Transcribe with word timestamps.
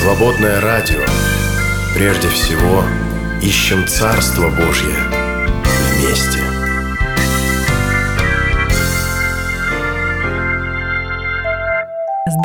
Свободное 0.00 0.62
радио. 0.62 1.04
Прежде 1.94 2.28
всего, 2.28 2.82
ищем 3.42 3.86
Царство 3.86 4.48
Божье 4.48 5.19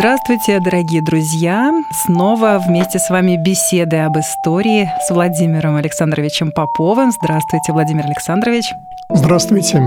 Здравствуйте, 0.06 0.60
дорогие 0.60 1.02
друзья! 1.02 1.72
Снова 2.06 2.62
вместе 2.64 3.00
с 3.00 3.10
вами 3.10 3.38
беседы 3.38 3.98
об 3.98 4.20
истории 4.20 4.88
с 5.02 5.10
Владимиром 5.10 5.78
Александровичем 5.78 6.52
Поповым. 6.52 7.12
Здравствуйте, 7.12 7.74
Владимир 7.74 8.06
Александрович. 8.06 8.72
Здравствуйте. 9.10 9.82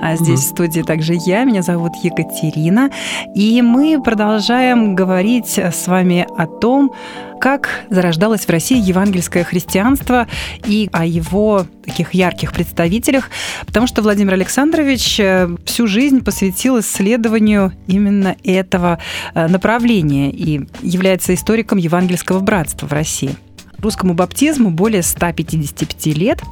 А 0.00 0.14
здесь 0.14 0.40
в 0.40 0.48
студии 0.50 0.82
также 0.82 1.14
я, 1.14 1.42
меня 1.42 1.62
зовут 1.62 1.96
Екатерина, 1.96 2.90
и 3.34 3.60
мы 3.60 4.00
продолжаем 4.00 4.94
говорить 4.94 5.58
с 5.58 5.88
вами 5.88 6.24
о 6.36 6.46
том, 6.46 6.92
как 7.38 7.70
зарождалось 7.90 8.42
в 8.42 8.50
России 8.50 8.78
евангельское 8.78 9.44
христианство 9.44 10.26
и 10.66 10.88
о 10.92 11.04
его 11.04 11.66
таких 11.84 12.14
ярких 12.14 12.52
представителях, 12.52 13.30
потому 13.66 13.86
что 13.86 14.02
Владимир 14.02 14.34
Александрович 14.34 15.18
э, 15.20 15.48
всю 15.64 15.86
жизнь 15.86 16.22
посвятил 16.22 16.80
исследованию 16.80 17.72
именно 17.86 18.36
этого 18.44 18.98
э, 19.34 19.46
направления 19.48 20.30
и 20.30 20.66
является 20.82 21.34
историком 21.34 21.78
евангельского 21.78 22.40
братства 22.40 22.86
в 22.86 22.92
России. 22.92 23.36
Русскому 23.80 24.14
баптизму 24.14 24.70
более 24.70 25.02
155 25.02 26.06
лет. 26.16 26.42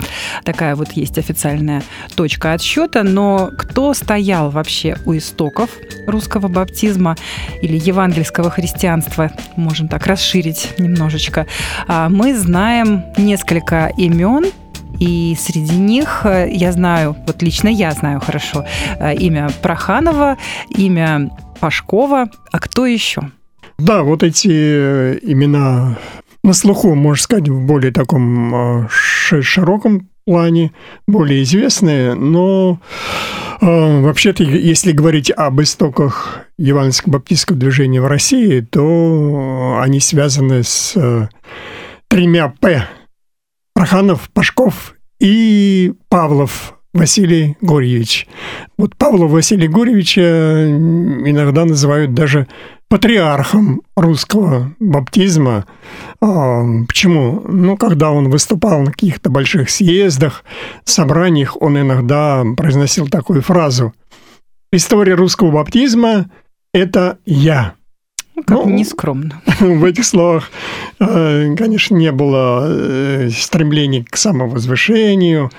Такая 0.45 0.77
вот 0.77 0.93
есть 0.93 1.19
официальная 1.19 1.83
точка 2.15 2.53
отсчета. 2.53 3.03
Но 3.03 3.51
кто 3.57 3.95
стоял 3.95 4.51
вообще 4.51 4.97
у 5.07 5.17
истоков 5.17 5.71
русского 6.07 6.49
баптизма 6.49 7.17
или 7.63 7.77
евангельского 7.77 8.51
христианства, 8.51 9.33
можем 9.57 9.89
так 9.89 10.07
расширить 10.07 10.75
немножечко, 10.79 11.47
а, 11.89 12.09
мы 12.09 12.37
знаем 12.37 13.05
несколько 13.17 13.93
имен, 13.97 14.47
и 14.99 15.37
среди 15.39 15.77
них 15.77 16.23
э, 16.25 16.49
я 16.51 16.73
знаю, 16.73 17.17
вот 17.27 17.43
лично 17.43 17.69
я 17.69 17.91
знаю 17.93 18.21
хорошо, 18.21 18.65
э, 18.99 19.15
имя 19.17 19.51
Проханова, 19.63 20.39
имя 20.71 21.31
Пашкова, 21.61 22.29
а 22.53 22.59
кто 22.59 22.87
еще? 22.87 23.23
Да, 23.79 24.03
вот 24.03 24.23
эти 24.23 24.49
э, 24.51 25.19
имена 25.23 25.99
на 26.47 26.53
слуху, 26.53 26.95
можно 26.95 27.23
сказать, 27.23 27.49
в 27.49 27.67
более 27.67 27.93
таком 27.93 28.55
а, 28.55 28.89
широком 28.89 30.09
плане, 30.25 30.73
более 31.07 31.43
известные, 31.43 32.15
но 32.15 32.81
э, 33.61 34.01
вообще-то, 34.01 34.43
если 34.43 34.91
говорить 34.91 35.31
об 35.31 35.61
истоках 35.61 36.47
евангельского 36.59 37.15
баптистского 37.15 37.57
движения 37.57 38.01
в 38.01 38.07
России, 38.07 38.61
то 38.61 39.79
они 39.81 40.01
связаны 40.01 40.65
с 40.65 40.95
э, 40.97 41.29
тремя 42.09 42.53
«П»– 42.61 42.89
Проханов, 43.75 44.31
Пашков 44.31 44.95
и 45.21 45.93
Павлов 46.09 46.76
Василий 46.97 47.57
Гурьевич. 47.61 48.27
Вот 48.79 48.97
Павла 48.97 49.27
Василия 49.27 49.69
Гурьевича 49.69 50.67
иногда 50.67 51.65
называют 51.65 52.15
даже 52.15 52.49
патриархом 52.89 53.83
русского 53.97 54.75
баптизма. 54.81 55.67
А, 56.21 56.65
почему? 56.89 57.43
Ну, 57.47 57.77
когда 57.77 58.11
он 58.11 58.31
выступал 58.31 58.81
на 58.81 58.93
каких-то 58.93 59.29
больших 59.29 59.69
съездах, 59.71 60.45
собраниях, 60.85 61.61
он 61.61 61.79
иногда 61.79 62.45
произносил 62.57 63.09
такую 63.09 63.43
фразу. 63.43 63.93
История 64.73 65.15
русского 65.15 65.51
баптизма– 65.51 66.31
это 66.73 67.19
я. 67.27 67.75
Ну, 68.37 68.43
как 68.43 68.67
ну, 68.67 68.71
нескромно. 68.71 69.41
В 69.61 69.85
этих 69.85 70.05
словах, 70.05 70.51
э, 71.01 71.55
конечно, 71.57 71.97
не 71.97 72.13
было 72.13 72.67
э, 72.69 73.31
стремления 73.31 74.05
к 74.05 74.17
самовозвышению. 74.17 75.51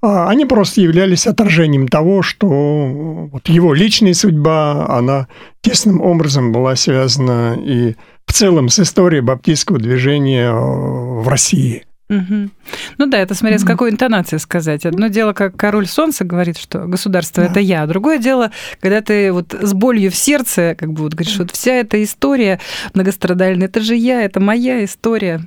А 0.00 0.28
они 0.28 0.46
просто 0.46 0.80
являлись 0.80 1.26
отражением 1.26 1.86
того, 1.88 2.22
что 2.22 2.48
вот 2.48 3.48
его 3.48 3.74
личная 3.74 4.14
судьба, 4.14 4.86
она 4.88 5.28
тесным 5.60 6.00
образом 6.00 6.52
была 6.52 6.74
связана 6.74 7.54
и 7.62 7.94
в 8.26 8.32
целом 8.32 8.70
с 8.70 8.80
историей 8.80 9.20
баптистского 9.20 9.78
движения 9.78 10.48
э, 10.48 10.52
в 10.52 11.28
России– 11.28 11.84
Угу. 12.12 12.50
Ну 12.98 13.06
да, 13.06 13.18
это 13.18 13.34
смотря 13.34 13.58
с 13.58 13.64
какой 13.64 13.90
интонацией 13.90 14.38
сказать. 14.38 14.84
Одно 14.84 15.08
дело, 15.08 15.32
как 15.32 15.56
король 15.56 15.86
солнца 15.86 16.24
говорит, 16.24 16.58
что 16.58 16.86
государство 16.86 17.42
да. 17.42 17.50
это 17.50 17.60
я, 17.60 17.82
а 17.82 17.86
другое 17.86 18.18
дело, 18.18 18.50
когда 18.80 19.00
ты 19.00 19.32
вот 19.32 19.54
с 19.58 19.72
болью 19.72 20.10
в 20.10 20.16
сердце, 20.16 20.76
как 20.78 20.92
бы 20.92 21.02
вот 21.04 21.14
говоришь, 21.14 21.38
вот 21.38 21.50
вся 21.50 21.72
эта 21.72 22.02
история 22.02 22.60
многострадальная, 22.94 23.68
это 23.68 23.80
же 23.80 23.96
я, 23.96 24.22
это 24.22 24.40
моя 24.40 24.84
история. 24.84 25.40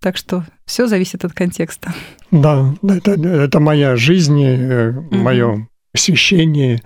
Так 0.00 0.18
что 0.18 0.44
все 0.66 0.86
зависит 0.86 1.24
от 1.24 1.32
контекста. 1.32 1.94
Да, 2.30 2.74
это, 2.82 3.12
это 3.12 3.60
моя 3.60 3.96
жизнь, 3.96 4.44
угу. 4.44 5.14
мое 5.14 5.68
освещение. 5.94 6.82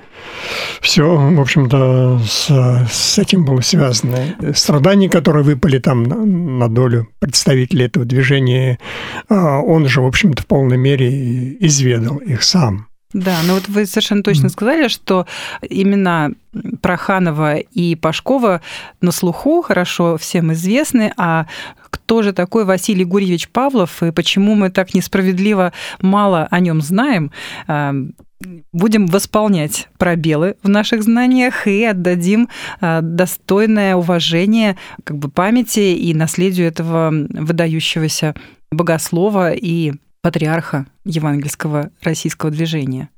Все, 0.80 1.16
в 1.16 1.40
общем-то, 1.40 2.20
с, 2.26 2.86
с 2.90 3.18
этим 3.18 3.44
было 3.44 3.60
связано. 3.62 4.36
Страдания, 4.54 5.08
которые 5.08 5.42
выпали 5.42 5.78
там 5.78 6.02
на, 6.02 6.16
на 6.24 6.68
долю 6.68 7.08
представителей 7.18 7.86
этого 7.86 8.04
движения, 8.04 8.78
а, 9.28 9.60
он 9.60 9.88
же, 9.88 10.02
в 10.02 10.06
общем-то, 10.06 10.42
в 10.42 10.46
полной 10.46 10.76
мере 10.76 11.56
изведал 11.58 12.16
их 12.18 12.42
сам. 12.42 12.87
Да, 13.14 13.38
но 13.46 13.54
вот 13.54 13.68
вы 13.68 13.86
совершенно 13.86 14.22
точно 14.22 14.50
сказали, 14.50 14.88
что 14.88 15.26
имена 15.62 16.30
Проханова 16.82 17.56
и 17.56 17.94
Пашкова 17.94 18.60
на 19.00 19.12
слуху 19.12 19.62
хорошо 19.62 20.18
всем 20.18 20.52
известны, 20.52 21.14
а 21.16 21.46
кто 21.88 22.22
же 22.22 22.34
такой 22.34 22.66
Василий 22.66 23.04
Гурьевич 23.04 23.48
Павлов 23.48 24.02
и 24.02 24.12
почему 24.12 24.54
мы 24.54 24.70
так 24.70 24.92
несправедливо 24.92 25.72
мало 26.02 26.48
о 26.50 26.60
нем 26.60 26.82
знаем, 26.82 27.32
а, 27.66 27.94
будем 28.72 29.06
восполнять 29.06 29.88
пробелы 29.96 30.56
в 30.62 30.68
наших 30.68 31.02
знаниях 31.02 31.66
и 31.66 31.84
отдадим 31.84 32.50
а, 32.80 33.00
достойное 33.00 33.96
уважение 33.96 34.76
как 35.04 35.16
бы 35.16 35.30
памяти 35.30 35.96
и 35.96 36.12
наследию 36.12 36.68
этого 36.68 37.10
выдающегося 37.10 38.34
богослова 38.70 39.52
и 39.52 39.94
патриарха 40.22 40.86
евангельского 41.04 41.90
российского 42.02 42.50
движения. 42.50 43.10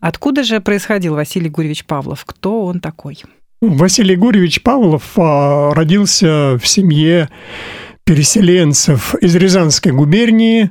Откуда 0.00 0.42
же 0.42 0.60
происходил 0.60 1.14
Василий 1.14 1.50
Гурьевич 1.50 1.84
Павлов? 1.84 2.24
Кто 2.24 2.64
он 2.64 2.80
такой? 2.80 3.18
Василий 3.60 4.16
Гурьевич 4.16 4.62
Павлов 4.62 5.12
а, 5.18 5.74
родился 5.74 6.56
в 6.58 6.66
семье 6.66 7.28
переселенцев 8.04 9.14
из 9.16 9.36
Рязанской 9.36 9.92
губернии. 9.92 10.70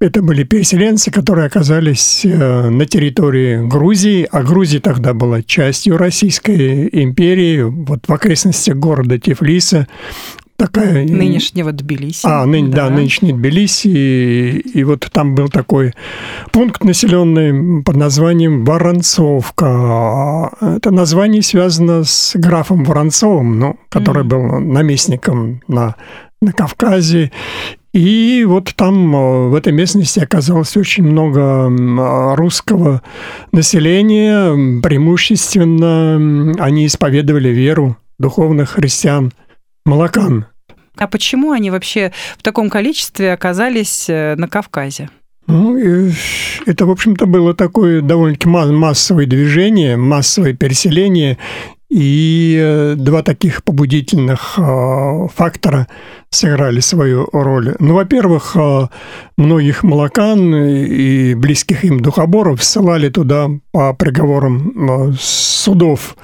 Это 0.00 0.20
были 0.20 0.42
переселенцы, 0.42 1.12
которые 1.12 1.46
оказались 1.46 2.24
э, 2.24 2.70
на 2.70 2.86
территории 2.86 3.64
Грузии, 3.64 4.26
а 4.32 4.42
Грузия 4.42 4.80
тогда 4.80 5.14
была 5.14 5.42
частью 5.42 5.96
Российской 5.96 6.88
империи, 6.90 7.62
вот 7.62 8.08
в 8.08 8.12
окрестностях 8.12 8.76
города 8.76 9.20
Тифлиса 9.20 9.86
такая... 10.62 11.04
Нынешнего 11.04 11.72
Тбилиси. 11.72 12.24
А, 12.24 12.46
ны, 12.46 12.68
да. 12.68 12.88
да, 12.88 12.90
нынешний 12.90 13.32
Тбилиси. 13.32 13.88
И, 13.88 14.58
и 14.78 14.84
вот 14.84 15.08
там 15.12 15.34
был 15.34 15.48
такой 15.48 15.92
пункт 16.52 16.84
населенный 16.84 17.82
под 17.82 17.96
названием 17.96 18.64
Воронцовка. 18.64 20.50
Это 20.60 20.92
название 20.92 21.42
связано 21.42 22.04
с 22.04 22.36
графом 22.36 22.84
Воронцовым, 22.84 23.58
ну, 23.58 23.76
который 23.88 24.22
mm. 24.22 24.28
был 24.28 24.60
наместником 24.60 25.62
на 25.66 25.96
на 26.40 26.52
Кавказе. 26.52 27.30
И 27.92 28.44
вот 28.46 28.72
там, 28.74 29.14
э, 29.14 29.48
в 29.48 29.54
этой 29.54 29.72
местности, 29.72 30.18
оказалось 30.18 30.76
очень 30.76 31.04
много 31.04 32.34
русского 32.36 33.02
населения. 33.52 34.80
Преимущественно 34.80 36.52
они 36.58 36.86
исповедовали 36.86 37.50
веру 37.50 37.96
духовных 38.18 38.70
христиан 38.70 39.32
молокан. 39.84 40.46
А 40.96 41.06
почему 41.06 41.52
они 41.52 41.70
вообще 41.70 42.12
в 42.38 42.42
таком 42.42 42.70
количестве 42.70 43.32
оказались 43.32 44.06
э, 44.08 44.34
на 44.36 44.48
Кавказе? 44.48 45.10
Ну, 45.46 45.76
это, 46.66 46.86
в 46.86 46.90
общем-то, 46.90 47.26
было 47.26 47.54
такое 47.54 48.00
довольно-таки 48.00 48.48
массовое 48.48 49.26
движение, 49.26 49.96
массовое 49.96 50.54
переселение. 50.54 51.38
И 51.90 52.58
э, 52.58 52.94
два 52.96 53.22
таких 53.22 53.62
побудительных 53.64 54.58
э, 54.58 55.28
фактора 55.34 55.88
сыграли 56.34 56.80
свою 56.80 57.28
роль. 57.32 57.76
Ну, 57.78 57.94
во-первых, 57.94 58.56
э, 58.56 58.88
многих 59.36 59.82
молокан 59.82 60.54
и 60.54 61.34
близких 61.34 61.84
им 61.84 62.00
духоборов 62.00 62.64
ссылали 62.64 63.08
туда 63.08 63.48
по 63.70 63.94
приговорам 63.94 65.16
судов, 65.20 66.16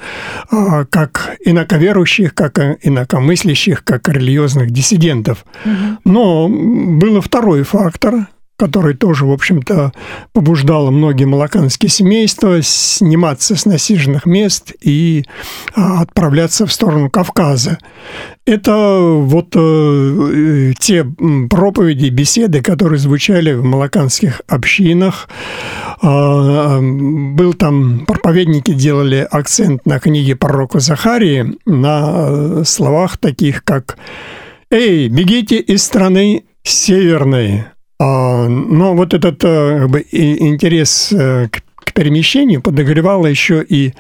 как 0.51 1.37
инаковерующих, 1.45 2.35
как 2.35 2.59
инакомыслящих, 2.83 3.85
как 3.85 4.09
религиозных 4.09 4.71
диссидентов. 4.71 5.45
Но 6.05 6.49
был 6.49 7.19
и 7.19 7.21
второй 7.21 7.63
фактор, 7.63 8.29
который 8.59 8.95
тоже, 8.95 9.25
в 9.25 9.31
общем-то, 9.31 9.93
побуждал 10.33 10.91
многие 10.91 11.25
малаканские 11.25 11.89
семейства 11.89 12.61
сниматься 12.61 13.55
с 13.55 13.65
насиженных 13.65 14.27
мест 14.27 14.73
и 14.81 15.25
а, 15.75 16.03
отправляться 16.03 16.67
в 16.67 16.73
сторону 16.73 17.09
Кавказа. 17.09 17.79
Это 18.47 18.99
вот 19.01 19.55
э, 19.55 20.73
те 20.81 21.07
проповеди, 21.49 22.09
беседы, 22.09 22.61
которые 22.61 22.99
звучали 22.99 23.53
в 23.53 23.63
малаканских 23.63 24.43
общинах. 24.49 25.29
Э, 26.03 26.81
был 26.81 27.55
там, 27.55 28.07
проповедники 28.07 28.73
делали 28.73 29.27
акцент 29.31 29.87
на 29.87 30.01
книге 30.01 30.35
пророка 30.35 30.81
Захарии, 30.81 31.59
на 31.65 32.27
э, 32.29 32.63
словах 32.67 33.19
таких, 33.19 33.63
как 33.63 33.99
«Эй, 34.71 35.09
бегите 35.09 35.59
из 35.59 35.85
страны 35.85 36.45
северной». 36.65 37.67
А, 38.01 38.47
но 38.49 38.95
вот 38.95 39.15
этот 39.15 39.43
э, 39.45 39.81
как 39.81 39.91
бы, 39.91 40.07
интерес 40.11 41.13
э, 41.13 41.49
к 41.49 41.93
перемещению 41.93 42.63
подогревала 42.63 43.27
еще 43.27 43.65
и 43.69 43.93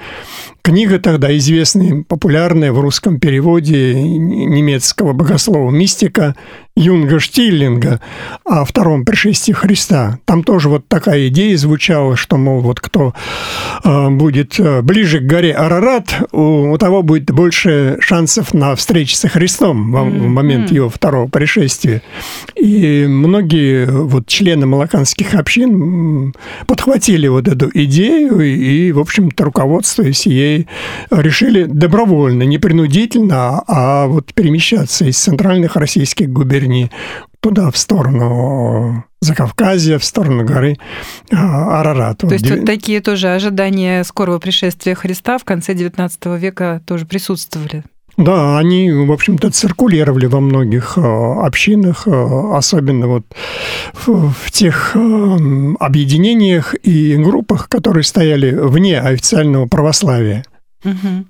Книга 0.68 0.98
тогда 0.98 1.34
известная, 1.34 2.04
популярная 2.06 2.72
в 2.72 2.80
русском 2.80 3.18
переводе 3.18 3.94
немецкого 3.94 5.14
богослова-мистика 5.14 6.36
Юнга 6.78 7.18
Штиллинга 7.18 8.00
о 8.44 8.64
втором 8.64 9.04
пришествии 9.04 9.52
Христа. 9.52 10.20
Там 10.24 10.44
тоже 10.44 10.68
вот 10.68 10.86
такая 10.86 11.26
идея 11.26 11.56
звучала, 11.56 12.16
что, 12.16 12.36
мол, 12.36 12.60
вот 12.60 12.78
кто 12.78 13.14
э, 13.82 14.08
будет 14.10 14.60
э, 14.60 14.80
ближе 14.82 15.18
к 15.18 15.24
горе 15.24 15.52
Арарат, 15.54 16.14
у, 16.30 16.78
того 16.78 17.02
будет 17.02 17.32
больше 17.32 17.96
шансов 17.98 18.54
на 18.54 18.76
встречу 18.76 19.16
со 19.16 19.28
Христом 19.28 19.92
mm-hmm. 19.94 20.20
в 20.20 20.28
момент 20.28 20.70
его 20.70 20.88
второго 20.88 21.28
пришествия. 21.28 22.00
И 22.54 23.06
многие 23.08 23.86
вот 23.86 24.28
члены 24.28 24.66
малаканских 24.66 25.34
общин 25.34 26.32
подхватили 26.68 27.26
вот 27.26 27.48
эту 27.48 27.70
идею 27.74 28.40
и, 28.40 28.92
в 28.92 29.00
общем-то, 29.00 29.44
руководствуясь 29.44 30.26
ей 30.26 30.68
решили 31.10 31.64
добровольно, 31.64 32.44
не 32.44 32.58
принудительно, 32.58 33.64
а 33.66 34.06
вот 34.06 34.32
перемещаться 34.32 35.06
из 35.06 35.18
центральных 35.18 35.74
российских 35.74 36.30
губерний 36.30 36.67
туда, 37.40 37.70
в 37.70 37.78
сторону 37.78 39.04
Закавказья, 39.20 39.98
в 39.98 40.04
сторону 40.04 40.44
горы 40.44 40.76
а, 41.32 41.80
Арарат. 41.80 42.18
То 42.18 42.32
есть 42.32 42.48
вот 42.50 42.64
такие 42.64 43.00
тоже 43.00 43.28
ожидания 43.28 44.04
скорого 44.04 44.38
пришествия 44.38 44.94
Христа 44.94 45.38
в 45.38 45.44
конце 45.44 45.74
XIX 45.74 46.38
века 46.38 46.82
тоже 46.86 47.04
присутствовали? 47.04 47.84
Да, 48.16 48.58
они, 48.58 48.90
в 48.90 49.12
общем-то, 49.12 49.50
циркулировали 49.50 50.26
во 50.26 50.40
многих 50.40 50.98
а, 50.98 51.46
общинах, 51.46 52.06
а, 52.06 52.56
особенно 52.56 53.06
вот 53.06 53.24
в, 53.94 54.32
в 54.32 54.50
тех 54.50 54.94
объединениях 54.94 56.74
и 56.82 57.16
группах, 57.16 57.68
которые 57.68 58.04
стояли 58.04 58.50
вне 58.50 59.00
официального 59.00 59.66
православия. 59.66 60.44
Угу. 60.84 61.24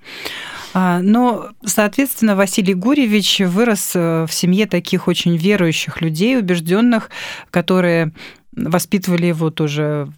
Но, 1.03 1.51
соответственно, 1.65 2.37
Василий 2.37 2.75
Гурьевич 2.75 3.41
вырос 3.41 3.93
э, 3.95 4.27
в 4.27 4.33
семье 4.33 4.67
таких 4.67 5.09
очень 5.09 5.37
верующих 5.37 6.01
людей, 6.01 6.39
убежденных, 6.39 7.11
которые 7.51 8.13
воспитывали 8.53 9.27
его 9.27 9.51
тоже 9.51 10.09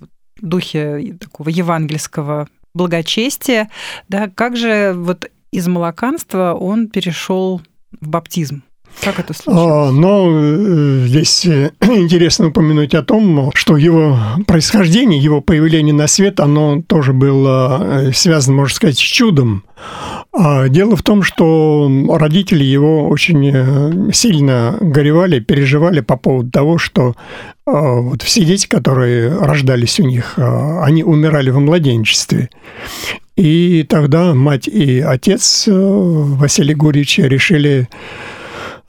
в 0.41 0.47
духе 0.47 1.17
такого 1.21 1.49
евангельского 1.49 2.49
благочестия. 2.75 3.71
Да, 4.09 4.29
как 4.29 4.57
же 4.57 4.93
вот 4.95 5.31
из 5.53 5.69
молоканства 5.69 6.55
он 6.55 6.89
перешел 6.89 7.61
в 8.01 8.09
баптизм? 8.09 8.63
Как 9.03 9.19
это 9.19 9.33
случилось? 9.33 9.71
А, 9.71 9.91
но 9.91 10.29
э, 10.31 11.05
здесь 11.07 11.47
э, 11.47 11.71
интересно 11.81 12.49
упомянуть 12.49 12.95
о 12.95 13.03
том, 13.03 13.51
что 13.55 13.77
его 13.77 14.19
происхождение, 14.47 15.19
его 15.19 15.41
появление 15.41 15.95
на 15.95 16.07
свет, 16.07 16.39
оно 16.41 16.83
тоже 16.87 17.13
было 17.13 17.79
э, 17.81 18.13
связано, 18.13 18.57
можно 18.57 18.75
сказать, 18.75 18.99
с 18.99 19.01
чудом. 19.01 19.65
А 20.33 20.69
дело 20.69 20.97
в 20.97 21.03
том, 21.03 21.23
что 21.23 21.91
родители 22.11 22.63
его 22.63 23.09
очень 23.09 24.13
сильно 24.13 24.77
горевали, 24.79 25.41
переживали 25.41 26.01
по 26.01 26.17
поводу 26.17 26.51
того, 26.51 26.77
что 26.77 27.17
вот 27.65 28.21
все 28.23 28.45
дети, 28.45 28.67
которые 28.69 29.35
рождались 29.39 29.99
у 29.99 30.05
них, 30.05 30.35
они 30.37 31.03
умирали 31.03 31.49
в 31.51 31.59
младенчестве. 31.59 32.51
И 33.37 33.87
тогда 33.89 34.35
мать 34.35 34.69
и 34.69 35.01
отец 35.01 35.65
Василия 35.67 36.75
Гурьевича 36.75 37.23
решили 37.23 37.89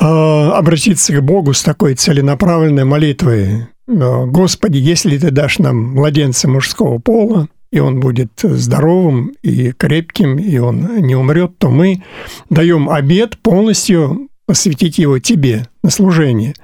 обратиться 0.01 1.13
к 1.13 1.23
Богу 1.23 1.53
с 1.53 1.63
такой 1.63 1.95
целенаправленной 1.95 2.85
молитвой. 2.85 3.67
Господи, 3.87 4.77
если 4.77 5.17
ты 5.17 5.31
дашь 5.31 5.59
нам 5.59 5.93
младенца 5.93 6.47
мужского 6.47 6.99
пола, 6.99 7.47
и 7.71 7.79
он 7.79 7.99
будет 7.99 8.31
здоровым 8.41 9.33
и 9.43 9.71
крепким, 9.71 10.37
и 10.37 10.57
он 10.57 10.97
не 10.97 11.15
умрет, 11.15 11.57
то 11.57 11.69
мы 11.69 12.03
даем 12.49 12.89
обед 12.89 13.37
полностью 13.37 14.29
посвятить 14.45 14.97
его 14.97 15.19
тебе 15.19 15.67
на 15.83 15.89
служение– 15.89 16.53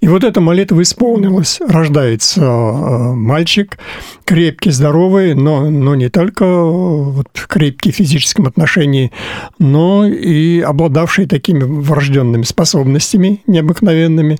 и 0.00 0.08
вот 0.08 0.24
эта 0.24 0.40
молитва 0.40 0.82
исполнилась. 0.82 1.60
Рождается 1.60 2.40
э, 2.40 3.12
мальчик, 3.14 3.78
крепкий, 4.24 4.70
здоровый, 4.70 5.34
но, 5.34 5.70
но 5.70 5.94
не 5.94 6.08
только 6.08 6.44
э, 6.44 6.62
вот, 6.62 7.26
крепкий 7.32 7.90
в 7.90 7.96
физическом 7.96 8.46
отношении, 8.46 9.10
но 9.58 10.06
и 10.06 10.60
обладавший 10.60 11.26
такими 11.26 11.64
врожденными 11.64 12.44
способностями 12.44 13.42
необыкновенными. 13.46 14.38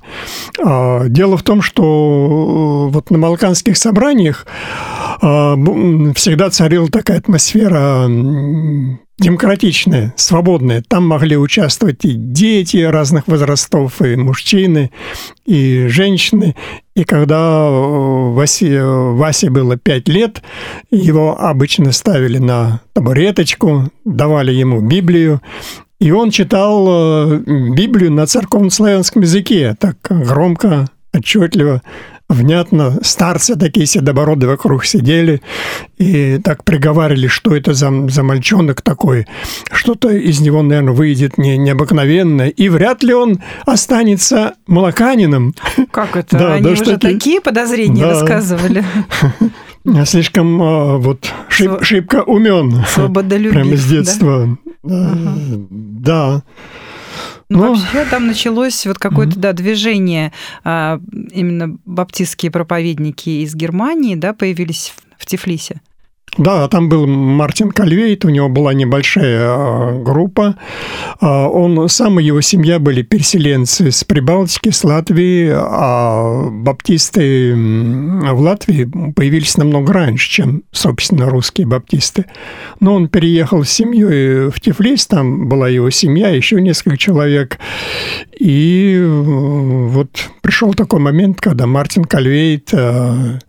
А, 0.63 1.05
дело 1.07 1.35
в 1.37 1.43
том, 1.43 1.61
что 1.61 2.87
э, 2.89 2.93
вот 2.93 3.09
на 3.09 3.19
балканских 3.19 3.77
собраниях 3.77 4.45
всегда 5.19 6.49
царила 6.49 6.87
такая 6.87 7.17
атмосфера 7.17 8.07
демократичная, 9.19 10.13
свободная. 10.17 10.83
Там 10.87 11.07
могли 11.07 11.37
участвовать 11.37 12.05
и 12.05 12.13
дети 12.13 12.77
разных 12.77 13.27
возрастов, 13.27 14.01
и 14.01 14.15
мужчины, 14.15 14.91
и 15.45 15.87
женщины. 15.87 16.55
И 16.95 17.03
когда 17.03 17.67
э, 17.67 18.33
Васе, 18.33 18.83
Васе 18.83 19.49
было 19.49 19.77
пять 19.77 20.07
лет, 20.07 20.41
его 20.91 21.39
обычно 21.39 21.91
ставили 21.91 22.37
на 22.37 22.81
табуреточку, 22.93 23.91
давали 24.05 24.51
ему 24.51 24.81
Библию, 24.81 25.41
и 25.99 26.11
он 26.11 26.31
читал 26.31 26.87
э, 26.87 27.37
Библию 27.75 28.11
на 28.11 28.25
церковно-славянском 28.25 29.21
языке, 29.21 29.75
так 29.79 29.97
громко, 30.09 30.87
отчетливо 31.13 31.81
внятно. 32.29 32.99
Старцы 33.01 33.55
такие 33.55 33.85
седобороды 33.85 34.47
вокруг 34.47 34.85
сидели 34.85 35.41
и 35.97 36.37
так 36.37 36.63
приговаривали, 36.63 37.27
что 37.27 37.55
это 37.55 37.73
за, 37.73 38.07
за 38.07 38.23
мальчонок 38.23 38.81
такой. 38.81 39.27
Что-то 39.71 40.09
из 40.09 40.39
него, 40.39 40.61
наверное, 40.61 40.93
выйдет 40.93 41.37
не, 41.37 41.57
необыкновенное. 41.57 42.49
И 42.49 42.69
вряд 42.69 43.03
ли 43.03 43.13
он 43.13 43.41
останется 43.65 44.53
молоканином. 44.67 45.55
Как 45.91 46.15
это? 46.15 46.37
Да, 46.37 46.53
Они 46.53 46.63
да, 46.63 46.69
уже 46.71 46.85
такие, 46.85 47.13
такие 47.13 47.41
подозрения 47.41 48.03
да. 48.03 48.13
высказывали. 48.13 48.83
Слишком 50.05 50.61
а, 50.61 50.97
вот 50.97 51.31
шиб, 51.49 51.83
шибко 51.83 52.23
умен. 52.23 52.83
Свободолюбив. 52.87 53.53
Прямо 53.53 53.75
с 53.75 53.85
детства. 53.85 54.57
Да. 54.83 55.17
да. 55.69 56.43
Ну, 57.49 57.57
Но... 57.59 57.73
вообще 57.73 58.05
там 58.05 58.27
началось 58.27 58.85
вот 58.85 58.99
какое-то 58.99 59.33
mm-hmm. 59.33 59.39
да, 59.39 59.53
движение, 59.53 60.31
а, 60.63 60.99
именно 61.31 61.77
баптистские 61.85 62.51
проповедники 62.51 63.43
из 63.43 63.55
Германии, 63.55 64.15
да, 64.15 64.33
появились 64.33 64.93
в 65.17 65.25
Тифлисе. 65.25 65.81
Да, 66.37 66.67
там 66.67 66.89
был 66.89 67.07
Мартин 67.07 67.71
Кальвейт, 67.71 68.23
у 68.23 68.29
него 68.29 68.49
была 68.49 68.73
небольшая 68.73 69.39
а, 69.41 70.01
группа. 70.01 70.55
А, 71.19 71.47
он 71.47 71.89
сам 71.89 72.19
и 72.19 72.23
его 72.23 72.41
семья 72.41 72.79
были 72.79 73.01
переселенцы 73.01 73.91
с 73.91 74.03
Прибалтики, 74.03 74.69
с 74.69 74.83
Латвии, 74.83 75.51
а 75.51 76.49
баптисты 76.49 77.53
в 77.53 78.39
Латвии 78.39 78.89
появились 79.15 79.57
намного 79.57 79.93
раньше, 79.93 80.29
чем, 80.29 80.63
собственно, 80.71 81.29
русские 81.29 81.67
баптисты. 81.67 82.25
Но 82.79 82.93
он 82.93 83.07
переехал 83.07 83.63
с 83.63 83.69
семьей 83.69 84.49
в 84.49 84.59
Тифлис, 84.61 85.07
там 85.07 85.49
была 85.49 85.67
его 85.67 85.89
семья, 85.89 86.29
еще 86.29 86.61
несколько 86.61 86.97
человек. 86.97 87.59
И 88.39 89.03
вот 89.03 90.09
пришел 90.41 90.73
такой 90.73 90.99
момент, 90.99 91.41
когда 91.41 91.65
Мартин 91.65 92.05
Кальвейт 92.05 92.69
э, 92.71 93.39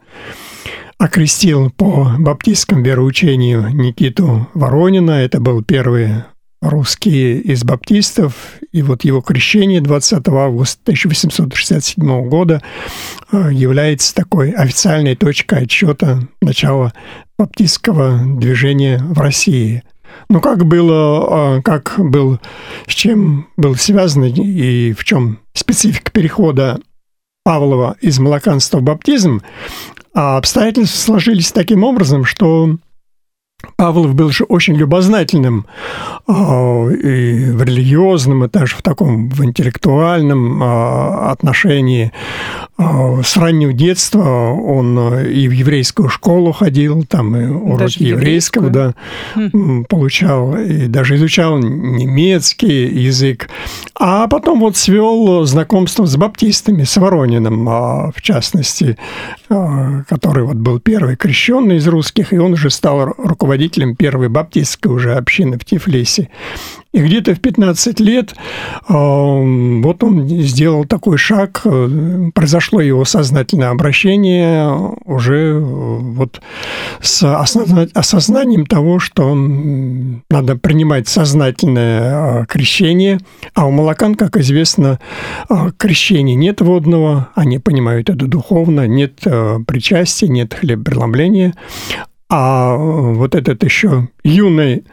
окрестил 1.00 1.70
по 1.70 2.14
баптистскому 2.18 2.82
вероучению 2.82 3.70
Никиту 3.70 4.48
Воронина. 4.52 5.12
Это 5.12 5.40
был 5.40 5.64
первый 5.64 6.24
русский 6.60 7.38
из 7.38 7.64
баптистов. 7.64 8.34
И 8.70 8.82
вот 8.82 9.02
его 9.04 9.22
крещение 9.22 9.80
20 9.80 10.28
августа 10.28 10.78
1867 10.82 12.28
года 12.28 12.62
э, 13.32 13.48
является 13.50 14.14
такой 14.14 14.50
официальной 14.50 15.16
точкой 15.16 15.62
отсчета 15.62 16.20
начала 16.42 16.92
баптистского 17.38 18.20
движения 18.36 18.98
в 18.98 19.18
России. 19.18 19.82
Ну, 20.28 20.42
как 20.42 20.66
было, 20.66 21.56
э, 21.56 21.62
как 21.62 21.94
был, 21.96 22.40
с 22.86 22.92
чем 22.92 23.48
был 23.56 23.74
связан 23.74 24.24
и 24.24 24.92
в 24.92 25.02
чем 25.04 25.38
специфика 25.54 26.10
перехода 26.12 26.78
Павлова 27.42 27.96
из 28.02 28.18
молоканства 28.18 28.80
в 28.80 28.82
баптизм, 28.82 29.40
а 30.14 30.36
обстоятельства 30.36 30.96
сложились 30.96 31.52
таким 31.52 31.84
образом, 31.84 32.24
что 32.24 32.76
Павлов 33.76 34.14
был 34.14 34.30
же 34.30 34.44
очень 34.44 34.74
любознательным 34.74 35.66
а, 36.26 36.88
и 36.88 37.50
в 37.50 37.62
религиозном, 37.62 38.44
и 38.44 38.48
даже 38.48 38.76
в 38.76 38.82
таком 38.82 39.28
в 39.28 39.44
интеллектуальном 39.44 40.62
а, 40.62 41.30
отношении. 41.30 42.12
А, 42.82 43.22
с 43.22 43.36
раннего 43.36 43.74
детства 43.74 44.24
он 44.52 45.18
и 45.18 45.48
в 45.48 45.50
еврейскую 45.50 46.08
школу 46.08 46.52
ходил, 46.52 47.04
там 47.04 47.36
и 47.36 47.44
уроки 47.44 48.02
еврейского 48.02 48.70
да, 48.70 48.94
хм. 49.34 49.84
получал, 49.84 50.56
и 50.56 50.86
даже 50.86 51.16
изучал 51.16 51.58
немецкий 51.58 52.86
язык. 52.86 53.50
А 53.94 54.28
потом 54.28 54.60
вот 54.60 54.78
свел 54.78 55.44
знакомство 55.44 56.06
с 56.06 56.16
баптистами, 56.16 56.84
с 56.84 56.96
Ворониным, 56.96 57.66
в 57.66 58.22
частности, 58.22 58.96
который 59.48 60.44
вот 60.44 60.56
был 60.56 60.80
первый 60.80 61.16
крещенный 61.16 61.76
из 61.76 61.86
русских, 61.86 62.32
и 62.32 62.38
он 62.38 62.54
уже 62.54 62.70
стал 62.70 63.12
руководителем 63.18 63.94
первой 63.94 64.30
баптистской 64.30 64.90
уже 64.90 65.16
общины 65.16 65.58
в 65.58 65.66
Тифлисе. 65.66 66.30
И 66.92 67.00
где-то 67.00 67.36
в 67.36 67.40
15 67.40 68.00
лет 68.00 68.34
э, 68.34 68.92
вот 68.92 70.02
он 70.02 70.28
сделал 70.28 70.84
такой 70.84 71.18
шаг, 71.18 71.60
э, 71.64 72.30
произошло 72.34 72.80
его 72.80 73.04
сознательное 73.04 73.70
обращение 73.70 74.68
уже 75.04 75.52
э, 75.52 75.58
вот 75.60 76.40
с 77.00 77.22
осознанием 77.94 78.66
того, 78.66 78.98
что 78.98 79.32
надо 79.36 80.56
принимать 80.56 81.06
сознательное 81.06 82.44
крещение, 82.46 83.20
а 83.54 83.66
у 83.66 83.70
молокан, 83.70 84.16
как 84.16 84.36
известно, 84.36 84.98
крещения 85.76 86.34
нет 86.34 86.60
водного, 86.60 87.28
они 87.36 87.60
понимают 87.60 88.10
это 88.10 88.26
духовно, 88.26 88.88
нет 88.88 89.20
причастия, 89.66 90.26
нет 90.26 90.54
хлебопреломления, 90.54 91.54
а 92.28 92.76
вот 92.76 93.36
этот 93.36 93.62
еще 93.62 94.08
юный 94.24 94.84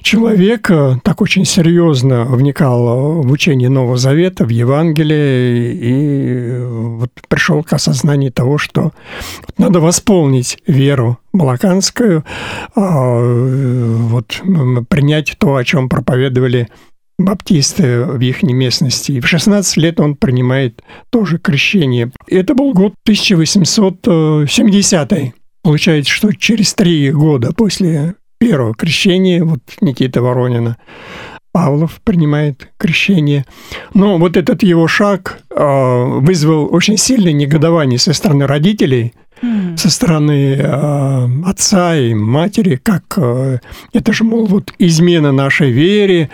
человек 0.00 0.70
э, 0.70 0.98
так 1.02 1.20
очень 1.20 1.44
серьезно 1.44 2.24
вникал 2.24 3.22
в 3.22 3.30
учение 3.30 3.68
Нового 3.68 3.96
Завета, 3.96 4.44
в 4.44 4.50
Евангелие, 4.50 5.74
и 5.74 6.64
вот 6.64 7.10
пришел 7.28 7.62
к 7.62 7.72
осознанию 7.72 8.32
того, 8.32 8.58
что 8.58 8.92
надо 9.58 9.80
восполнить 9.80 10.58
веру 10.66 11.18
балаканскую, 11.32 12.24
а, 12.74 13.18
вот 13.18 14.40
принять 14.88 15.36
то, 15.38 15.56
о 15.56 15.64
чем 15.64 15.88
проповедовали 15.88 16.68
баптисты 17.18 18.04
в 18.04 18.20
их 18.20 18.42
местности. 18.42 19.12
И 19.12 19.20
в 19.20 19.28
16 19.28 19.76
лет 19.76 20.00
он 20.00 20.16
принимает 20.16 20.82
тоже 21.10 21.38
крещение. 21.38 22.10
Это 22.28 22.54
был 22.54 22.72
год 22.72 22.94
1870 23.04 25.34
Получается, 25.62 26.12
что 26.12 26.32
через 26.32 26.74
три 26.74 27.10
года 27.10 27.52
после 27.54 28.16
первого 28.44 28.74
крещения, 28.74 29.42
вот 29.42 29.60
Никита 29.80 30.20
Воронина, 30.20 30.76
Павлов 31.52 32.00
принимает 32.04 32.68
крещение. 32.76 33.46
Но 33.94 34.18
вот 34.18 34.36
этот 34.36 34.62
его 34.62 34.86
шаг 34.86 35.38
э, 35.50 36.04
вызвал 36.20 36.68
очень 36.74 36.98
сильное 36.98 37.32
негодование 37.32 37.98
со 37.98 38.12
стороны 38.12 38.46
родителей, 38.46 39.14
mm. 39.40 39.78
со 39.78 39.88
стороны 39.88 40.56
э, 40.56 41.28
отца 41.46 41.96
и 41.96 42.12
матери, 42.12 42.76
как 42.76 43.04
э, 43.16 43.60
это 43.94 44.12
же, 44.12 44.24
мол, 44.24 44.46
вот 44.46 44.74
измена 44.78 45.32
нашей 45.32 45.70
вере, 45.70 46.28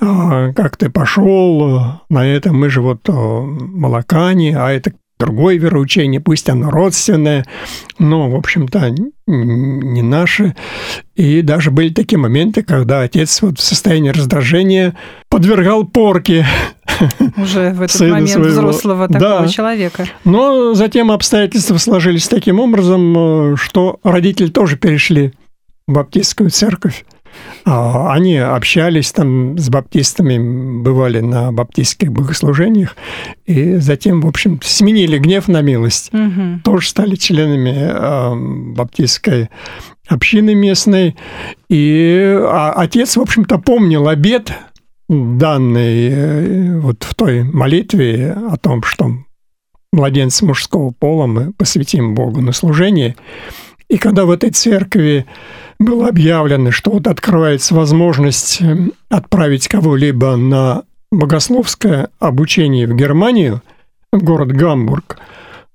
э, 0.00 0.52
как 0.56 0.78
ты 0.78 0.88
пошел 0.88 2.00
на 2.08 2.26
это, 2.26 2.52
мы 2.52 2.70
же 2.70 2.80
вот 2.80 3.06
э, 3.08 3.12
молокане, 3.12 4.56
а 4.56 4.70
это 4.70 4.92
другое 5.20 5.58
вероучение, 5.58 6.20
пусть 6.20 6.48
оно 6.48 6.70
родственное, 6.70 7.44
но, 7.98 8.28
в 8.28 8.34
общем-то, 8.34 8.94
не 9.26 10.02
наше. 10.02 10.56
И 11.14 11.42
даже 11.42 11.70
были 11.70 11.90
такие 11.90 12.18
моменты, 12.18 12.62
когда 12.62 13.02
отец 13.02 13.42
вот 13.42 13.58
в 13.58 13.62
состоянии 13.62 14.08
раздражения 14.08 14.96
подвергал 15.28 15.84
порке 15.84 16.46
уже 17.36 17.70
в 17.72 17.82
этот 17.82 18.00
момент 18.00 18.30
своего. 18.30 18.48
взрослого 18.48 19.06
такого 19.06 19.42
да. 19.42 19.48
человека. 19.48 20.06
Но 20.24 20.74
затем 20.74 21.12
обстоятельства 21.12 21.76
сложились 21.76 22.26
таким 22.26 22.58
образом, 22.58 23.52
э, 23.52 23.56
что 23.56 24.00
родители 24.02 24.48
тоже 24.48 24.76
перешли 24.76 25.32
в 25.86 25.92
баптистскую 25.92 26.50
церковь. 26.50 27.04
А, 27.64 28.12
они 28.12 28.36
общались 28.36 29.12
там 29.12 29.58
с 29.58 29.68
баптистами, 29.68 30.82
бывали 30.82 31.20
на 31.20 31.52
баптистских 31.52 32.12
богослужениях, 32.12 32.96
и 33.46 33.76
затем, 33.76 34.20
в 34.22 34.26
общем, 34.26 34.60
сменили 34.62 35.18
гнев 35.18 35.48
на 35.48 35.60
милость. 35.60 36.12
Угу. 36.12 36.60
Тоже 36.64 36.88
стали 36.88 37.16
членами 37.16 37.74
а, 37.78 38.34
баптистской 38.34 39.50
общины 40.08 40.54
местной. 40.54 41.16
И 41.68 42.36
а, 42.40 42.72
отец, 42.72 43.16
в 43.16 43.20
общем-то, 43.20 43.58
помнил 43.58 44.08
обед, 44.08 44.52
данный 45.10 46.08
э, 46.08 46.78
вот 46.78 47.02
в 47.02 47.14
той 47.16 47.42
молитве 47.42 48.32
о 48.32 48.56
том, 48.56 48.82
что 48.84 49.10
младенца 49.92 50.46
мужского 50.46 50.92
пола 50.92 51.26
мы 51.26 51.52
посвятим 51.52 52.14
Богу 52.14 52.40
на 52.40 52.52
служение. 52.52 53.16
И 53.88 53.98
когда 53.98 54.24
в 54.24 54.30
этой 54.30 54.50
церкви 54.50 55.26
было 55.80 56.08
объявлено, 56.08 56.70
что 56.70 56.92
вот 56.92 57.06
открывается 57.08 57.74
возможность 57.74 58.60
эм, 58.60 58.92
отправить 59.08 59.66
кого-либо 59.66 60.36
на 60.36 60.84
богословское 61.10 62.10
обучение 62.20 62.86
в 62.86 62.94
Германию, 62.94 63.62
в 64.12 64.22
город 64.22 64.52
Гамбург, 64.52 65.18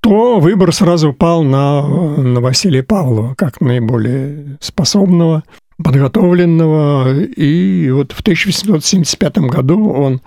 то 0.01 0.39
выбор 0.39 0.71
сразу 0.73 1.11
пал 1.11 1.43
на, 1.43 1.81
на 1.81 2.39
Василия 2.39 2.83
Павлова 2.83 3.33
как 3.35 3.59
наиболее 3.59 4.57
способного, 4.61 5.43
подготовленного. 5.83 7.21
И 7.23 7.89
вот 7.89 8.11
в 8.11 8.21
1875 8.21 9.37
году 9.39 9.89
он 9.89 10.21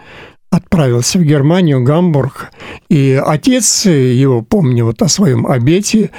отправился 0.50 1.18
в 1.18 1.22
Германию, 1.22 1.84
Гамбург, 1.84 2.50
и 2.88 3.20
отец 3.24 3.86
его, 3.86 4.42
помню 4.42 4.86
вот 4.86 5.00
о 5.02 5.08
своем 5.08 5.46
обете, 5.46 6.10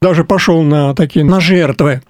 даже 0.00 0.24
пошел 0.24 0.62
на 0.62 0.94
такие 0.94 1.24
на 1.24 1.40
жертвы 1.40 2.00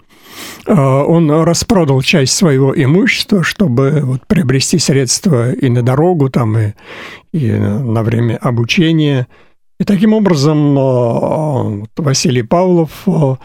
он 0.67 1.31
распродал 1.31 2.01
часть 2.03 2.35
своего 2.35 2.73
имущества, 2.75 3.43
чтобы 3.43 4.01
вот 4.03 4.27
приобрести 4.27 4.79
средства 4.79 5.53
и 5.53 5.69
на 5.69 5.83
дорогу, 5.83 6.31
там, 6.31 6.57
и, 6.59 6.73
и 7.33 7.51
на 7.53 8.03
время 8.03 8.37
обучения. 8.37 9.27
И 9.81 9.85
таким 9.85 10.13
образом 10.13 10.79
а, 10.79 11.83
Василий 11.97 12.43
Павлов 12.43 12.91
а, 13.07 13.39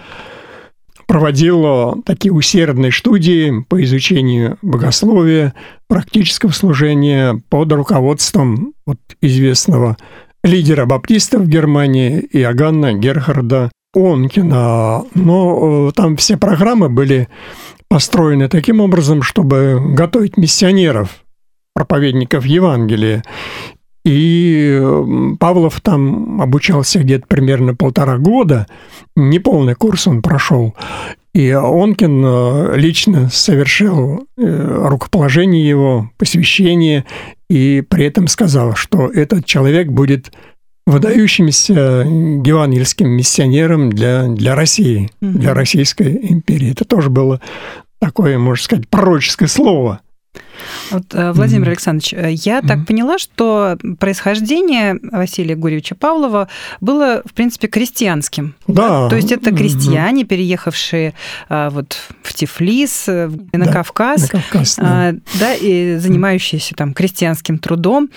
проводил 1.08 2.04
такие 2.04 2.32
усердные 2.32 2.92
студии 2.92 3.66
по 3.68 3.84
изучению 3.84 4.58
богословия, 4.62 5.56
практического 5.88 6.52
служения 6.52 7.42
под 7.50 7.72
руководством 7.72 8.74
вот 8.86 9.00
известного 9.20 9.98
лидера 10.44 10.86
баптистов 10.86 11.48
Германии 11.48 12.20
Иоганна 12.32 12.94
Герхарда 12.94 13.72
Онкина, 13.94 15.04
но 15.16 15.90
э, 15.90 15.92
там 15.94 16.16
все 16.16 16.38
программы 16.38 16.90
были 16.90 17.28
построены 17.88 18.48
таким 18.48 18.82
образом, 18.82 19.24
чтобы 19.24 19.82
готовить 19.94 20.38
миссионеров, 20.38 21.24
проповедников 21.74 22.46
Евангелия. 22.46 23.24
И 24.06 24.82
Павлов 25.40 25.82
там 25.82 26.42
обучался 26.42 27.00
где-то 27.00 27.26
примерно 27.28 27.76
полтора 27.76 28.18
года, 28.18 28.68
неполный 29.16 29.76
курс 29.76 30.08
он 30.08 30.22
прошел. 30.22 30.76
И 31.34 31.52
Онкин 31.52 32.24
э, 32.26 32.78
лично 32.78 33.30
совершил 33.30 34.28
э, 34.38 34.88
рукоположение 34.88 35.68
его, 35.68 36.12
посвящение, 36.18 37.06
и 37.50 37.84
при 37.88 38.06
этом 38.06 38.28
сказал, 38.28 38.76
что 38.76 39.08
этот 39.08 39.46
человек 39.46 39.90
будет 39.90 40.32
выдающимся 40.90 41.74
евангельским 41.74 43.08
миссионером 43.10 43.92
для, 43.92 44.28
для 44.28 44.56
России, 44.56 45.10
mm-hmm. 45.22 45.32
для 45.32 45.54
Российской 45.54 46.20
империи. 46.32 46.72
Это 46.72 46.86
тоже 46.86 47.10
было 47.10 47.40
такое, 48.00 48.38
можно 48.38 48.64
сказать, 48.64 48.90
пророческое 48.90 49.48
слово. 49.48 50.02
Вот, 50.92 51.14
э, 51.14 51.32
Владимир 51.32 51.68
mm-hmm. 51.68 51.70
Александрович, 51.70 52.14
э, 52.14 52.32
я 52.32 52.60
mm-hmm. 52.60 52.68
так 52.68 52.86
поняла, 52.86 53.18
что 53.18 53.78
происхождение 54.00 55.00
Василия 55.12 55.56
Гурьевича 55.56 55.96
Павлова 55.96 56.50
было, 56.82 57.22
в 57.26 57.34
принципе, 57.34 57.68
крестьянским. 57.68 58.56
Да. 58.68 59.04
да? 59.04 59.10
То 59.10 59.16
есть 59.16 59.32
это 59.32 59.52
крестьяне, 59.52 60.24
mm-hmm. 60.24 60.28
переехавшие 60.28 61.14
а, 61.48 61.70
вот 61.70 61.98
в 62.24 62.34
Тифлис, 62.34 63.08
на 63.08 63.30
да, 63.54 63.72
Кавказ, 63.72 64.22
на 64.24 64.28
Кавказ 64.28 64.76
да. 64.76 64.84
А, 64.84 65.14
да, 65.40 65.54
и 65.54 65.98
занимающиеся 65.98 66.76
там 66.76 66.94
крестьянским 66.94 67.58
трудом. 67.60 68.10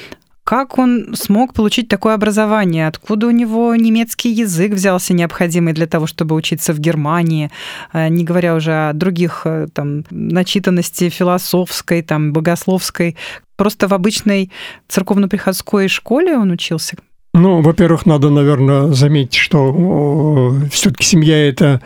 Как 0.52 0.76
он 0.76 1.14
смог 1.14 1.54
получить 1.54 1.88
такое 1.88 2.12
образование? 2.12 2.86
Откуда 2.86 3.28
у 3.28 3.30
него 3.30 3.74
немецкий 3.74 4.28
язык 4.28 4.72
взялся 4.72 5.14
необходимый 5.14 5.72
для 5.72 5.86
того, 5.86 6.06
чтобы 6.06 6.34
учиться 6.34 6.74
в 6.74 6.78
Германии, 6.78 7.50
э, 7.94 8.08
не 8.08 8.22
говоря 8.22 8.54
уже 8.54 8.90
о 8.90 8.92
других 8.92 9.46
э, 9.46 9.68
там, 9.72 10.04
начитанности 10.10 11.08
философской, 11.08 12.02
там, 12.02 12.34
богословской? 12.34 13.16
Просто 13.56 13.88
в 13.88 13.94
обычной 13.94 14.52
церковно-приходской 14.88 15.88
школе 15.88 16.36
он 16.36 16.50
учился? 16.50 16.98
Ну, 17.34 17.62
во-первых, 17.62 18.04
надо, 18.04 18.28
наверное, 18.28 18.88
заметить, 18.88 19.36
что 19.36 20.54
все-таки 20.70 21.02
семья 21.02 21.48
это 21.48 21.80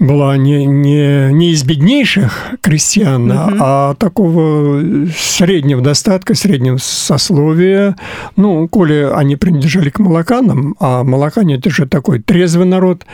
была 0.00 0.36
не, 0.36 0.66
не, 0.66 1.32
не 1.32 1.52
из 1.52 1.62
беднейших 1.62 2.54
крестьян, 2.60 3.30
угу. 3.30 3.56
а 3.60 3.94
такого 3.94 4.82
среднего 5.16 5.80
достатка, 5.80 6.34
среднего 6.34 6.76
сословия. 6.78 7.94
Ну, 8.34 8.66
коли 8.66 9.08
они 9.14 9.36
принадлежали 9.36 9.90
к 9.90 10.00
молоканам, 10.00 10.74
а 10.80 11.04
молокане 11.04 11.54
это 11.54 11.70
же 11.70 11.86
такой 11.86 12.20
трезвый 12.20 12.66
народ, 12.66 13.06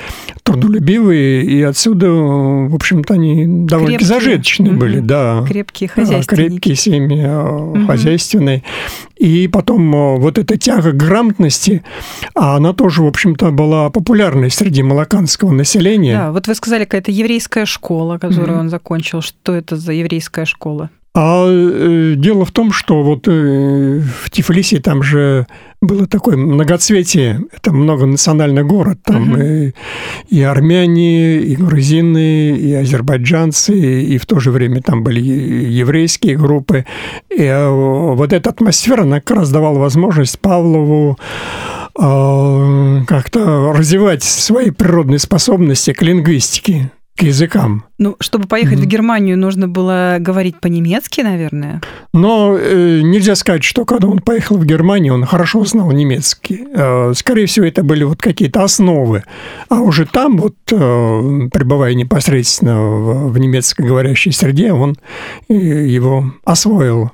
трудолюбивый, 0.44 1.42
и 1.42 1.60
отсюда, 1.60 2.10
в 2.10 2.74
общем-то, 2.74 3.12
они 3.12 3.44
довольно 3.66 3.98
крепкие. 3.98 4.08
зажиточные 4.08 4.72
угу. 4.72 4.80
были, 4.80 5.00
да. 5.00 5.44
Крепкие 5.46 5.90
хозяйственники. 5.90 6.48
Крепкие 6.48 6.76
семьи 6.76 7.26
угу. 7.26 7.86
хозяйственные. 7.86 8.62
И 9.24 9.48
потом 9.48 9.94
э, 9.94 10.18
вот 10.18 10.36
эта 10.36 10.58
тяга 10.58 10.92
к 10.92 10.96
грамотности, 10.96 11.82
а 12.34 12.56
она 12.56 12.74
тоже, 12.74 13.02
в 13.02 13.06
общем-то, 13.06 13.52
была 13.52 13.88
популярной 13.88 14.50
среди 14.50 14.82
малаканского 14.82 15.50
населения. 15.50 16.14
Да, 16.14 16.30
вот 16.30 16.46
вы 16.46 16.54
сказали, 16.54 16.84
какая-то 16.84 17.10
еврейская 17.10 17.64
школа, 17.64 18.18
которую 18.18 18.58
mm-hmm. 18.58 18.60
он 18.60 18.68
закончил. 18.68 19.22
Что 19.22 19.54
это 19.54 19.76
за 19.76 19.94
еврейская 19.94 20.44
школа? 20.44 20.90
А 21.16 21.46
э, 21.48 22.14
дело 22.16 22.44
в 22.44 22.50
том, 22.50 22.72
что 22.72 23.04
вот 23.04 23.28
э, 23.28 24.00
в 24.00 24.30
Тифлисе 24.30 24.80
там 24.80 25.04
же 25.04 25.46
было 25.80 26.08
такое 26.08 26.36
многоцветие, 26.36 27.44
это 27.52 27.72
многонациональный 27.72 28.64
город, 28.64 28.98
там 29.04 29.32
угу. 29.32 29.40
и, 29.40 29.72
и 30.28 30.42
армяне, 30.42 31.36
и 31.36 31.54
грузины, 31.54 32.56
и 32.56 32.74
азербайджанцы, 32.74 34.02
и 34.02 34.18
в 34.18 34.26
то 34.26 34.40
же 34.40 34.50
время 34.50 34.82
там 34.82 35.04
были 35.04 35.20
еврейские 35.20 36.36
группы. 36.36 36.84
И 37.30 37.42
э, 37.42 37.68
вот 37.68 38.32
эта 38.32 38.50
атмосфера, 38.50 39.02
она 39.02 39.20
как 39.20 39.36
раз 39.36 39.52
давала 39.52 39.78
возможность 39.78 40.40
Павлову 40.40 41.16
э, 41.96 43.00
как-то 43.06 43.72
развивать 43.72 44.24
свои 44.24 44.70
природные 44.70 45.20
способности 45.20 45.92
к 45.92 46.02
лингвистике 46.02 46.90
к 47.16 47.22
языкам. 47.22 47.84
Ну, 47.98 48.16
чтобы 48.18 48.48
поехать 48.48 48.78
mm-hmm. 48.78 48.82
в 48.82 48.86
Германию, 48.86 49.38
нужно 49.38 49.68
было 49.68 50.16
говорить 50.18 50.60
по-немецки, 50.60 51.20
наверное. 51.20 51.80
Но 52.12 52.56
э, 52.58 53.02
нельзя 53.02 53.36
сказать, 53.36 53.62
что 53.62 53.84
когда 53.84 54.08
он 54.08 54.18
поехал 54.18 54.56
в 54.56 54.64
Германию, 54.64 55.14
он 55.14 55.24
хорошо 55.24 55.64
знал 55.64 55.92
немецкий. 55.92 56.66
Э, 56.74 57.12
скорее 57.14 57.46
всего, 57.46 57.66
это 57.66 57.84
были 57.84 58.02
вот 58.02 58.20
какие-то 58.20 58.64
основы. 58.64 59.22
А 59.68 59.80
уже 59.80 60.06
там, 60.06 60.38
вот 60.38 60.56
э, 60.72 61.48
пребывая 61.52 61.94
непосредственно 61.94 62.82
в, 62.82 63.32
в 63.32 63.38
немецкоговорящей 63.38 64.32
среде, 64.32 64.72
он 64.72 64.96
э, 65.48 65.54
его 65.54 66.32
освоил. 66.44 67.12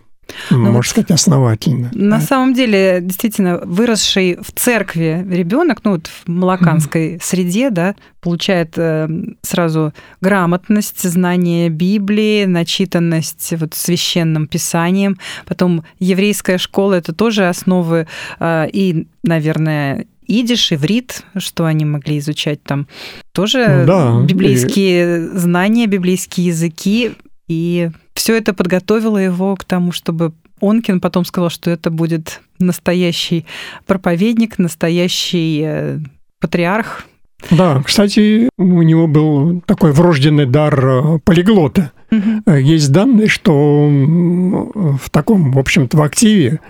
Ну, 0.51 0.59
Можно 0.59 0.73
вот 0.73 0.87
сказать, 0.87 1.11
основательно. 1.11 1.91
На 1.93 2.19
да. 2.19 2.23
самом 2.23 2.55
деле, 2.55 3.01
действительно, 3.03 3.59
выросший 3.65 4.39
в 4.41 4.53
церкви 4.53 5.27
ребенок, 5.31 5.81
ну 5.85 5.93
вот 5.93 6.07
в 6.07 6.29
малаканской 6.29 7.15
mm-hmm. 7.15 7.23
среде, 7.23 7.71
да, 7.71 7.95
получает 8.21 8.75
э, 8.77 9.09
сразу 9.43 9.93
грамотность, 10.21 11.03
знание 11.09 11.69
Библии, 11.69 12.45
начитанность 12.45 13.55
вот 13.59 13.75
священным 13.75 14.47
писанием. 14.47 15.19
Потом 15.47 15.85
еврейская 15.99 16.59
школа 16.59 16.95
это 16.95 17.13
тоже 17.15 17.49
основы 17.49 18.07
э, 18.39 18.69
и, 18.73 19.07
наверное, 19.23 20.07
идиш, 20.31 20.73
иврит, 20.73 21.25
что 21.37 21.65
они 21.65 21.85
могли 21.85 22.19
изучать 22.19 22.63
там, 22.63 22.87
тоже 23.33 23.85
да, 23.87 24.21
библейские 24.23 25.19
и... 25.19 25.37
знания, 25.37 25.87
библейские 25.87 26.47
языки. 26.49 27.13
И 27.51 27.91
все 28.15 28.37
это 28.37 28.55
подготовило 28.55 29.19
его 29.19 29.57
к 29.57 29.65
тому, 29.65 29.91
чтобы 29.91 30.33
Онкин 30.61 31.01
потом 31.01 31.25
сказал, 31.25 31.51
что 31.51 31.69
это 31.69 31.91
будет 31.91 32.43
настоящий 32.61 33.45
проповедник, 33.87 34.61
настоящий 34.61 35.63
э, 35.65 35.99
патриарх. 36.39 37.07
Да, 37.51 37.83
кстати, 37.85 38.49
у 38.57 38.83
него 38.83 39.09
был 39.09 39.63
такой 39.63 39.91
врожденный 39.91 40.47
дар 40.47 40.87
э, 40.87 41.19
полиглота. 41.25 41.91
Угу. 42.11 42.57
Есть 42.57 42.91
данные, 42.93 43.29
что 43.29 43.89
в 43.89 45.11
таком, 45.11 45.53
в 45.53 45.59
общем-то, 45.59 45.97
в 45.97 46.03
активе, 46.03 46.61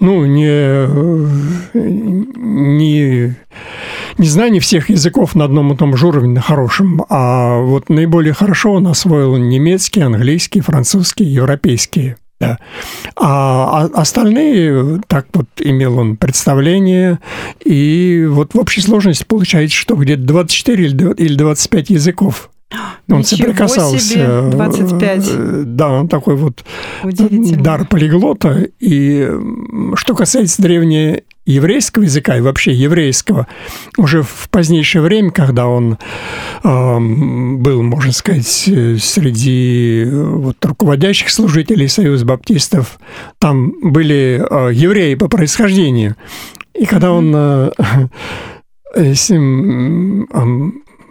ну, 0.00 0.24
не, 0.24 0.86
не, 1.74 3.36
не 4.18 4.28
знание 4.28 4.60
всех 4.60 4.90
языков 4.90 5.34
на 5.34 5.44
одном 5.44 5.72
и 5.72 5.76
том 5.76 5.96
же 5.96 6.08
уровне, 6.08 6.34
на 6.34 6.40
хорошем, 6.40 7.04
а 7.08 7.60
вот 7.60 7.88
наиболее 7.88 8.34
хорошо 8.34 8.72
он 8.72 8.86
освоил 8.88 9.36
немецкий, 9.36 10.00
английский, 10.00 10.60
французский, 10.60 11.24
европейский. 11.24 12.16
Да. 12.40 12.58
А, 13.16 13.88
а 13.92 14.00
остальные, 14.00 15.00
так 15.08 15.26
вот 15.32 15.46
имел 15.58 15.98
он 15.98 16.16
представление, 16.16 17.18
и 17.64 18.26
вот 18.28 18.54
в 18.54 18.58
общей 18.58 18.80
сложности 18.80 19.24
получается, 19.24 19.76
что 19.76 19.96
где-то 19.96 20.22
24 20.22 20.84
или 21.16 21.34
25 21.34 21.90
языков 21.90 22.50
он 22.70 23.18
Ничего 23.20 23.38
соприкасался. 23.38 23.98
Себе, 23.98 24.50
25. 24.50 25.28
Э, 25.30 25.62
да, 25.64 25.88
он 25.88 26.08
такой 26.08 26.36
вот 26.36 26.64
дар 27.02 27.86
полиглота. 27.86 28.64
И 28.78 29.30
что 29.94 30.14
касается 30.14 30.60
древнего 30.60 31.20
еврейского 31.46 32.02
языка 32.02 32.36
и 32.36 32.42
вообще 32.42 32.72
еврейского, 32.72 33.46
уже 33.96 34.22
в 34.22 34.48
позднейшее 34.50 35.00
время, 35.00 35.30
когда 35.30 35.66
он 35.66 35.96
э, 36.62 36.98
был, 36.98 37.82
можно 37.82 38.12
сказать, 38.12 38.46
среди 38.46 40.04
вот, 40.06 40.62
руководящих 40.62 41.30
служителей 41.30 41.88
Союза 41.88 42.26
баптистов, 42.26 42.98
там 43.38 43.72
были 43.82 44.44
э, 44.48 44.74
евреи 44.74 45.14
по 45.14 45.28
происхождению. 45.28 46.16
И 46.74 46.84
когда 46.84 47.12
он 47.12 47.32
э, 47.34 47.70
ним 49.30 50.28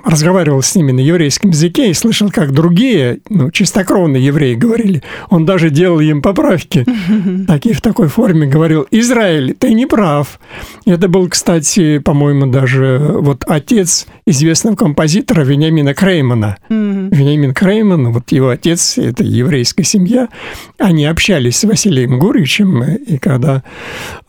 разговаривал 0.08 0.62
с 0.62 0.74
ними 0.76 0.92
на 0.92 1.02
еврейском 1.02 1.52
языке 1.52 1.90
и 1.90 1.94
слышал, 1.94 2.32
как 2.32 2.52
другие, 2.52 3.20
ну, 3.30 3.52
чистокровные 3.52 4.26
евреи 4.26 4.56
говорили. 4.56 5.04
Он 5.30 5.46
даже 5.46 5.70
делал 5.70 6.00
им 6.00 6.22
поправки. 6.22 6.86
Такие 7.48 7.76
в 7.76 7.82
такой 7.82 8.08
форме 8.08 8.48
говорил, 8.48 8.88
Израиль, 8.92 9.54
ты 9.54 9.74
не 9.74 9.86
прав. 9.86 10.40
Это 10.86 11.10
был, 11.10 11.28
кстати, 11.28 12.00
по-моему, 12.00 12.48
даже 12.48 13.00
вот 13.20 13.44
отец 13.48 14.08
известного 14.26 14.76
композитора 14.76 15.42
Вениамина 15.42 15.94
Креймана. 15.94 16.58
Вениамин 16.70 17.54
Крейман, 17.54 18.12
вот 18.12 18.32
его 18.32 18.50
отец, 18.50 18.98
это 18.98 19.24
еврейская 19.24 19.84
семья, 19.84 20.30
они 20.78 21.06
общались 21.06 21.58
с 21.58 21.64
Василием 21.64 22.20
Гурьевичем, 22.20 22.84
и 22.84 23.18
когда 23.18 23.64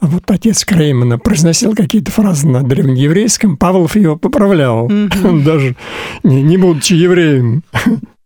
вот 0.01 0.31
отец 0.31 0.64
Креймана 0.64 1.19
произносил 1.19 1.75
какие-то 1.75 2.11
фразы 2.11 2.49
на 2.49 2.62
древнееврейском, 2.62 3.57
Павлов 3.57 3.97
его 3.97 4.17
поправлял. 4.17 4.88
Даже 5.45 5.67
не, 6.22 6.42
не 6.42 6.57
будучи 6.57 6.94
евреем. 6.94 7.62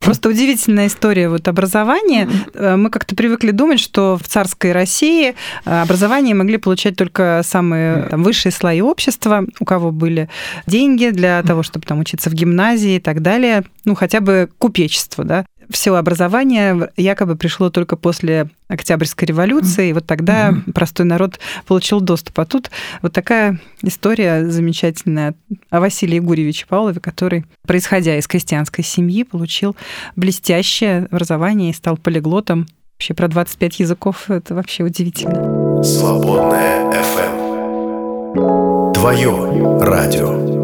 Просто 0.02 0.28
удивительная 0.28 0.88
история 0.88 1.28
вот 1.28 1.46
образования. 1.46 2.28
Э, 2.55 2.74
мы 2.74 2.90
как-то 2.90 3.14
привыкли 3.14 3.52
думать, 3.52 3.78
что 3.78 4.18
в 4.20 4.26
царской 4.26 4.72
России 4.72 5.35
э, 5.64 5.83
образование 5.83 6.35
могли 6.35 6.57
получать 6.57 6.96
только 6.96 7.42
самые 7.44 8.09
там, 8.11 8.24
высшие 8.24 8.50
слои 8.50 8.81
общества, 8.81 9.44
у 9.61 9.64
кого 9.64 9.92
были 9.92 10.28
деньги 10.66 11.11
для 11.11 11.40
того, 11.44 11.62
чтобы 11.62 11.87
там 11.87 12.00
учиться 12.00 12.31
в 12.31 12.35
гимназии 12.35 12.96
и 12.96 13.00
так 13.00 13.22
далее. 13.22 13.62
Ну, 13.85 13.94
хотя 13.94 14.20
бы 14.20 14.48
купечество, 14.59 15.24
да 15.24 15.44
все 15.70 15.94
образование 15.94 16.90
якобы 16.96 17.37
пришло 17.37 17.70
только 17.70 17.96
после 17.96 18.48
Октябрьской 18.68 19.27
революции, 19.27 19.90
и 19.90 19.92
вот 19.92 20.07
тогда 20.07 20.51
mm-hmm. 20.51 20.72
простой 20.72 21.07
народ 21.07 21.38
получил 21.66 22.01
доступ. 22.01 22.38
А 22.38 22.44
тут 22.44 22.70
вот 23.03 23.12
такая 23.12 23.61
история 23.83 24.48
замечательная 24.48 25.35
о 25.70 25.81
Василии 25.81 26.18
Гурьевиче 26.18 26.66
Павлове, 26.66 27.01
который, 27.01 27.44
происходя 27.66 28.16
из 28.16 28.27
крестьянской 28.27 28.85
семьи, 28.85 29.25
получил 29.25 29.77
блестящее 30.16 31.07
образование 31.11 31.70
и 31.70 31.75
стал 31.75 31.96
полиглотом. 31.96 32.66
Вообще 32.96 33.14
про 33.14 33.29
25 33.29 33.81
языков 33.81 34.31
это 34.31 34.55
вообще 34.55 34.85
удивительно. 34.85 35.83
Свободная 35.83 36.92
FM. 36.92 38.92
Твое 38.94 39.79
радио. 39.81 40.62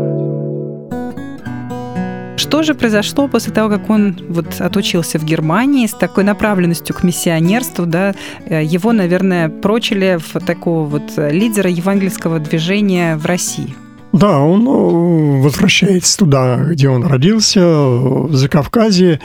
Что 2.48 2.62
же 2.62 2.74
произошло 2.74 3.28
после 3.28 3.52
того, 3.52 3.68
как 3.68 3.90
он 3.90 4.16
вот 4.30 4.58
отучился 4.58 5.18
в 5.18 5.24
Германии 5.24 5.86
с 5.86 5.92
такой 5.92 6.24
направленностью 6.24 6.96
к 6.96 7.02
миссионерству, 7.02 7.84
да, 7.84 8.14
э, 8.46 8.64
его, 8.64 8.92
наверное, 8.92 9.50
прочили 9.50 10.18
в 10.18 10.40
такого 10.40 10.86
вот 10.86 11.02
лидера 11.18 11.68
евангельского 11.68 12.38
движения 12.38 13.16
в 13.16 13.26
России? 13.26 13.74
Да, 14.12 14.38
он 14.38 14.66
э, 14.66 15.42
возвращается 15.42 16.16
туда, 16.16 16.56
где 16.56 16.88
он 16.88 17.04
родился, 17.04 17.60
в 17.60 18.34
Закавказье, 18.34 19.20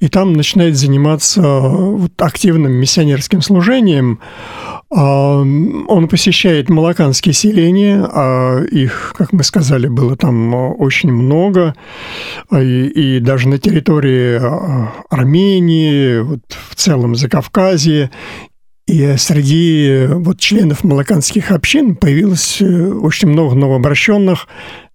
и 0.00 0.08
там 0.08 0.32
начинает 0.32 0.74
заниматься 0.78 1.42
вот 1.42 2.12
активным 2.22 2.72
миссионерским 2.72 3.42
служением. 3.42 4.18
А, 4.94 5.38
он 5.38 6.08
посещает 6.08 6.68
малаканские 6.68 7.32
селения, 7.32 8.06
а 8.12 8.62
их, 8.62 9.14
как 9.16 9.32
мы 9.32 9.42
сказали, 9.42 9.88
было 9.88 10.16
там 10.16 10.52
очень 10.54 11.10
много, 11.10 11.74
а, 12.50 12.62
и, 12.62 12.88
и 12.88 13.20
даже 13.20 13.48
на 13.48 13.58
территории 13.58 14.40
Армении, 15.08 16.20
вот 16.20 16.40
в 16.68 16.74
целом 16.74 17.14
Закавказье. 17.14 18.10
И 18.86 19.14
среди 19.16 20.06
вот 20.08 20.40
членов 20.40 20.84
малаканских 20.84 21.52
общин 21.52 21.94
появилось 21.94 22.60
очень 22.60 23.28
много 23.28 23.54
новообращенных, 23.54 24.48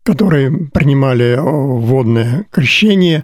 которые 0.03 0.51
принимали 0.73 1.38
водное 1.39 2.45
крещение. 2.51 3.23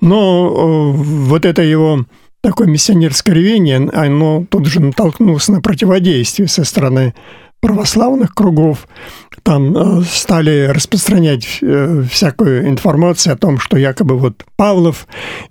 Но 0.00 0.92
вот 0.92 1.44
это 1.44 1.62
его 1.62 2.06
такое 2.42 2.66
миссионерское 2.66 3.34
рвение, 3.34 3.88
оно 3.92 4.44
тут 4.48 4.66
же 4.66 4.80
натолкнулось 4.80 5.48
на 5.48 5.60
противодействие 5.60 6.48
со 6.48 6.64
стороны 6.64 7.14
православных 7.60 8.34
кругов. 8.34 8.86
Там 9.42 9.76
э, 9.76 10.02
стали 10.02 10.66
распространять 10.66 11.58
э, 11.62 12.02
всякую 12.10 12.68
информацию 12.68 13.32
о 13.32 13.36
том, 13.36 13.58
что 13.58 13.76
якобы 13.76 14.18
вот 14.18 14.44
Павлов 14.56 15.06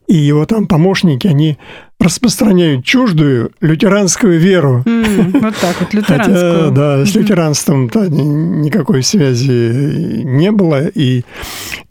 и 0.07 0.15
его 0.15 0.45
там 0.45 0.67
помощники, 0.67 1.27
они 1.27 1.57
распространяют 1.99 2.85
чуждую 2.85 3.51
лютеранскую 3.61 4.39
веру. 4.39 4.83
Mm, 4.85 5.39
вот 5.39 5.55
так 5.55 5.79
вот, 5.79 5.93
лютеранскую. 5.93 6.51
Хотя, 6.51 6.69
да, 6.69 7.05
с 7.05 7.15
лютеранством 7.15 7.87
-то 7.87 8.09
никакой 8.09 9.01
связи 9.01 10.21
не 10.23 10.51
было. 10.51 10.87
И, 10.87 11.23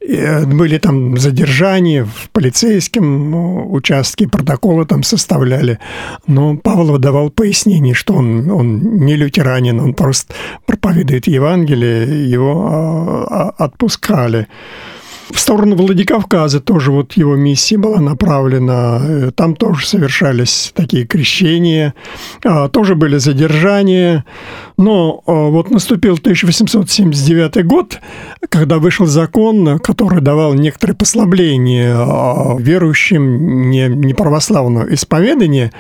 и 0.01 0.45
были 0.47 0.79
там 0.79 1.17
задержания 1.17 2.05
в 2.05 2.31
полицейском 2.31 3.73
участке, 3.73 4.29
протоколы 4.29 4.85
там 4.85 5.03
составляли. 5.03 5.79
Но 6.27 6.57
Павлов 6.57 6.99
давал 7.01 7.31
пояснение, 7.31 7.95
что 7.95 8.15
он, 8.15 8.51
он 8.51 9.05
не 9.05 9.17
лютеранин, 9.17 9.81
он 9.81 9.95
просто 9.95 10.35
проповедует 10.67 11.27
Евангелие, 11.27 12.31
его 12.31 12.69
а, 12.71 13.25
а, 13.25 13.65
отпускали. 13.65 14.47
В 15.31 15.39
сторону 15.39 15.77
Владикавказа 15.77 16.61
тоже 16.61 16.91
вот 16.93 17.15
его 17.15 17.35
миссия 17.35 17.79
была 17.79 18.01
направлена. 18.01 19.01
Э, 19.03 19.31
там 19.35 19.57
тоже 19.57 19.87
совершались 19.87 20.73
такие 20.75 21.07
крещения, 21.07 21.95
а, 22.45 22.69
тоже 22.69 22.95
были 22.95 23.17
задержания. 23.17 24.25
Но 24.77 25.23
а, 25.27 25.49
вот 25.49 25.71
наступил 25.71 26.15
1879 26.15 27.65
год, 27.65 28.01
когда 28.51 28.79
вышел 28.79 29.07
закон, 29.07 29.79
который 29.79 30.21
давал 30.21 30.55
некоторые 30.55 30.97
послабления 30.97 31.95
а, 31.97 32.57
верующим 32.59 33.71
не, 33.71 33.89
не 33.89 34.13
православного 34.15 34.93
исповедания. 34.93 35.73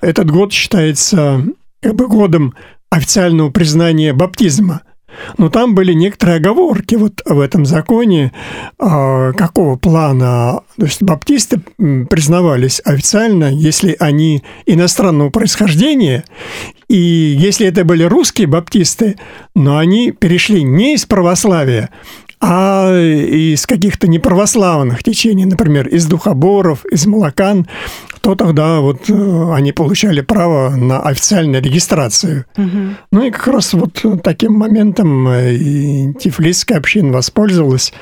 Этот 0.00 0.30
год 0.30 0.52
считается 0.52 1.44
как 1.80 1.94
бы 1.94 2.08
годом 2.08 2.54
официального 2.90 3.50
признания 3.50 4.12
баптизма– 4.12 4.82
но 5.38 5.48
там 5.48 5.74
были 5.74 5.92
некоторые 5.92 6.36
оговорки 6.36 6.94
вот 6.94 7.22
в 7.24 7.40
этом 7.40 7.66
законе, 7.66 8.32
а, 8.78 9.32
какого 9.32 9.76
плана. 9.76 10.60
То 10.76 10.84
есть 10.86 11.02
баптисты 11.02 11.60
признавались 12.08 12.80
официально, 12.84 13.44
если 13.52 13.96
они 13.98 14.42
иностранного 14.66 15.30
происхождения, 15.30 16.24
и 16.88 16.96
если 16.96 17.66
это 17.66 17.84
были 17.84 18.02
русские 18.04 18.46
баптисты, 18.46 19.16
но 19.54 19.78
они 19.78 20.10
перешли 20.12 20.62
не 20.62 20.94
из 20.94 21.06
православия, 21.06 21.90
а 22.40 22.98
из 22.98 23.66
каких-то 23.66 24.08
неправославных 24.08 25.02
течений, 25.02 25.44
например, 25.44 25.86
из 25.88 26.06
духоборов, 26.06 26.86
из 26.86 27.06
молокан, 27.06 27.66
то 28.22 28.34
тогда 28.34 28.80
вот 28.80 29.10
э, 29.10 29.52
они 29.52 29.72
получали 29.72 30.22
право 30.22 30.74
на 30.74 31.00
официальную 31.00 31.62
регистрацию. 31.62 32.46
Угу. 32.56 32.78
Ну 33.12 33.24
и 33.26 33.30
как 33.30 33.46
раз 33.48 33.74
вот 33.74 34.04
таким 34.22 34.54
моментом 34.54 35.28
э, 35.28 35.54
и 35.54 36.14
Тифлисская 36.14 36.78
община 36.78 37.12
воспользовалась. 37.12 37.92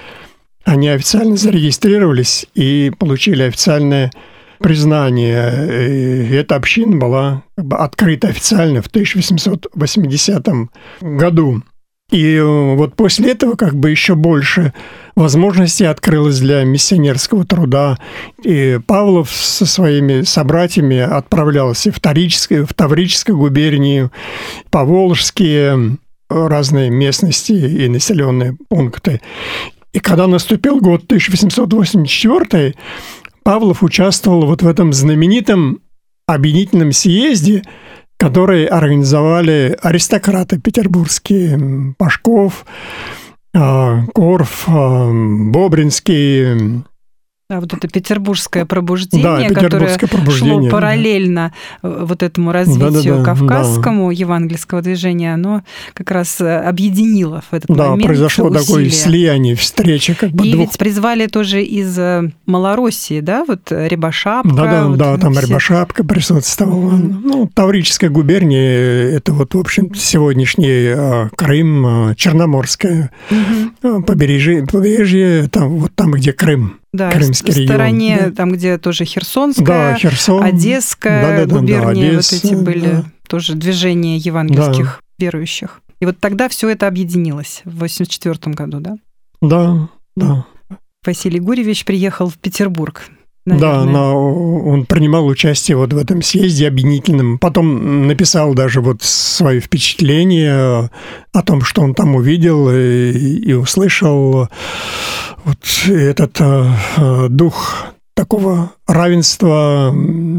Они 0.64 0.88
официально 0.88 1.36
зарегистрировались 1.36 2.46
и 2.54 2.92
получили 2.96 3.42
официальное 3.42 4.12
признание. 4.58 6.28
И 6.28 6.34
эта 6.34 6.56
община 6.56 6.96
была 6.96 7.42
как 7.56 7.64
бы 7.64 7.76
открыта 7.76 8.28
официально 8.28 8.82
в 8.82 8.86
1880 8.86 10.46
году. 11.00 11.62
И 12.10 12.36
э, 12.36 12.74
вот 12.74 12.96
после 12.96 13.32
этого 13.32 13.54
как 13.54 13.74
бы 13.74 13.90
еще 13.90 14.14
больше 14.14 14.72
возможностей 15.14 15.84
открылось 15.84 16.40
для 16.40 16.64
миссионерского 16.64 17.44
труда. 17.44 17.98
И 18.42 18.80
Павлов 18.86 19.30
со 19.30 19.66
своими 19.66 20.22
собратьями 20.22 20.98
отправлялся 20.98 21.92
в 21.92 22.00
Таврическую, 22.00 22.66
в 22.66 22.72
Таврическую 22.72 23.36
губернию, 23.36 24.10
Поволжские 24.70 25.98
разные 26.30 26.90
местности 26.90 27.52
и 27.52 27.88
населенные 27.88 28.56
пункты. 28.68 29.20
И 29.92 30.00
когда 30.00 30.26
наступил 30.26 30.80
год 30.80 31.04
1884, 31.04 32.74
Павлов 33.42 33.82
участвовал 33.82 34.46
вот 34.46 34.62
в 34.62 34.68
этом 34.68 34.92
знаменитом 34.92 35.80
объединительном 36.26 36.92
съезде, 36.92 37.62
который 38.18 38.66
организовали 38.66 39.78
аристократы 39.80 40.58
петербургские, 40.58 41.94
Пашков, 41.96 42.66
а, 43.54 44.04
Корф, 44.12 44.64
а, 44.66 45.10
Бобринский, 45.10 46.82
да, 47.50 47.60
вот 47.60 47.72
это 47.72 47.88
петербургское 47.88 48.66
пробуждение, 48.66 49.24
да, 49.24 49.38
петербургское 49.48 50.06
которое 50.06 50.22
пробуждение, 50.22 50.60
шло 50.60 50.70
параллельно 50.70 51.54
да. 51.82 51.88
вот 52.04 52.22
этому 52.22 52.52
развитию 52.52 52.90
да, 52.90 53.00
да, 53.00 53.16
да, 53.16 53.24
кавказскому 53.24 54.08
да. 54.08 54.12
евангельского 54.12 54.82
движения, 54.82 55.32
оно 55.32 55.62
как 55.94 56.10
раз 56.10 56.42
э, 56.42 56.58
объединило 56.58 57.42
в 57.50 57.54
этот 57.54 57.74
да, 57.74 57.88
момент 57.88 58.04
произошло 58.04 58.48
усилия. 58.48 58.60
такое 58.66 58.90
слияние, 58.90 59.54
встреча 59.54 60.14
как 60.14 60.32
бы 60.32 60.46
И 60.46 60.52
двух... 60.52 60.66
ведь 60.66 60.78
призвали 60.78 61.26
тоже 61.26 61.62
из 61.62 61.98
э, 61.98 62.30
Малороссии, 62.44 63.20
да, 63.20 63.46
вот 63.48 63.72
Рябошапка. 63.72 64.54
Да, 64.54 64.64
да, 64.64 64.86
вот 64.86 64.98
да, 64.98 65.16
там 65.16 65.32
все... 65.32 65.46
Рябошапка 65.46 66.04
присутствовала. 66.04 66.96
Ну, 66.96 67.50
Таврическая 67.54 68.10
губерния, 68.10 69.16
это 69.16 69.32
вот, 69.32 69.54
в 69.54 69.58
общем, 69.58 69.94
сегодняшний 69.94 70.92
э, 70.94 71.28
Крым, 71.34 72.14
Черноморское 72.14 73.10
mm-hmm. 73.30 74.02
побережье, 74.02 74.66
побережье 74.66 75.48
там, 75.48 75.78
вот 75.78 75.94
там, 75.94 76.10
где 76.10 76.34
Крым. 76.34 76.74
Да, 76.92 77.10
Крымский 77.10 77.52
в 77.52 77.64
стороне, 77.66 78.16
регион. 78.16 78.34
там, 78.34 78.52
где 78.52 78.78
тоже 78.78 79.04
Херсонская, 79.04 79.92
да, 79.92 79.94
Херсон, 79.96 80.42
Одесская 80.42 81.38
да, 81.38 81.46
да, 81.46 81.58
губерния, 81.58 82.12
да, 82.12 82.18
Одесса, 82.18 82.34
вот 82.36 82.44
эти 82.44 82.54
были 82.54 82.86
да. 82.86 83.04
тоже 83.28 83.54
движения 83.54 84.16
евангельских 84.16 85.02
да. 85.18 85.24
верующих. 85.24 85.82
И 86.00 86.06
вот 86.06 86.18
тогда 86.18 86.48
все 86.48 86.70
это 86.70 86.86
объединилось 86.86 87.62
в 87.64 87.80
84 87.80 88.54
году, 88.54 88.80
да? 88.80 88.96
Да, 89.42 89.88
да. 90.16 90.46
Василий 91.04 91.40
Гуревич 91.40 91.84
приехал 91.84 92.28
в 92.28 92.38
Петербург. 92.38 93.04
Наверное. 93.48 93.84
Да, 93.84 93.90
но 93.90 94.60
он 94.66 94.84
принимал 94.84 95.26
участие 95.26 95.76
вот 95.76 95.92
в 95.92 95.96
этом 95.96 96.20
съезде 96.22 96.68
объединительном. 96.68 97.38
Потом 97.38 98.06
написал 98.06 98.54
даже 98.54 98.80
вот 98.80 99.02
свои 99.02 99.60
впечатления 99.60 100.90
о 101.32 101.42
том, 101.42 101.62
что 101.62 101.82
он 101.82 101.94
там 101.94 102.14
увидел 102.14 102.70
и, 102.70 103.12
и 103.12 103.52
услышал 103.54 104.48
вот 105.44 105.58
этот 105.86 106.36
э, 106.40 107.28
дух 107.30 107.86
такого 108.18 108.72
равенства, 108.88 109.94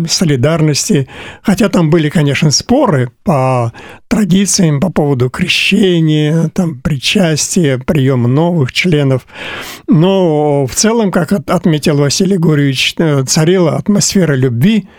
солидарности. 0.05 1.07
Хотя 1.41 1.69
там 1.69 1.89
были, 1.89 2.09
конечно, 2.09 2.51
споры 2.51 3.09
по 3.23 3.71
традициям 4.09 4.81
по 4.81 4.91
поводу 4.91 5.29
крещения, 5.29 6.49
там, 6.49 6.81
причастия, 6.81 7.77
приема 7.77 8.27
новых 8.27 8.73
членов. 8.73 9.25
Но 9.87 10.67
в 10.67 10.75
целом, 10.75 11.09
как 11.09 11.31
отметил 11.31 11.95
Василий 11.95 12.37
Гурьевич, 12.37 12.95
э, 12.97 13.23
царила 13.23 13.77
атмосфера 13.77 14.33
любви, 14.33 14.89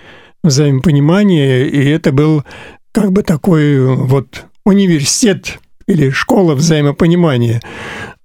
взаимопонимания, 0.43 1.65
и 1.65 1.85
это 1.85 2.13
был 2.13 2.45
как 2.93 3.13
бы 3.13 3.23
такой 3.23 3.95
вот 3.95 4.47
университет 4.65 5.59
или 5.87 6.09
школа 6.09 6.55
взаимопонимания 6.55 7.61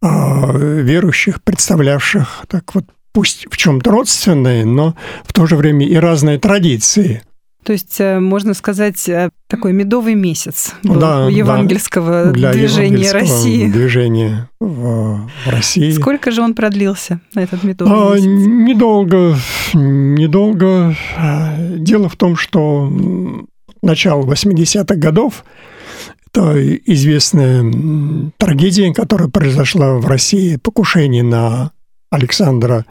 а, 0.02 0.54
верующих, 0.56 1.44
представлявших 1.44 2.46
так 2.48 2.74
вот 2.74 2.86
пусть 3.16 3.48
в 3.50 3.56
чем-то 3.56 3.92
родственные, 3.92 4.66
но 4.66 4.94
в 5.24 5.32
то 5.32 5.48
же 5.48 5.56
время 5.56 5.88
и 5.88 5.96
разные 5.96 6.38
традиции. 6.38 7.24
То 7.64 7.72
есть, 7.72 7.96
э, 8.00 8.20
можно 8.20 8.54
сказать, 8.54 9.08
э, 9.08 9.30
такой 9.48 9.72
медовый 9.72 10.16
месяц 10.16 10.76
был 10.84 11.00
да, 11.00 11.30
евангельского 11.30 12.34
да, 12.34 12.52
движения 12.52 13.12
России. 13.12 13.72
Движения 13.72 14.50
в, 14.60 15.28
в 15.28 15.50
России. 15.50 15.92
Сколько 15.92 16.30
же 16.32 16.42
он 16.42 16.54
продлился, 16.54 17.22
этот 17.34 17.64
медовый 17.64 17.94
а, 17.96 18.16
месяц? 18.16 18.26
Недолго, 18.26 19.38
недолго. 19.74 20.96
Дело 21.78 22.10
в 22.10 22.18
том, 22.18 22.36
что 22.36 22.92
начало 23.82 24.24
80-х 24.24 24.96
годов 24.96 25.46
это 26.34 26.62
известная 26.86 28.32
трагедия, 28.38 28.94
которая 28.94 29.30
произошла 29.30 29.94
в 29.94 30.06
России, 30.06 30.58
покушение 30.58 31.24
на 31.24 31.72
Александра 32.12 32.86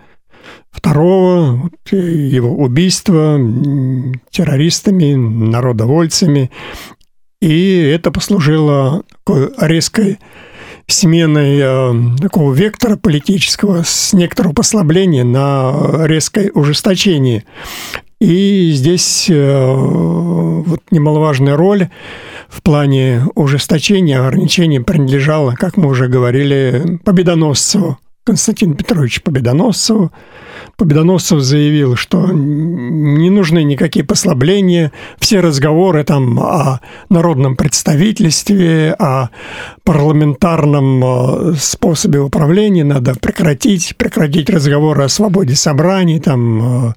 II, 0.83 1.71
его 1.93 2.51
убийство 2.55 3.39
террористами, 4.31 5.15
народовольцами. 5.15 6.51
И 7.41 7.79
это 7.79 8.11
послужило 8.11 9.03
такой 9.25 9.51
резкой 9.59 10.19
сменой 10.87 11.59
э, 11.61 12.19
такого 12.21 12.53
вектора 12.53 12.97
политического 12.97 13.83
с 13.85 14.13
некоторого 14.13 14.53
послабления 14.53 15.25
на 15.25 16.07
резкое 16.07 16.51
ужесточение. 16.53 17.45
И 18.21 18.71
здесь 18.73 19.29
вот 20.65 20.81
немаловажная 20.91 21.57
роль 21.57 21.89
в 22.49 22.63
плане 22.63 23.27
ужесточения, 23.35 24.21
ограничений 24.21 24.81
принадлежала, 24.81 25.53
как 25.53 25.77
мы 25.77 25.89
уже 25.89 26.09
говорили, 26.09 27.01
победоносцу 27.05 27.99
Константину 28.25 28.75
Петровичу 28.75 29.21
Победоносцеву, 29.23 30.11
Победоносцев 30.77 31.41
заявил, 31.41 31.95
что 31.95 32.27
не 32.33 33.29
нужны 33.29 33.63
никакие 33.63 34.05
послабления, 34.05 34.93
все 35.19 35.41
разговоры 35.41 36.05
там 36.05 36.41
о 36.41 36.81
народном 37.11 37.55
представительстве, 37.55 38.95
о 38.99 39.29
парламентарном 39.85 41.05
э, 41.05 41.55
способе 41.59 42.21
управления 42.21 42.85
надо 42.85 43.15
прекратить, 43.15 43.95
прекратить 43.97 44.49
разговоры 44.49 45.05
о 45.05 45.09
свободе 45.09 45.55
собраний 45.55 46.19
там, 46.19 46.89
э, 46.89 46.95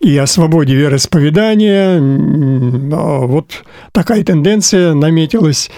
и 0.00 0.16
о 0.16 0.26
свободе 0.26 0.74
вероисповедания. 0.74 2.00
Вот 2.00 3.64
такая 3.92 4.24
тенденция 4.24 4.94
наметилась 4.94 5.70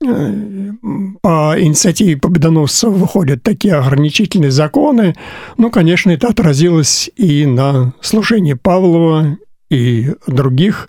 по 0.00 1.54
инициативе 1.58 2.16
победоносцев 2.16 2.92
выходят 2.92 3.42
такие 3.42 3.74
ограничительные 3.74 4.50
законы. 4.50 5.14
Ну, 5.56 5.70
конечно, 5.70 6.10
это 6.10 6.28
отразилось 6.28 7.10
и 7.16 7.46
на 7.46 7.92
служении 8.00 8.54
Павлова 8.54 9.38
и 9.70 10.12
других. 10.26 10.88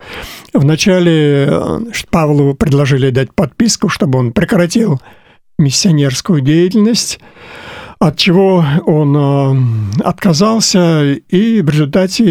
Вначале 0.53 1.51
Павлову 2.09 2.53
предложили 2.53 3.09
дать 3.09 3.33
подписку, 3.33 3.89
чтобы 3.89 4.19
он 4.19 4.31
прекратил 4.31 5.01
миссионерскую 5.57 6.41
деятельность, 6.41 7.19
от 7.99 8.17
чего 8.17 8.63
он 8.85 9.17
э, 9.17 10.03
отказался, 10.03 11.03
и 11.03 11.61
в 11.61 11.69
результате 11.69 12.23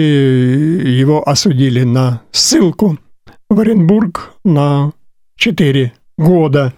его 0.99 1.29
осудили 1.29 1.83
на 1.83 2.23
ссылку 2.31 2.97
в 3.51 3.61
Оренбург 3.61 4.33
на 4.45 4.93
4 5.37 5.93
года. 6.19 6.75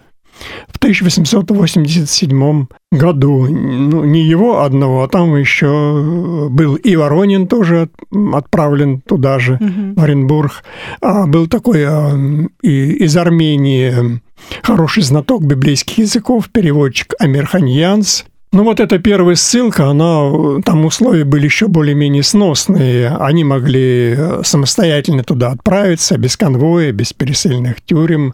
В 0.69 0.77
1887 0.77 2.65
году, 2.91 3.47
ну, 3.47 4.05
не 4.05 4.21
его 4.21 4.61
одного, 4.63 5.03
а 5.03 5.07
там 5.07 5.35
еще 5.35 6.47
был 6.49 6.75
и 6.75 6.95
Воронин 6.95 7.47
тоже 7.47 7.89
отправлен 8.33 9.01
туда 9.01 9.37
же, 9.37 9.55
угу. 9.55 9.99
в 9.99 10.03
Оренбург. 10.03 10.63
А 11.01 11.27
был 11.27 11.47
такой 11.47 11.85
а, 11.85 12.17
и, 12.63 12.91
из 13.03 13.15
Армении 13.17 14.21
хороший 14.63 15.03
знаток 15.03 15.43
библейских 15.43 15.99
языков, 15.99 16.49
переводчик 16.49 17.13
Амир 17.19 17.45
Ханьянс, 17.45 18.25
ну 18.53 18.65
вот 18.65 18.81
эта 18.81 18.99
первая 18.99 19.35
ссылка, 19.35 19.87
она, 19.87 20.59
там 20.65 20.83
условия 20.83 21.23
были 21.23 21.45
еще 21.45 21.69
более-менее 21.69 22.21
сносные. 22.21 23.07
Они 23.07 23.45
могли 23.45 24.13
э, 24.17 24.41
самостоятельно 24.43 25.23
туда 25.23 25.51
отправиться, 25.51 26.17
без 26.17 26.35
конвоя, 26.35 26.91
без 26.91 27.13
пересыльных 27.13 27.79
тюрем, 27.81 28.33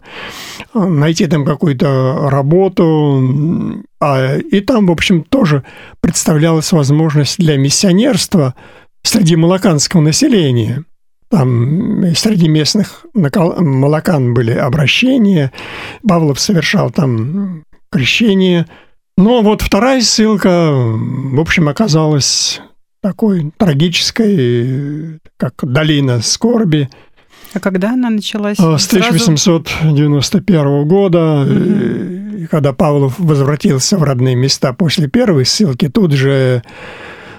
э, 0.74 0.78
найти 0.80 1.28
там 1.28 1.44
какую-то 1.44 2.28
работу. 2.30 3.84
А, 4.00 4.38
и 4.38 4.60
там, 4.60 4.88
в 4.88 4.90
общем, 4.90 5.22
тоже 5.22 5.62
представлялась 6.00 6.72
возможность 6.72 7.38
для 7.38 7.56
миссионерства 7.56 8.56
среди 9.04 9.36
малаканского 9.36 10.00
населения. 10.00 10.82
Там 11.30 12.12
среди 12.16 12.48
местных 12.48 13.06
молокан 13.14 14.34
были 14.34 14.50
обращения. 14.50 15.52
Павлов 16.06 16.40
совершал 16.40 16.90
там 16.90 17.62
крещение– 17.92 18.66
но 19.18 19.42
вот 19.42 19.62
вторая 19.62 20.00
ссылка, 20.00 20.70
в 20.72 21.40
общем, 21.40 21.68
оказалась 21.68 22.60
такой 23.02 23.50
трагической, 23.56 25.18
как 25.36 25.54
долина 25.60 26.22
скорби. 26.22 26.88
А 27.52 27.58
когда 27.58 27.94
она 27.94 28.10
началась? 28.10 28.58
С 28.58 28.86
1891 28.86 30.44
сразу... 30.44 30.84
года, 30.84 31.42
угу. 31.42 32.46
когда 32.48 32.72
Павлов 32.72 33.18
возвратился 33.18 33.98
в 33.98 34.04
родные 34.04 34.36
места 34.36 34.72
после 34.72 35.08
первой 35.08 35.46
ссылки, 35.46 35.88
тут 35.88 36.12
же 36.12 36.62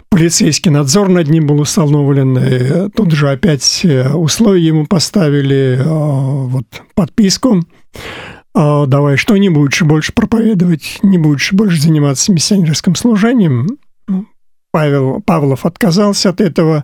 полицейский 0.10 0.72
надзор 0.72 1.08
над 1.08 1.30
ним 1.30 1.48
был 1.48 1.62
установлен, 1.62 2.92
тут 2.92 3.12
же 3.12 3.32
опять 3.32 3.86
э, 3.86 4.10
условия 4.10 4.68
ему 4.68 4.86
поставили, 4.86 5.82
вот 5.86 6.66
подписку 6.94 7.64
а, 8.54 8.86
давай, 8.86 9.18
что 9.18 9.38
не 9.38 9.50
будешь 9.50 9.82
больше 9.82 10.14
проповедовать, 10.14 11.00
не 11.04 11.18
будешь 11.18 11.54
больше 11.54 11.82
заниматься 11.82 12.32
миссионерским 12.32 12.96
служением. 12.96 13.78
Ну, 14.08 14.26
Павел, 14.72 15.22
Павлов 15.22 15.66
отказался 15.66 16.30
от 16.30 16.42
этого, 16.42 16.84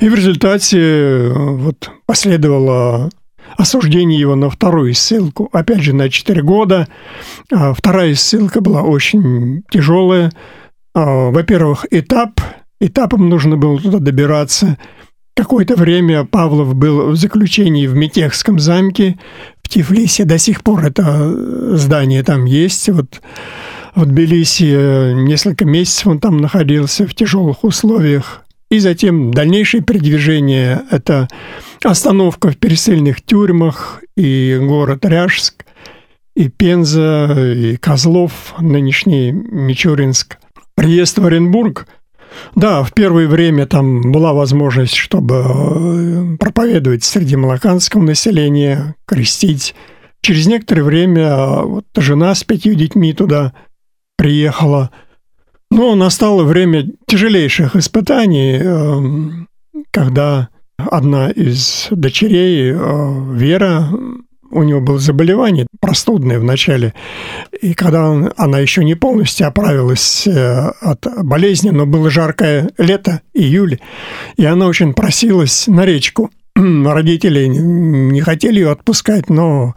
и 0.00 0.08
в 0.08 0.14
результате 0.14 0.78
э, 0.78 1.32
вот 1.32 1.90
последовало 2.06 3.10
осуждение 3.56 4.18
его 4.18 4.34
на 4.34 4.50
вторую 4.50 4.94
ссылку, 4.94 5.48
опять 5.52 5.82
же, 5.82 5.94
на 5.94 6.08
4 6.08 6.42
года. 6.42 6.88
А 7.52 7.74
вторая 7.74 8.14
ссылка 8.14 8.60
была 8.60 8.82
очень 8.82 9.62
тяжелая. 9.70 10.32
А, 10.94 11.30
во-первых, 11.30 11.86
этап, 11.90 12.40
этапом 12.80 13.28
нужно 13.28 13.56
было 13.56 13.78
туда 13.78 13.98
добираться. 13.98 14.78
Какое-то 15.34 15.76
время 15.76 16.24
Павлов 16.24 16.74
был 16.74 17.10
в 17.10 17.16
заключении 17.16 17.86
в 17.86 17.94
Метехском 17.94 18.58
замке, 18.58 19.18
Тифлисе 19.72 20.24
до 20.24 20.36
сих 20.36 20.62
пор 20.62 20.84
это 20.84 21.02
э, 21.02 21.76
здание 21.76 22.22
там 22.22 22.44
есть. 22.44 22.90
Вот 22.90 23.22
в 23.94 24.04
Тбилиси 24.04 24.70
э, 24.70 25.12
несколько 25.14 25.64
месяцев 25.64 26.08
он 26.08 26.20
там 26.20 26.36
находился 26.36 27.06
в 27.06 27.14
тяжелых 27.14 27.64
условиях. 27.64 28.42
И 28.70 28.78
затем 28.78 29.32
дальнейшее 29.32 29.82
передвижение– 29.82 30.82
это 30.90 31.28
остановка 31.82 32.50
в 32.50 32.58
пересыльных 32.58 33.22
тюрьмах 33.22 34.02
и 34.14 34.58
город 34.60 35.06
Ряжск, 35.06 35.64
и 36.36 36.48
Пенза, 36.48 37.52
и 37.54 37.76
Козлов, 37.76 38.54
нынешний 38.58 39.32
Мичуринск. 39.32 40.36
Приезд 40.74 41.18
в 41.18 41.24
Оренбург– 41.24 41.86
да, 42.54 42.82
в 42.82 42.92
первое 42.92 43.26
время 43.26 43.66
там 43.66 44.12
была 44.12 44.32
возможность, 44.32 44.94
чтобы 44.94 45.44
э, 45.44 46.36
проповедовать 46.38 47.04
среди 47.04 47.36
малаканского 47.36 48.02
населения, 48.02 48.94
крестить. 49.06 49.74
Через 50.20 50.46
некоторое 50.46 50.82
время 50.82 51.22
э, 51.22 51.62
вот 51.64 51.86
жена 51.96 52.34
с 52.34 52.44
пятью 52.44 52.74
детьми 52.74 53.12
туда 53.12 53.52
приехала. 54.16 54.90
Но 55.70 55.94
настало 55.94 56.44
время 56.44 56.90
тяжелейших 57.06 57.76
испытаний, 57.76 58.58
э, 58.62 59.82
когда 59.90 60.48
одна 60.76 61.30
из 61.30 61.88
дочерей, 61.90 62.72
Вера, 62.72 63.88
у 64.52 64.62
него 64.62 64.80
было 64.80 64.98
заболевание 64.98 65.66
простудное 65.80 66.38
в 66.38 66.44
начале, 66.44 66.94
и 67.60 67.74
когда 67.74 68.32
она 68.36 68.58
еще 68.58 68.84
не 68.84 68.94
полностью 68.94 69.46
оправилась 69.46 70.26
э, 70.26 70.70
от 70.80 71.06
болезни, 71.24 71.70
но 71.70 71.86
было 71.86 72.10
жаркое 72.10 72.70
лето, 72.78 73.22
июль, 73.32 73.78
и 74.36 74.44
она 74.44 74.66
очень 74.66 74.94
просилась 74.94 75.66
на 75.66 75.84
речку. 75.84 76.30
Родители 76.56 77.46
не 77.46 78.20
хотели 78.20 78.60
ее 78.60 78.70
отпускать, 78.70 79.30
но 79.30 79.74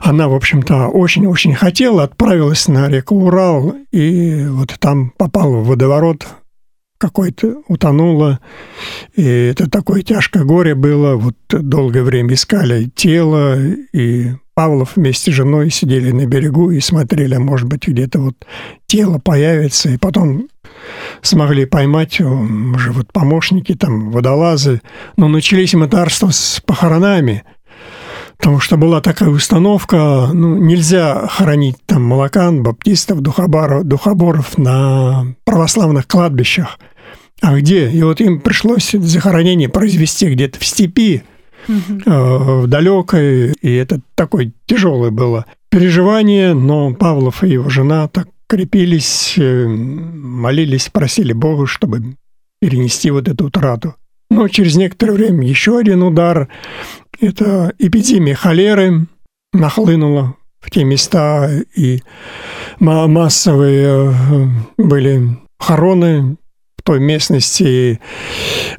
она, 0.00 0.28
в 0.28 0.34
общем-то, 0.34 0.88
очень-очень 0.88 1.54
хотела, 1.54 2.04
отправилась 2.04 2.68
на 2.68 2.88
реку 2.88 3.16
Урал, 3.16 3.74
и 3.90 4.44
вот 4.48 4.76
там 4.78 5.10
попала 5.16 5.56
в 5.56 5.66
водоворот, 5.66 6.26
какой-то 6.98 7.62
утонула. 7.68 8.40
И 9.14 9.24
это 9.24 9.70
такое 9.70 10.02
тяжкое 10.02 10.44
горе 10.44 10.74
было. 10.74 11.14
Вот 11.16 11.36
долгое 11.48 12.02
время 12.02 12.34
искали 12.34 12.90
тело, 12.94 13.58
и 13.60 14.32
Павлов 14.54 14.96
вместе 14.96 15.30
с 15.30 15.34
женой 15.34 15.70
сидели 15.70 16.10
на 16.10 16.26
берегу 16.26 16.72
и 16.72 16.80
смотрели, 16.80 17.34
а 17.34 17.40
может 17.40 17.68
быть, 17.68 17.86
где-то 17.86 18.18
вот 18.18 18.34
тело 18.86 19.18
появится. 19.18 19.90
И 19.90 19.96
потом 19.96 20.48
смогли 21.22 21.64
поймать 21.64 22.20
уже 22.20 22.90
вот 22.90 23.12
помощники, 23.12 23.74
там, 23.74 24.10
водолазы. 24.10 24.80
Но 25.16 25.28
начались 25.28 25.74
мытарства 25.74 26.30
с 26.30 26.60
похоронами– 26.66 27.44
Потому 28.38 28.60
что 28.60 28.76
была 28.76 29.00
такая 29.00 29.30
установка, 29.30 30.30
ну, 30.32 30.56
нельзя 30.56 31.26
хоронить 31.26 31.76
там 31.86 32.04
молокан, 32.04 32.62
баптистов, 32.62 33.20
духобаров, 33.20 33.84
духоборов 33.84 34.56
на 34.56 35.34
православных 35.44 36.06
кладбищах. 36.06 36.78
А 37.40 37.56
где? 37.58 37.90
И 37.90 38.02
вот 38.02 38.20
им 38.20 38.40
пришлось 38.40 38.92
захоронение 38.92 39.68
произвести 39.68 40.32
где-то 40.32 40.58
в 40.60 40.64
степи, 40.64 41.22
угу. 41.68 42.00
э, 42.06 42.62
в 42.62 42.66
далекой, 42.68 43.52
и 43.60 43.74
это 43.74 44.00
такое 44.14 44.52
тяжелое 44.66 45.10
было 45.10 45.46
переживание, 45.70 46.54
но 46.54 46.94
Павлов 46.94 47.44
и 47.44 47.50
его 47.50 47.68
жена 47.68 48.08
так 48.08 48.28
крепились, 48.46 49.34
э, 49.36 49.66
молились, 49.66 50.88
просили 50.88 51.32
Бога, 51.32 51.66
чтобы 51.66 52.16
перенести 52.60 53.10
вот 53.10 53.28
эту 53.28 53.46
утрату. 53.46 53.94
Но 54.30 54.48
через 54.48 54.76
некоторое 54.76 55.12
время 55.12 55.46
еще 55.46 55.78
один 55.78 56.02
удар. 56.02 56.48
Это 57.20 57.72
эпидемия 57.78 58.34
холеры 58.34 59.06
нахлынула 59.52 60.36
в 60.60 60.70
те 60.70 60.84
места, 60.84 61.50
и 61.74 62.02
массовые 62.78 64.12
э, 64.12 64.46
были 64.76 65.36
хороны, 65.58 66.36
в 66.76 66.82
той 66.84 67.00
местности 67.00 68.00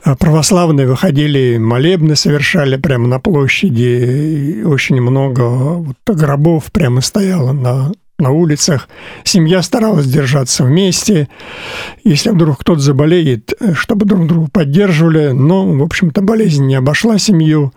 э, 0.05 0.15
православные 0.15 0.87
выходили, 0.87 1.57
молебны 1.57 2.15
совершали 2.15 2.77
прямо 2.77 3.07
на 3.07 3.19
площади. 3.19 4.61
И 4.61 4.63
очень 4.63 5.01
много 5.01 5.41
вот 5.41 5.97
гробов 6.07 6.71
прямо 6.71 7.01
стояло 7.01 7.51
на 7.51 7.91
на 8.19 8.31
улицах. 8.31 8.89
Семья 9.23 9.61
старалась 9.61 10.05
держаться 10.05 10.65
вместе. 10.65 11.29
Если 12.03 12.29
вдруг 12.29 12.59
кто-то 12.59 12.81
заболеет, 12.81 13.53
чтобы 13.73 14.05
друг 14.05 14.27
друга 14.27 14.49
поддерживали. 14.51 15.29
Но, 15.29 15.65
в 15.65 15.81
общем-то, 15.81 16.21
болезнь 16.21 16.65
не 16.65 16.75
обошла 16.75 17.17
семью. 17.17 17.73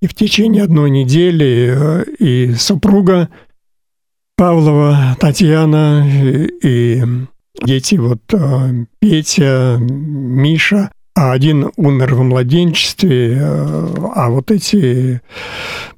И 0.00 0.06
в 0.06 0.14
течение 0.14 0.62
одной 0.62 0.90
недели 0.90 1.74
э, 1.74 2.04
и 2.18 2.54
супруга 2.54 3.30
Павлова 4.36 5.16
Татьяна 5.18 6.06
и 6.06 7.02
дети 7.64 7.94
вот 7.94 8.20
э, 8.34 8.84
Петя, 9.00 9.78
Миша, 9.80 10.90
а 11.14 11.32
один 11.32 11.70
умер 11.76 12.14
в 12.14 12.22
младенчестве, 12.22 13.38
э, 13.40 13.94
а 14.14 14.28
вот 14.28 14.50
эти 14.50 15.22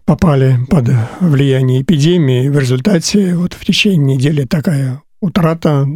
попали 0.04 0.58
под 0.70 0.90
влияние 1.20 1.82
эпидемии. 1.82 2.48
В 2.48 2.58
результате 2.58 3.34
вот 3.34 3.54
в 3.54 3.64
течение 3.64 4.16
недели 4.16 4.44
такая 4.44 5.02
утрата, 5.20 5.88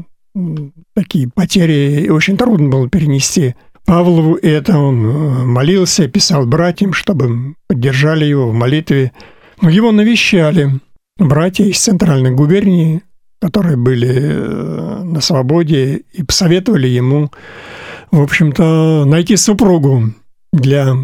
такие 0.97 1.31
потери 1.33 2.09
очень 2.09 2.37
трудно 2.37 2.69
было 2.69 2.89
перенести. 2.89 3.55
Павлову 3.85 4.37
это 4.37 4.79
он 4.79 5.05
э, 5.05 5.45
молился, 5.45 6.09
писал 6.09 6.47
братьям, 6.47 6.93
чтобы 6.93 7.55
поддержали 7.67 8.25
его 8.25 8.49
в 8.49 8.55
молитве. 8.55 9.13
Но 9.61 9.69
его 9.69 9.93
навещали 9.93 10.81
братья 11.19 11.65
из 11.65 11.81
центральной 11.81 12.31
губернии, 12.31 13.03
которые 13.41 13.77
были 13.77 14.13
э, 14.13 15.03
на 15.03 15.21
свободе 15.21 16.03
и 16.13 16.23
посоветовали 16.23 16.87
ему, 16.87 17.31
в 18.11 18.23
общем-то, 18.23 19.05
найти 19.05 19.37
супругу 19.37 20.15
для 20.53 20.95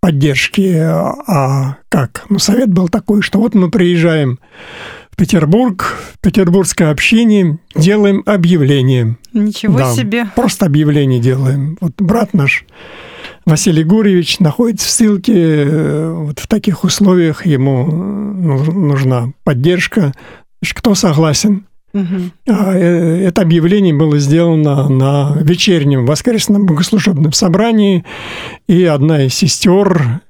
поддержки. 0.00 0.76
А 0.76 1.78
как? 1.88 2.26
Ну, 2.28 2.38
совет 2.38 2.72
был 2.72 2.88
такой, 2.88 3.22
что 3.22 3.38
вот 3.38 3.54
мы 3.54 3.70
приезжаем 3.70 4.38
Петербург, 5.16 5.96
петербургское 6.20 6.90
общение, 6.90 7.58
делаем 7.74 8.22
объявление. 8.26 9.16
Ничего 9.32 9.78
да, 9.78 9.92
себе. 9.94 10.26
Просто 10.36 10.66
объявление 10.66 11.20
делаем. 11.20 11.78
Вот 11.80 11.92
брат 11.98 12.34
наш 12.34 12.66
Василий 13.46 13.82
Гурьевич 13.82 14.40
находится 14.40 14.86
в 14.86 14.90
ссылке. 14.90 15.32
Э, 15.34 16.12
вот 16.12 16.38
в 16.38 16.46
таких 16.46 16.84
условиях 16.84 17.46
ему 17.46 17.86
нужна 17.86 19.32
поддержка. 19.42 20.12
Кто 20.62 20.94
согласен? 20.94 21.64
Угу. 21.94 22.52
Это 22.52 23.40
объявление 23.40 23.94
было 23.94 24.18
сделано 24.18 24.88
на 24.88 25.34
вечернем 25.40 26.04
воскресном 26.04 26.66
богослужебном 26.66 27.32
собрании, 27.32 28.04
и 28.68 28.84
одна 28.84 29.24
из 29.24 29.34
сестер, 29.34 30.20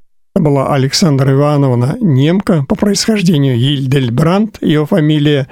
была 0.40 0.74
Александра 0.74 1.32
Ивановна 1.32 1.96
Немка 2.00 2.64
по 2.68 2.74
происхождению, 2.74 3.56
Ильдельбранд, 3.56 4.58
ее 4.60 4.86
фамилия, 4.86 5.48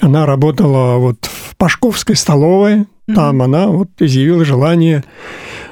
она 0.00 0.26
работала 0.26 0.98
вот 0.98 1.24
в 1.24 1.56
Пашковской 1.56 2.16
столовой, 2.16 2.86
там 3.06 3.40
mm 3.40 3.44
она 3.44 3.68
вот 3.68 3.88
изъявила 4.00 4.44
желание 4.44 5.04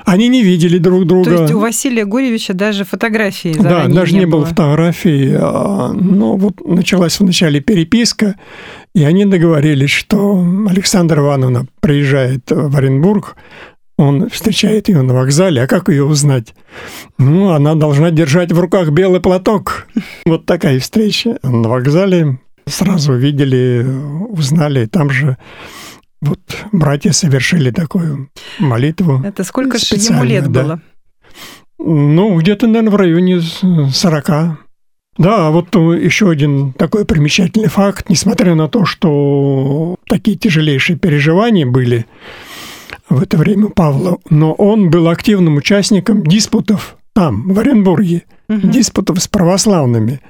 они 0.05 0.29
не 0.29 0.43
видели 0.43 0.79
друг 0.79 1.07
друга. 1.07 1.25
То 1.25 1.43
есть 1.43 1.55
у 1.55 1.61
Василия 1.61 2.05
Гурьевича 2.05 2.53
даже 2.53 2.85
фотографии 2.85 3.55
Да, 3.59 3.87
даже 3.87 4.13
не, 4.13 4.21
не 4.21 4.27
было. 4.27 4.41
было 4.41 4.47
фотографий. 4.47 5.33
А, 5.35 5.93
но 5.93 6.37
вот 6.37 6.61
началась 6.65 7.19
вначале 7.19 7.61
переписка, 7.61 8.37
и 8.95 9.03
они 9.03 9.25
договорились, 9.25 9.91
что 9.91 10.45
Александра 10.69 11.23
Ивановна 11.23 11.67
приезжает 11.81 12.51
в 12.51 12.77
Оренбург, 12.77 13.37
он 13.97 14.29
встречает 14.29 14.89
ее 14.89 15.03
на 15.03 15.15
вокзале, 15.15 15.63
а 15.63 15.67
как 15.67 15.89
ее 15.89 16.05
узнать? 16.05 16.55
Ну, 17.19 17.51
она 17.51 17.75
должна 17.75 18.11
держать 18.11 18.53
в 18.53 18.59
руках 18.59 18.91
белый 18.91 19.21
платок. 19.21 19.87
Вот 20.27 20.47
такая 20.47 20.81
встреча. 20.81 21.39
На 21.43 21.69
вокзале 21.69 22.39
сразу 22.67 23.15
видели, 23.15 23.87
узнали, 24.29 24.87
там 24.87 25.11
же 25.11 25.37
вот 26.21 26.41
братья 26.73 27.13
совершили 27.13 27.71
такую 27.71 28.31
молитву. 28.59 29.23
Это 29.25 29.45
сколько 29.45 29.79
же 29.79 29.85
ему 29.95 30.25
лет 30.25 30.51
да. 30.51 30.63
было? 30.63 30.81
Ну, 31.79 32.39
где-то, 32.39 32.67
наверное, 32.67 32.91
в 32.91 32.97
районе 32.97 33.41
40. 33.41 34.27
Да, 35.17 35.47
а 35.47 35.51
вот 35.51 35.75
еще 35.77 36.31
один 36.31 36.73
такой 36.73 37.05
примечательный 37.05 37.69
факт, 37.69 38.09
несмотря 38.09 38.55
на 38.55 38.69
то, 38.69 38.85
что 38.85 39.97
такие 40.09 40.37
тяжелейшие 40.37 40.99
переживания 40.99 41.67
были 41.67 42.07
в 43.09 43.23
это 43.23 43.37
время 43.37 43.69
Павла, 43.69 44.19
но 44.31 44.53
он 44.53 44.91
был 44.91 45.09
активным 45.09 45.57
участником 45.57 46.23
диспутов 46.23 46.97
там, 47.15 47.53
в 47.53 47.59
Оренбурге, 47.59 48.25
угу. 48.49 48.69
диспутов 48.69 49.23
с 49.23 49.29
православными. 49.29 50.21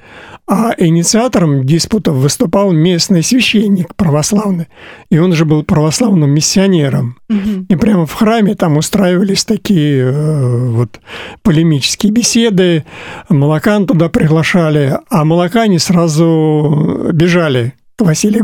А 0.47 0.75
инициатором 0.77 1.65
диспутов 1.65 2.17
выступал 2.17 2.71
местный 2.71 3.23
священник 3.23 3.95
православный. 3.95 4.67
И 5.09 5.17
он 5.17 5.33
же 5.33 5.43
был 5.43 5.63
православным 5.63 6.29
миссионером. 6.29 7.17
Угу. 7.29 7.65
И 7.69 7.75
прямо 7.75 8.05
в 8.05 8.13
храме 8.13 8.53
там 8.53 8.77
устраивались 8.77 9.43
такие 9.43 10.03
э, 10.03 10.69
вот 10.69 10.99
полемические 11.41 12.11
беседы. 12.11 12.85
Молокан 13.27 13.87
туда 13.87 14.07
приглашали, 14.09 14.99
а 15.09 15.25
молокане 15.25 15.79
сразу 15.79 17.09
бежали 17.11 17.73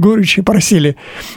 Егоровичу 0.01 0.41
и 0.41 0.43
просили, 0.43 0.95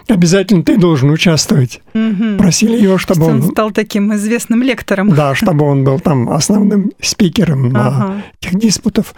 обязательно 0.09 0.63
ты 0.63 0.77
должен 0.77 1.11
участвовать. 1.11 1.81
Угу. 1.95 2.39
Просили 2.39 2.81
его, 2.81 2.99
чтобы 2.99 3.27
он... 3.27 3.43
он 3.43 3.51
стал 3.51 3.73
таким 3.73 4.15
известным 4.15 4.63
лектором. 4.63 5.11
Да, 5.15 5.35
чтобы 5.35 5.65
он 5.65 5.85
был 5.85 5.99
там 5.99 6.31
основным 6.31 6.93
спикером 7.01 7.77
ага. 7.77 8.23
этих 8.41 8.59
диспутов. 8.59 9.15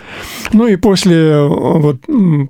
Ну 0.53 0.67
и 0.67 0.77
после 0.77 1.43
вот 1.43 2.01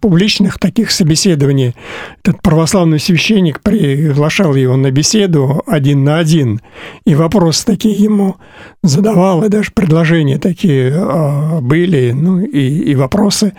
публичных 0.01 0.59
таких 0.59 0.91
собеседований 0.91 1.75
этот 2.23 2.41
православный 2.43 3.01
священник 3.01 3.61
приглашал 3.61 4.55
его 4.55 4.77
на 4.77 4.91
беседу 4.91 5.63
один 5.67 6.05
на 6.05 6.19
один, 6.19 6.61
и 7.05 7.15
вопросы 7.15 7.65
такие 7.65 7.95
ему 7.95 8.37
задавал, 8.83 9.45
и 9.45 9.49
даже 9.49 9.73
предложения 9.73 10.39
такие 10.39 10.93
а, 10.95 11.61
были, 11.61 12.13
ну 12.13 12.41
и, 12.41 12.91
и 12.91 12.95
вопросы, 12.95 13.53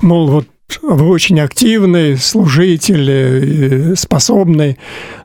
мол, 0.00 0.28
вот 0.28 0.48
вы 0.82 1.08
очень 1.08 1.40
активный 1.40 2.16
служитель, 2.16 3.10
э, 3.10 3.94
способный. 3.96 4.78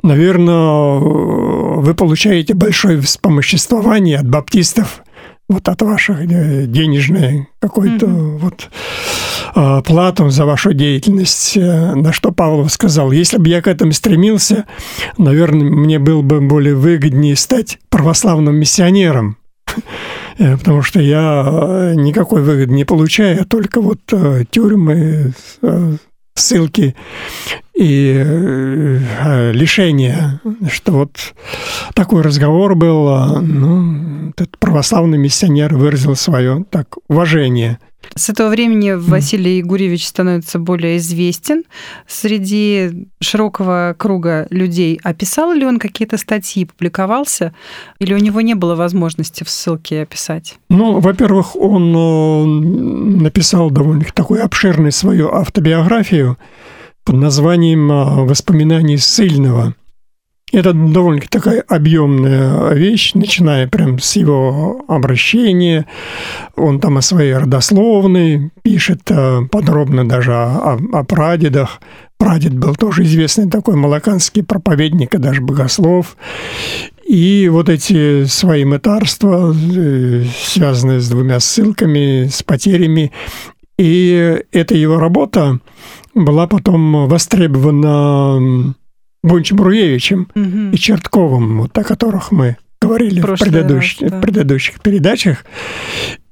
Наверное, 0.03 0.99
вы 0.99 1.93
получаете 1.93 2.53
большое 2.53 3.01
вспомоществование 3.01 4.19
от 4.19 4.29
баптистов, 4.29 5.03
вот 5.49 5.67
от 5.67 5.81
ваших 5.81 6.21
э, 6.21 6.65
денежной 6.65 7.47
какой-то 7.59 8.05
mm-hmm. 8.05 8.37
вот 8.37 8.69
а, 9.53 9.81
плату 9.81 10.29
за 10.29 10.45
вашу 10.45 10.73
деятельность. 10.73 11.57
Э, 11.57 11.93
на 11.95 12.13
что 12.13 12.31
Павлов 12.31 12.71
сказал, 12.71 13.11
если 13.11 13.37
бы 13.37 13.49
я 13.49 13.61
к 13.61 13.67
этому 13.67 13.91
стремился, 13.91 14.65
наверное, 15.17 15.69
мне 15.69 15.99
было 15.99 16.21
бы 16.21 16.39
более 16.41 16.75
выгоднее 16.75 17.35
стать 17.35 17.79
православным 17.89 18.55
миссионером. 18.55 19.37
Э, 20.37 20.57
потому 20.57 20.81
что 20.81 20.99
я 20.99 21.45
э, 21.45 21.93
никакой 21.95 22.41
выгоды 22.41 22.73
не 22.73 22.85
получаю, 22.85 23.41
а 23.41 23.45
только 23.45 23.81
вот 23.81 23.99
э, 24.11 24.43
тюрьмы, 24.49 25.33
ссылки 26.33 26.95
и 27.75 28.13
лишения, 29.53 30.39
что 30.71 30.93
вот 30.93 31.17
такой 31.93 32.21
разговор 32.21 32.73
был, 32.75 33.41
ну, 33.41 34.29
этот 34.29 34.57
православный 34.57 35.17
миссионер 35.17 35.75
выразил 35.75 36.15
свое 36.15 36.65
так 36.69 36.95
уважение– 37.07 37.79
с 38.15 38.29
этого 38.29 38.49
времени 38.49 38.91
Василий 38.91 39.57
Егорьевич 39.57 40.07
становится 40.07 40.59
более 40.59 40.97
известен 40.97 41.63
среди 42.07 43.07
широкого 43.19 43.95
круга 43.97 44.47
людей. 44.49 44.99
А 45.03 45.13
писал 45.13 45.53
ли 45.53 45.65
он 45.65 45.79
какие-то 45.79 46.17
статьи, 46.17 46.65
публиковался? 46.65 47.53
Или 47.99 48.13
у 48.13 48.17
него 48.17 48.41
не 48.41 48.53
было 48.53 48.75
возможности 48.75 49.43
в 49.43 49.49
ссылке 49.49 50.01
описать? 50.01 50.59
Ну, 50.69 50.99
во-первых, 50.99 51.55
он 51.55 51.95
э, 51.95 53.19
написал 53.23 53.71
довольно 53.71 54.05
такую 54.13 54.43
обширную 54.43 54.91
свою 54.91 55.31
автобиографию 55.31 56.37
под 57.03 57.15
названием 57.15 57.91
э, 57.91 58.25
«Воспоминания 58.25 58.97
ссыльного». 58.97 59.75
Это 60.51 60.73
довольно 60.73 61.21
такая 61.29 61.61
объемная 61.61 62.73
вещь, 62.73 63.13
начиная 63.13 63.67
прям 63.67 63.99
с 63.99 64.17
его 64.17 64.83
обращения. 64.87 65.85
Он 66.57 66.81
там 66.81 66.97
о 66.97 67.01
своей 67.01 67.33
родословной 67.35 68.51
пишет 68.61 69.01
э, 69.09 69.43
подробно 69.49 70.07
даже 70.07 70.33
о, 70.33 70.77
о 70.91 71.03
прадедах. 71.05 71.79
Прадед 72.17 72.53
был 72.57 72.75
тоже 72.75 73.03
известный 73.03 73.49
такой 73.49 73.75
малаканский 73.75 74.43
проповедник 74.43 75.15
и 75.15 75.19
даже 75.19 75.41
богослов. 75.41 76.17
И 77.07 77.49
вот 77.49 77.69
эти 77.69 78.25
свои 78.25 78.65
мытарства, 78.65 79.53
э, 79.55 80.25
связанные 80.43 80.99
с 80.99 81.07
двумя 81.07 81.39
ссылками, 81.39 82.27
с 82.27 82.43
потерями, 82.43 83.13
и 83.77 84.43
эта 84.51 84.75
его 84.75 84.99
работа 84.99 85.59
была 86.13 86.45
потом 86.45 87.07
востребована 87.07 88.75
Бунч 89.23 89.51
Бруевичем 89.51 90.27
угу. 90.33 90.75
и 90.75 90.77
Чертковым, 90.77 91.61
вот 91.61 91.77
о 91.77 91.83
которых 91.83 92.31
мы 92.31 92.57
говорили 92.81 93.19
в 93.19 93.23
Прошлый 93.23 93.51
предыдущих, 93.51 94.01
раз, 94.01 94.11
да. 94.11 94.17
в 94.17 94.21
предыдущих 94.21 94.81
передачах. 94.81 95.45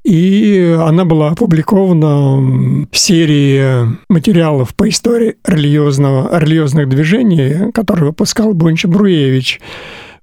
И 0.03 0.75
она 0.79 1.05
была 1.05 1.29
опубликована 1.31 2.87
в 2.91 2.97
серии 2.97 3.95
материалов 4.09 4.73
по 4.73 4.89
истории 4.89 5.35
религиозного, 5.45 6.39
религиозных 6.39 6.89
движений, 6.89 7.71
который 7.73 8.05
выпускал 8.05 8.53
Бонча 8.53 8.87
Бруевич 8.87 9.59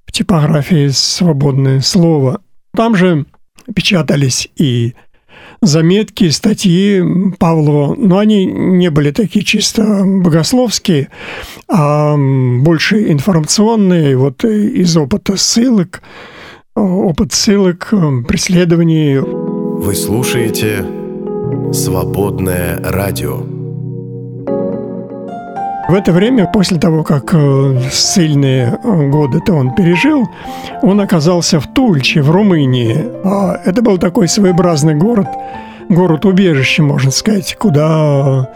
в 0.04 0.12
типографии 0.12 0.88
«Свободное 0.88 1.80
слово». 1.80 2.40
Там 2.74 2.96
же 2.96 3.26
печатались 3.74 4.48
и 4.56 4.94
заметки, 5.62 6.28
статьи 6.30 7.02
Павлова, 7.38 7.94
но 7.96 8.18
они 8.18 8.44
не 8.46 8.90
были 8.90 9.10
такие 9.10 9.44
чисто 9.44 10.02
богословские, 10.04 11.08
а 11.68 12.16
больше 12.16 13.10
информационные, 13.10 14.16
вот 14.16 14.44
из 14.44 14.96
опыта 14.96 15.36
ссылок, 15.36 16.02
опыт 16.74 17.32
ссылок, 17.32 17.92
преследований. 18.28 19.18
Вы 19.18 19.94
слушаете 19.94 20.84
«Свободное 21.72 22.78
радио». 22.82 23.55
В 25.88 25.94
это 25.94 26.12
время, 26.12 26.46
после 26.46 26.78
того, 26.78 27.04
как 27.04 27.32
э, 27.32 27.80
сильные 27.92 28.76
годы-то 28.82 29.54
он 29.54 29.72
пережил, 29.74 30.28
он 30.82 31.00
оказался 31.00 31.60
в 31.60 31.66
Тульче, 31.68 32.22
в 32.22 32.30
Румынии. 32.30 33.06
А 33.24 33.60
Это 33.64 33.82
был 33.82 33.96
такой 33.96 34.26
своеобразный 34.26 34.96
город, 34.96 35.28
город-убежище, 35.88 36.82
можно 36.82 37.12
сказать, 37.12 37.54
куда 37.56 38.48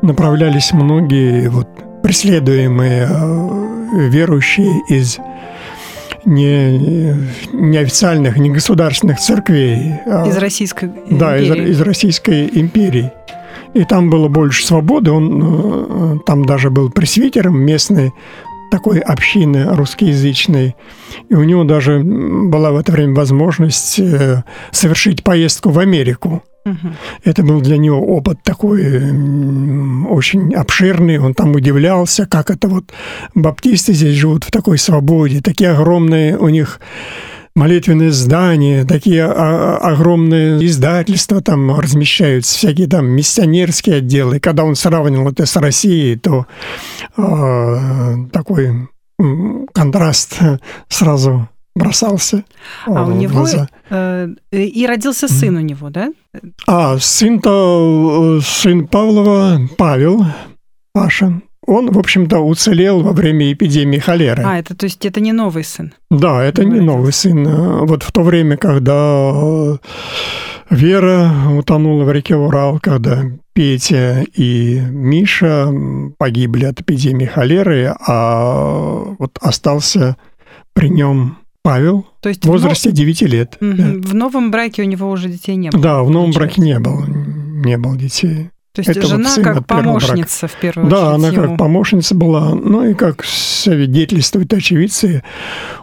направлялись 0.00 0.72
многие 0.72 1.48
вот 1.48 1.68
преследуемые 2.04 3.08
э, 3.10 4.08
верующие 4.08 4.70
из 4.88 5.18
не, 6.24 7.14
неофициальных, 7.52 8.36
не 8.36 8.50
государственных 8.50 9.18
церквей. 9.18 9.94
а- 10.06 10.24
Из 10.28 10.36
Российской 10.36 10.92
да, 11.10 11.36
из, 11.36 11.48
империи. 11.48 11.70
из 11.70 11.80
Российской 11.80 12.48
империи. 12.52 13.12
И 13.76 13.84
там 13.84 14.08
было 14.08 14.28
больше 14.28 14.66
свободы. 14.66 15.10
Он 15.10 15.42
э, 15.42 16.18
там 16.24 16.46
даже 16.46 16.70
был 16.70 16.90
пресвитером 16.90 17.60
местной 17.60 18.12
такой 18.70 19.00
общины 19.00 19.66
русскоязычной. 19.74 20.74
И 21.28 21.34
у 21.34 21.44
него 21.44 21.64
даже 21.64 22.00
была 22.00 22.72
в 22.72 22.76
это 22.76 22.92
время 22.92 23.14
возможность 23.14 23.98
э, 23.98 24.44
совершить 24.70 25.22
поездку 25.22 25.70
в 25.70 25.78
Америку. 25.78 26.42
Это 27.22 27.44
был 27.44 27.60
для 27.60 27.78
него 27.78 28.00
опыт 28.00 28.42
такой 28.42 28.82
очень 30.08 30.52
обширный. 30.52 31.18
Он 31.18 31.32
там 31.32 31.54
удивлялся, 31.54 32.26
как 32.26 32.50
это 32.50 32.66
вот 32.66 32.92
баптисты 33.36 33.92
здесь 33.92 34.16
живут 34.16 34.42
в 34.42 34.50
такой 34.50 34.78
свободе. 34.78 35.40
Такие 35.42 35.70
огромные 35.70 36.36
у 36.36 36.48
них 36.48 36.80
молитвенные 37.56 38.12
здания, 38.12 38.84
такие 38.84 39.24
огромные 39.24 40.64
издательства 40.64 41.40
там 41.40 41.76
размещаются, 41.76 42.56
всякие 42.56 42.86
там 42.86 43.06
миссионерские 43.06 43.96
отделы. 43.96 44.38
Когда 44.38 44.62
он 44.64 44.76
сравнивал 44.76 45.30
это 45.30 45.46
с 45.46 45.56
Россией, 45.56 46.16
то 46.16 46.46
а, 47.16 48.14
такой 48.32 48.88
контраст 49.72 50.38
сразу 50.88 51.48
бросался 51.74 52.44
А 52.86 53.04
у 53.04 53.12
в 53.12 53.16
него 53.16 53.40
глаза. 53.40 53.68
э, 53.90 54.28
и 54.50 54.86
родился 54.86 55.28
сын 55.28 55.56
у 55.56 55.60
него, 55.60 55.90
да? 55.90 56.12
А, 56.66 56.98
сын-то, 56.98 58.38
э, 58.38 58.40
сын 58.42 58.86
Павлова, 58.86 59.60
Павел, 59.76 60.24
Паша, 60.94 61.42
он, 61.66 61.90
в 61.90 61.98
общем-то, 61.98 62.38
уцелел 62.38 63.02
во 63.02 63.12
время 63.12 63.52
эпидемии 63.52 63.98
холеры. 63.98 64.42
А, 64.46 64.58
это 64.58 64.74
то 64.76 64.84
есть 64.84 65.04
это 65.04 65.20
не 65.20 65.32
новый 65.32 65.64
сын. 65.64 65.92
Да, 66.10 66.42
это 66.44 66.64
не 66.64 66.80
Молодец. 66.80 66.86
новый 66.86 67.12
сын. 67.12 67.46
Э, 67.46 67.84
Вот 67.86 68.02
в 68.02 68.12
то 68.12 68.22
время, 68.22 68.56
когда 68.56 69.76
Вера 70.70 71.32
утонула 71.56 72.04
в 72.04 72.10
реке 72.12 72.34
Урал, 72.36 72.80
когда 72.80 73.22
Петя 73.52 74.24
и 74.34 74.80
Миша 74.90 75.72
погибли 76.18 76.64
от 76.64 76.80
эпидемии 76.80 77.26
холеры, 77.26 77.94
а 78.06 79.14
вот 79.18 79.38
остался 79.40 80.16
при 80.74 80.88
нем 80.88 81.38
Павел 81.62 82.06
То 82.20 82.28
есть 82.28 82.44
в 82.44 82.48
возрасте 82.48 82.90
9 82.92 83.22
лет. 83.22 83.56
в, 83.60 83.64
но- 83.64 83.76
Да. 83.76 84.08
В 84.08 84.14
новом 84.14 84.50
браке 84.50 84.82
у 84.82 84.86
него 84.86 85.08
уже 85.10 85.28
детей 85.28 85.56
не 85.56 85.70
было. 85.70 85.82
Да, 85.82 86.02
в 86.02 86.10
новом 86.10 86.32
получается. 86.32 86.60
браке 86.60 86.60
не 86.62 86.78
было, 86.78 87.06
не 87.64 87.78
было 87.78 87.96
детей. 87.96 88.50
То 88.76 88.80
есть 88.90 88.90
это 88.90 89.00
вот 89.08 89.08
жена 89.16 89.34
как 89.36 89.44
брака. 89.66 89.82
помощница 89.82 90.48
в 90.48 90.52
первую 90.60 90.90
Да, 90.90 91.14
очередь 91.14 91.14
она 91.16 91.28
ему. 91.28 91.48
как 91.50 91.58
помощница 91.58 92.14
была, 92.14 92.54
ну 92.54 92.88
и 92.88 92.94
как 92.94 93.24
свидетельствуют 93.24 94.52
очевидцы, 94.52 95.22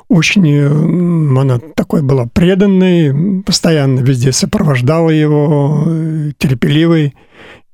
очень 0.09 0.47
м, 0.49 1.37
она 1.37 1.59
такой 1.75 2.01
была 2.01 2.25
преданной, 2.27 3.41
постоянно 3.43 3.99
везде 3.99 4.31
сопровождала 4.31 5.09
его, 5.09 5.83
э, 5.87 6.31
терпеливой, 6.37 7.13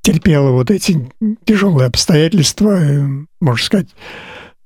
терпела 0.01 0.51
вот 0.51 0.72
эти 0.72 1.09
тяжелые 1.45 1.88
обстоятельства, 1.88 2.80
и, 2.84 2.99
можно 3.41 3.63
сказать, 3.63 3.88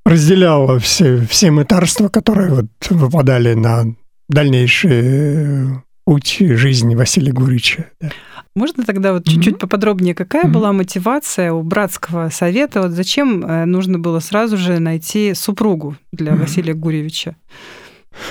разделяла 0.05 0.79
все, 0.79 1.25
все 1.29 1.49
мытарства, 1.51 2.09
которые 2.09 2.49
вот 2.53 2.65
выпадали 2.89 3.53
на 3.53 3.85
дальнейший 4.29 4.89
э, 4.93 5.65
путь 6.05 6.37
жизни 6.39 6.95
Василия 6.95 7.31
Гурича. 7.31 7.85
да. 8.01 8.09
Можно 8.55 8.83
тогда 8.83 9.13
вот 9.13 9.25
Мгм. 9.25 9.33
чуть-чуть 9.33 9.57
поподробнее, 9.57 10.13
какая 10.13 10.43
Мгм. 10.43 10.51
была 10.51 10.73
мотивация 10.73 11.51
у 11.53 11.63
братского 11.63 12.29
совета? 12.29 12.81
Вот 12.83 12.91
зачем 12.91 13.43
э, 13.43 13.65
нужно 13.65 13.97
было 13.97 14.19
сразу 14.19 14.57
же 14.57 14.79
найти 14.79 15.33
супругу 15.33 15.95
для 16.11 16.33
Мгм. 16.33 16.41
Василия 16.41 16.73
Гурьевича? 16.73 17.35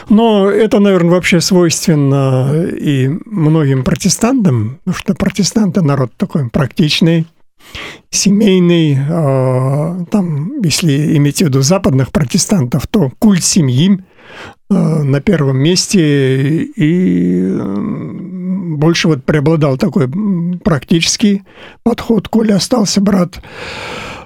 Но 0.08 0.48
это, 0.48 0.78
наверное, 0.78 1.10
вообще 1.10 1.40
свойственно 1.40 2.54
и 2.70 3.08
многим 3.26 3.82
протестантам, 3.82 4.78
потому 4.84 4.96
что 4.96 5.14
протестанты 5.14 5.82
народ 5.82 6.12
такой 6.16 6.48
практичный, 6.50 7.26
семейный. 8.10 8.96
а, 9.10 10.04
Там, 10.10 10.60
если 10.62 11.16
иметь 11.16 11.38
в 11.38 11.46
виду 11.46 11.62
западных 11.62 12.12
протестантов, 12.12 12.86
то 12.86 13.10
культ 13.18 13.42
семьи 13.42 13.98
а, 14.70 15.02
на 15.02 15.20
первом 15.20 15.56
месте 15.58 16.62
и 16.62 17.42
больше 18.76 19.09
вот 19.09 19.24
преобладал 19.24 19.76
такой 19.76 20.09
практический 20.62 21.42
подход. 21.82 22.28
Коля 22.28 22.57
остался 22.57 23.00
брат 23.00 23.40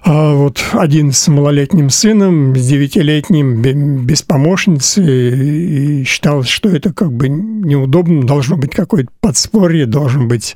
а 0.08 0.34
вот 0.34 0.64
один 0.72 1.10
с 1.10 1.26
малолетним 1.26 1.90
сыном, 1.90 2.54
с 2.54 2.64
девятилетним, 2.64 3.60
бе- 3.60 3.72
без 3.72 4.22
помощницы, 4.22 5.02
и 5.02 6.04
считалось, 6.04 6.46
что 6.46 6.68
это 6.68 6.92
как 6.92 7.12
бы 7.12 7.28
неудобно, 7.28 8.22
должно 8.22 8.56
быть 8.56 8.70
какое-то 8.70 9.10
подспорье, 9.20 9.84
должен 9.84 10.28
быть 10.28 10.54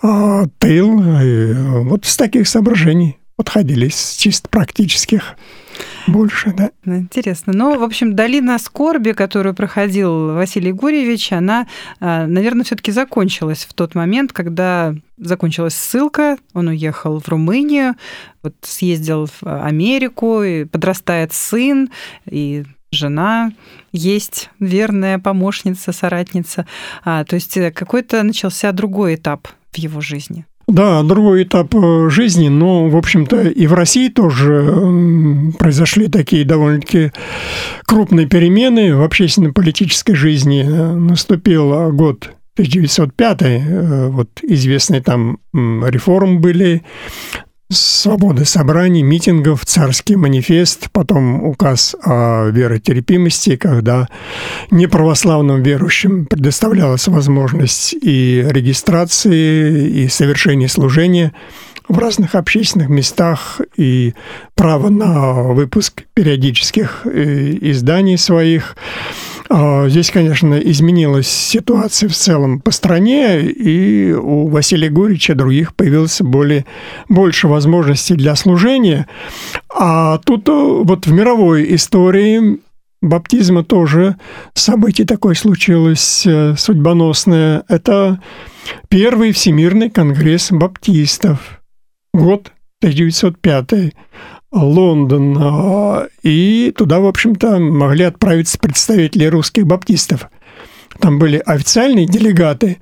а, 0.00 0.44
тыл. 0.58 1.02
И 1.20 1.54
вот 1.82 2.04
с 2.04 2.16
таких 2.16 2.46
соображений 2.46 3.18
подходили, 3.36 3.88
с 3.88 4.16
чисто 4.16 4.48
практических 4.48 5.36
больше, 6.06 6.52
да. 6.56 6.70
Ну, 6.84 6.98
Интересно. 6.98 7.52
Ну, 7.52 7.78
в 7.78 7.82
общем, 7.82 8.14
долина 8.14 8.58
скорби, 8.58 9.12
которую 9.12 9.54
проходил 9.54 10.34
Василий 10.34 10.72
Гурьевич, 10.72 11.32
она, 11.32 11.66
наверное, 12.00 12.64
все-таки 12.64 12.92
закончилась 12.92 13.64
в 13.64 13.74
тот 13.74 13.94
момент, 13.94 14.32
когда 14.32 14.94
закончилась 15.16 15.74
ссылка, 15.74 16.36
он 16.52 16.68
уехал 16.68 17.20
в 17.20 17.28
Румынию, 17.28 17.94
вот 18.42 18.54
съездил 18.62 19.26
в 19.26 19.42
Америку, 19.42 20.42
и 20.42 20.64
подрастает 20.64 21.32
сын, 21.32 21.90
и 22.26 22.64
жена 22.92 23.52
есть 23.92 24.50
верная 24.60 25.18
помощница, 25.18 25.92
соратница. 25.92 26.66
А, 27.04 27.24
то 27.24 27.34
есть 27.34 27.56
э, 27.56 27.70
какой-то 27.70 28.22
начался 28.22 28.72
другой 28.72 29.16
этап 29.16 29.48
в 29.72 29.78
его 29.78 30.00
жизни. 30.00 30.46
Да, 30.66 31.02
другой 31.02 31.42
этап 31.42 31.74
э, 31.74 32.08
жизни, 32.08 32.48
но, 32.48 32.88
в 32.88 32.96
общем-то, 32.96 33.42
и 33.42 33.66
в 33.66 33.74
России 33.74 34.08
тоже 34.08 35.52
произошли 35.58 36.08
такие 36.08 36.44
довольно-таки 36.44 37.12
крупные 37.84 38.26
перемены 38.26 38.96
в 38.96 39.02
общественно-политической 39.02 40.14
жизни. 40.14 40.62
Наступил 40.62 41.92
год 41.92 42.30
1905, 42.54 43.42
э, 43.42 44.08
вот 44.08 44.28
известные 44.42 45.02
там 45.02 45.38
реформы 45.52 46.38
были, 46.38 46.82
свободы 47.78 48.44
собраний, 48.44 49.02
митингов, 49.02 49.64
царский 49.64 50.16
манифест, 50.16 50.88
потом 50.92 51.44
указ 51.44 51.94
о 52.02 52.48
веротерпимости, 52.50 53.56
когда 53.56 54.08
неправославным 54.70 55.62
верующим 55.62 56.26
предоставлялась 56.26 57.06
возможность 57.08 57.94
и 57.94 58.44
регистрации, 58.48 59.88
и 59.88 60.08
совершения 60.08 60.68
служения 60.68 61.32
в 61.88 61.98
разных 61.98 62.34
общественных 62.34 62.88
местах, 62.88 63.60
и 63.76 64.14
право 64.54 64.88
на 64.88 65.42
выпуск 65.42 66.04
периодических 66.14 67.02
э, 67.04 67.58
изданий 67.60 68.16
своих. 68.16 68.76
А, 69.56 69.88
Здесь, 69.88 70.10
конечно, 70.10 70.54
изменилась 70.54 71.28
ситуация 71.28 72.08
в 72.08 72.12
целом 72.12 72.58
по 72.58 72.72
стране, 72.72 73.40
и 73.40 74.10
у 74.12 74.48
Василия 74.48 74.90
Гурича 74.90 75.36
других 75.36 75.76
появилось 75.76 76.20
более, 76.20 76.66
больше 77.08 77.46
возможностей 77.46 78.16
для 78.16 78.34
служения. 78.34 79.06
А 79.72 80.18
тут 80.18 80.48
э, 80.48 80.52
вот 80.52 81.06
в 81.06 81.12
мировой 81.12 81.72
истории 81.72 82.58
баптизма 83.00 83.62
тоже 83.62 84.16
событие 84.54 85.06
такое 85.06 85.36
случилось 85.36 86.26
э, 86.26 86.56
судьбоносное. 86.58 87.62
Это 87.68 88.20
первый 88.88 89.30
Всемирный 89.30 89.88
конгресс 89.88 90.50
баптистов. 90.50 91.62
Год 92.12 92.50
1905. 92.82 93.94
Лондон. 94.54 95.36
А, 95.38 96.06
и 96.22 96.72
туда, 96.76 97.00
в 97.00 97.06
общем-то, 97.06 97.58
могли 97.58 98.04
отправиться 98.04 98.58
представители 98.58 99.26
русских 99.26 99.66
баптистов. 99.66 100.30
Там 101.00 101.18
были 101.18 101.42
официальные 101.44 102.06
делегаты. 102.06 102.78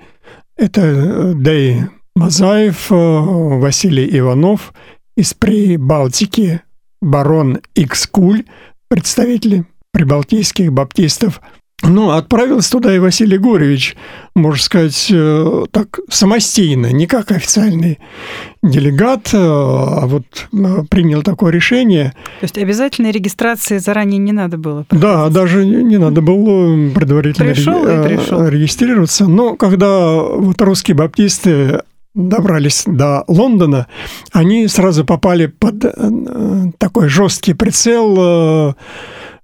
Это 0.56 0.82
э, 0.82 1.32
Дэй 1.34 1.82
Мазаев, 2.14 2.92
э, 2.92 2.94
Василий 2.94 4.08
Иванов 4.18 4.74
из 5.16 5.32
Прибалтики, 5.34 6.60
барон 7.00 7.60
Икскуль, 7.74 8.44
представители 8.88 9.64
прибалтийских 9.92 10.72
баптистов– 10.72 11.40
ну, 11.82 12.10
отправился 12.10 12.72
туда 12.72 12.94
и 12.94 12.98
Василий 12.98 13.38
Гуревич, 13.38 13.96
можно 14.34 14.62
сказать, 14.62 15.08
э, 15.10 15.64
так 15.70 15.98
самостийно, 16.08 16.92
не 16.92 17.06
как 17.06 17.30
официальный 17.32 17.98
делегат, 18.62 19.30
э, 19.32 19.38
а 19.38 20.06
вот 20.06 20.24
э, 20.52 20.84
принял 20.88 21.22
такое 21.22 21.52
решение. 21.52 22.12
То 22.40 22.44
есть 22.44 22.56
обязательной 22.58 23.10
регистрации 23.10 23.78
заранее 23.78 24.18
не 24.18 24.32
надо 24.32 24.58
было? 24.58 24.84
Проходить. 24.84 25.02
Да, 25.02 25.28
даже 25.28 25.64
не 25.64 25.98
надо 25.98 26.22
было 26.22 26.90
предварительно 26.90 27.52
пришел 27.52 27.84
реги- 27.86 28.16
пришел. 28.16 28.46
регистрироваться. 28.46 29.26
Но 29.26 29.56
когда 29.56 30.12
вот 30.14 30.60
русские 30.62 30.96
баптисты 30.96 31.82
добрались 32.14 32.84
до 32.86 33.24
Лондона, 33.26 33.86
они 34.32 34.68
сразу 34.68 35.04
попали 35.04 35.46
под 35.46 35.84
такой 36.78 37.08
жесткий 37.08 37.54
прицел 37.54 38.76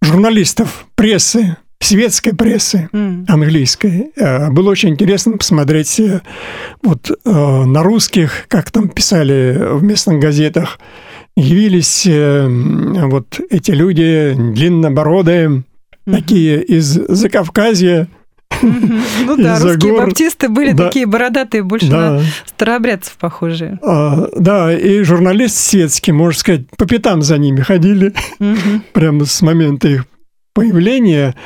журналистов, 0.02 0.86
прессы, 0.94 1.56
светской 1.80 2.34
прессы 2.34 2.88
английской. 3.28 4.10
Э, 4.16 4.50
было 4.50 4.70
очень 4.70 4.90
интересно 4.90 5.36
посмотреть 5.36 6.00
э, 6.00 6.20
вот 6.82 7.10
э, 7.10 7.30
на 7.30 7.82
русских, 7.82 8.46
как 8.48 8.70
там 8.70 8.88
писали 8.88 9.56
в 9.72 9.82
местных 9.82 10.20
газетах, 10.20 10.78
явились 11.36 12.04
вот 12.04 13.40
эти 13.48 13.70
люди 13.70 14.34
длиннобородые, 14.36 15.62
такие 16.04 16.60
из 16.64 16.86
Закавказья, 17.08 18.08
ну 18.60 19.36
да, 19.38 19.58
русские 19.60 19.92
гор. 19.92 20.06
баптисты 20.06 20.48
были 20.48 20.72
да. 20.72 20.86
такие 20.86 21.06
бородатые, 21.06 21.62
больше 21.62 21.88
да. 21.88 22.12
на 22.12 22.22
старообрядцев 22.46 23.16
похожие. 23.18 23.78
А, 23.82 24.28
да, 24.36 24.76
и 24.76 25.02
журналист 25.02 25.56
светский, 25.56 26.12
можно 26.12 26.38
сказать, 26.38 26.62
по 26.76 26.86
пятам 26.86 27.22
за 27.22 27.38
ними 27.38 27.60
ходили, 27.60 28.14
прямо 28.92 29.24
с 29.24 29.42
момента 29.42 29.88
их 29.88 30.06
появления, 30.58 31.36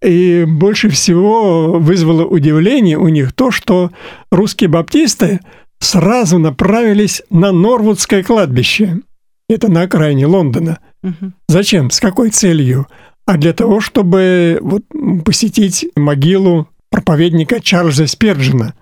и 0.00 0.44
больше 0.46 0.90
всего 0.90 1.80
вызвало 1.80 2.24
удивление 2.24 2.96
у 2.98 3.08
них 3.08 3.32
то, 3.32 3.50
что 3.50 3.90
русские 4.30 4.70
баптисты 4.70 5.40
сразу 5.80 6.38
направились 6.38 7.20
на 7.30 7.50
Норвудское 7.50 8.22
кладбище. 8.22 9.00
Это 9.48 9.68
на 9.68 9.82
окраине 9.82 10.26
Лондона. 10.26 10.78
Угу. 11.02 11.32
Зачем? 11.48 11.90
С 11.90 11.98
какой 11.98 12.30
целью? 12.30 12.86
А 13.26 13.38
для 13.38 13.52
того, 13.54 13.80
чтобы 13.80 14.58
вот 14.60 14.84
посетить 15.24 15.88
могилу 15.96 16.68
проповедника 16.90 17.60
Чарльза 17.60 18.06
Сперджина– 18.06 18.74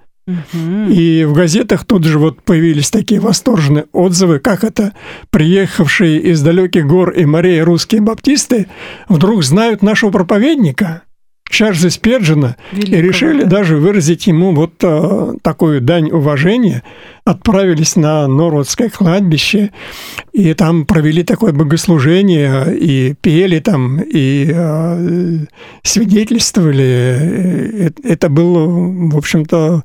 и 0.53 1.25
в 1.25 1.33
газетах 1.33 1.85
тут 1.85 2.05
же 2.05 2.19
вот 2.19 2.43
появились 2.43 2.91
такие 2.91 3.21
восторженные 3.21 3.87
отзывы, 3.93 4.39
как 4.39 4.65
это 4.65 4.95
приехавшие 5.31 6.21
из 6.21 6.43
далеких 6.43 6.87
гор 6.87 7.11
и 7.11 7.25
морей 7.25 7.63
русские 7.63 8.01
баптисты 8.01 8.69
вдруг 9.09 9.43
знают 9.43 9.83
нашего 9.83 10.11
проповедника. 10.11 11.03
Чарльза 11.49 11.91
Великого, 12.73 12.97
и 12.97 13.03
решили 13.03 13.43
да? 13.43 13.59
даже 13.59 13.77
выразить 13.77 14.27
ему 14.27 14.55
вот 14.55 14.75
а, 14.83 15.35
такую 15.43 15.81
дань 15.81 16.11
уважения. 16.11 16.83
Отправились 17.25 17.97
на 17.97 18.27
Норвудское 18.27 18.89
кладбище, 18.89 19.71
и 20.33 20.55
там 20.55 20.87
провели 20.87 21.23
такое 21.23 21.53
богослужение, 21.53 22.77
и 22.77 23.15
пели 23.21 23.61
там, 23.61 24.01
и 24.01 24.51
а, 24.55 24.99
свидетельствовали. 25.83 27.93
Это 28.05 28.29
был, 28.29 29.11
в 29.11 29.17
общем-то, 29.17 29.83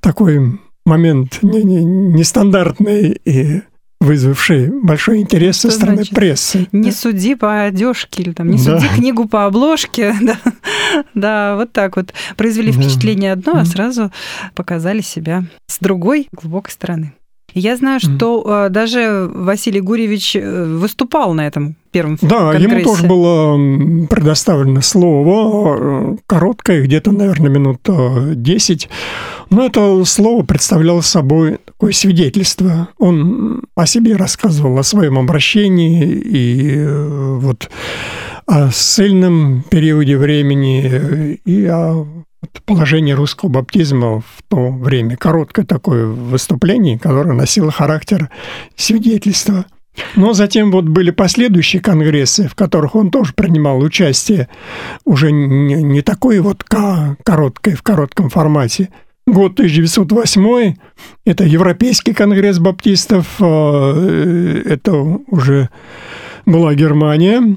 такой 0.00 0.60
момент 0.84 1.38
нестандартный 1.42 3.20
и 3.24 3.62
вызвавший 4.00 4.68
большой 4.82 5.20
интерес 5.20 5.58
Что 5.58 5.70
со 5.70 5.76
стороны 5.76 5.96
значит? 5.98 6.14
прессы. 6.14 6.68
Не 6.72 6.90
да? 6.90 6.96
суди 6.96 7.34
по 7.34 7.62
одежке 7.64 8.22
или 8.22 8.32
там 8.32 8.50
не 8.50 8.58
да. 8.58 8.78
суди 8.78 8.88
книгу 8.94 9.26
по 9.28 9.46
обложке. 9.46 10.14
Да, 10.26 10.38
да 11.14 11.56
вот 11.56 11.72
так 11.72 11.96
вот. 11.96 12.12
Произвели 12.36 12.72
впечатление 12.72 13.32
одно, 13.32 13.56
а 13.56 13.64
сразу 13.64 14.12
показали 14.54 15.00
себя 15.00 15.44
с 15.66 15.78
другой 15.78 16.28
глубокой 16.32 16.72
стороны. 16.72 17.12
Я 17.58 17.74
знаю, 17.78 18.00
что 18.00 18.44
mm. 18.46 18.68
даже 18.68 19.30
Василий 19.32 19.80
Гурьевич 19.80 20.36
э, 20.36 20.64
выступал 20.64 21.32
на 21.32 21.46
этом 21.46 21.74
первом 21.90 22.18
Да, 22.20 22.52
конгрессе. 22.52 22.74
ему 22.74 22.84
тоже 22.84 23.06
было 23.06 24.06
предоставлено 24.08 24.82
слово, 24.82 25.78
э, 25.78 26.16
короткое, 26.26 26.82
где-то, 26.82 27.12
наверное, 27.12 27.48
минут 27.48 27.80
10. 27.82 28.90
Но 29.48 29.64
это 29.64 30.04
слово 30.04 30.44
представляло 30.44 31.00
собой 31.00 31.56
такое 31.64 31.92
свидетельство. 31.92 32.88
Он 32.98 33.62
о 33.74 33.86
себе 33.86 34.16
рассказывал, 34.16 34.78
о 34.78 34.82
своем 34.82 35.18
обращении 35.18 36.04
и 36.04 36.86
вот 36.86 37.70
о 38.44 38.70
ссыльном 38.70 39.64
периоде 39.70 40.18
времени 40.18 41.40
и 41.46 41.64
о 41.64 42.06
положение 42.64 43.14
русского 43.14 43.48
баптизма 43.48 44.20
в 44.20 44.42
то 44.48 44.70
время. 44.70 45.16
Короткое 45.16 45.64
такое 45.64 46.06
выступление, 46.06 46.98
которое 46.98 47.34
носило 47.34 47.70
характер 47.70 48.30
свидетельства. 48.74 49.66
Но 50.14 50.32
затем 50.32 50.70
вот 50.70 50.84
были 50.84 51.10
последующие 51.10 51.80
конгрессы, 51.80 52.48
в 52.48 52.54
которых 52.54 52.94
он 52.94 53.10
тоже 53.10 53.32
принимал 53.34 53.78
участие, 53.78 54.48
уже 55.04 55.32
не, 55.32 55.82
не 55.82 56.02
такой 56.02 56.40
вот 56.40 56.64
короткой, 56.64 57.74
в 57.74 57.82
коротком 57.82 58.28
формате. 58.28 58.90
Год 59.26 59.54
1908– 59.54 60.76
это 61.24 61.44
Европейский 61.44 62.12
конгресс 62.12 62.58
баптистов, 62.60 63.26
э, 63.40 64.62
это 64.66 64.94
уже 64.94 65.68
была 66.44 66.74
Германия, 66.74 67.56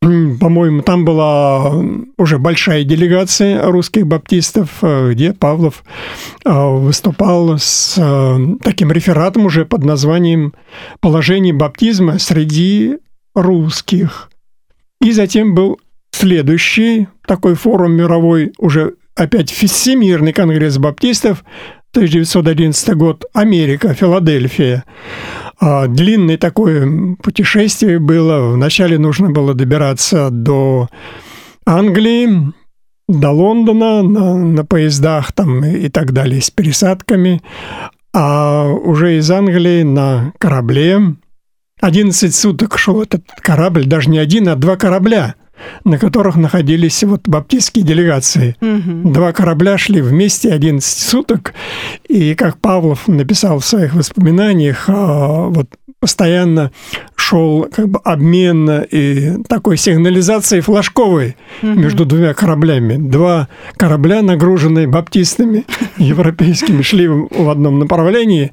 по-моему, 0.00 0.82
там 0.82 1.04
была 1.04 1.74
уже 2.16 2.38
большая 2.38 2.84
делегация 2.84 3.64
русских 3.64 4.06
баптистов, 4.06 4.78
э, 4.82 5.12
где 5.12 5.32
Павлов 5.32 5.82
э, 6.44 6.50
выступал 6.52 7.58
с 7.58 7.96
э, 7.98 8.36
таким 8.62 8.92
рефератом 8.92 9.46
уже 9.46 9.64
под 9.64 9.84
названием 9.84 10.54
«Положение 11.00 11.52
баптизма 11.52 12.18
среди 12.20 12.98
русских». 13.34 14.30
И 15.00 15.10
затем 15.12 15.54
был 15.54 15.80
следующий 16.12 17.08
такой 17.26 17.54
форум 17.54 17.92
мировой, 17.92 18.52
уже 18.58 18.94
опять 19.16 19.50
Всемирный 19.50 20.32
конгресс 20.32 20.78
баптистов, 20.78 21.44
1911 21.92 22.94
год, 22.94 23.24
Америка, 23.32 23.94
Филадельфия. 23.94 24.84
А, 25.60 25.86
длинное 25.86 26.36
такое 26.36 27.16
путешествие 27.22 27.98
было. 27.98 28.52
Вначале 28.52 28.98
нужно 28.98 29.30
было 29.30 29.54
добираться 29.54 30.30
до 30.30 30.88
Англии, 31.66 32.52
до 33.08 33.30
Лондона 33.30 34.02
на, 34.02 34.36
на 34.36 34.64
поездах 34.64 35.32
там 35.32 35.64
и 35.64 35.88
так 35.88 36.12
далее 36.12 36.42
с 36.42 36.50
пересадками, 36.50 37.42
а 38.14 38.68
уже 38.68 39.18
из 39.18 39.30
Англии 39.30 39.82
на 39.82 40.32
корабле. 40.38 41.16
11 41.80 42.34
суток 42.34 42.78
шел 42.78 43.02
этот 43.02 43.24
корабль, 43.40 43.86
даже 43.86 44.10
не 44.10 44.18
один, 44.18 44.48
а 44.48 44.56
два 44.56 44.76
корабля– 44.76 45.34
на 45.84 45.98
которых 45.98 46.36
находились 46.36 47.02
вот 47.04 47.26
баптистские 47.28 47.84
делегации. 47.84 48.56
Угу. 48.60 49.12
Два 49.12 49.32
корабля 49.32 49.78
шли 49.78 50.00
вместе 50.00 50.52
11 50.52 50.86
суток, 50.98 51.54
и, 52.08 52.34
как 52.34 52.58
Павлов 52.58 53.08
написал 53.08 53.58
в 53.58 53.66
своих 53.66 53.94
воспоминаниях, 53.94 54.84
а, 54.88 55.48
вот 55.48 55.68
постоянно 56.00 56.70
шел 57.28 57.68
как 57.70 57.88
бы 57.88 58.00
обмен 58.04 58.84
и 58.90 59.42
такой 59.48 59.76
сигнализации 59.76 60.60
флажковой 60.60 61.36
угу. 61.62 61.72
между 61.72 62.06
двумя 62.06 62.32
кораблями. 62.32 62.96
Два 62.96 63.48
корабля, 63.76 64.22
нагруженные 64.22 64.86
баптистами 64.86 65.64
европейскими, 65.98 66.82
шли 66.82 67.06
в 67.08 67.50
одном 67.50 67.78
направлении, 67.78 68.52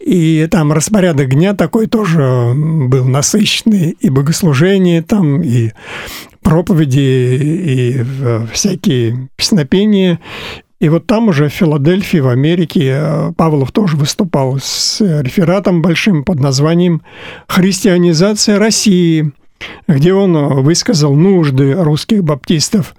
и 0.00 0.46
там 0.50 0.72
распорядок 0.72 1.30
дня 1.30 1.54
такой 1.54 1.86
тоже 1.86 2.52
был 2.54 3.06
насыщенный, 3.06 3.96
и 3.98 4.10
богослужение 4.10 5.02
там, 5.02 5.40
и 5.40 5.70
проповеди 6.42 6.98
и 7.00 8.04
э, 8.22 8.46
всякие 8.52 9.28
песнопения. 9.36 10.20
И 10.80 10.88
вот 10.88 11.06
там 11.06 11.28
уже 11.28 11.48
в 11.48 11.52
Филадельфии, 11.52 12.18
в 12.18 12.28
Америке, 12.28 12.94
э, 12.94 13.32
Павлов 13.36 13.70
тоже 13.70 13.96
выступал 13.96 14.58
с 14.58 15.00
рефератом 15.00 15.82
большим 15.82 16.24
под 16.24 16.40
названием 16.40 17.02
«Христианизация 17.46 18.58
России». 18.58 19.32
где 19.88 20.14
он 20.14 20.62
высказал 20.62 21.14
нужды 21.14 21.74
русских 21.74 22.24
баптистов. 22.24 22.94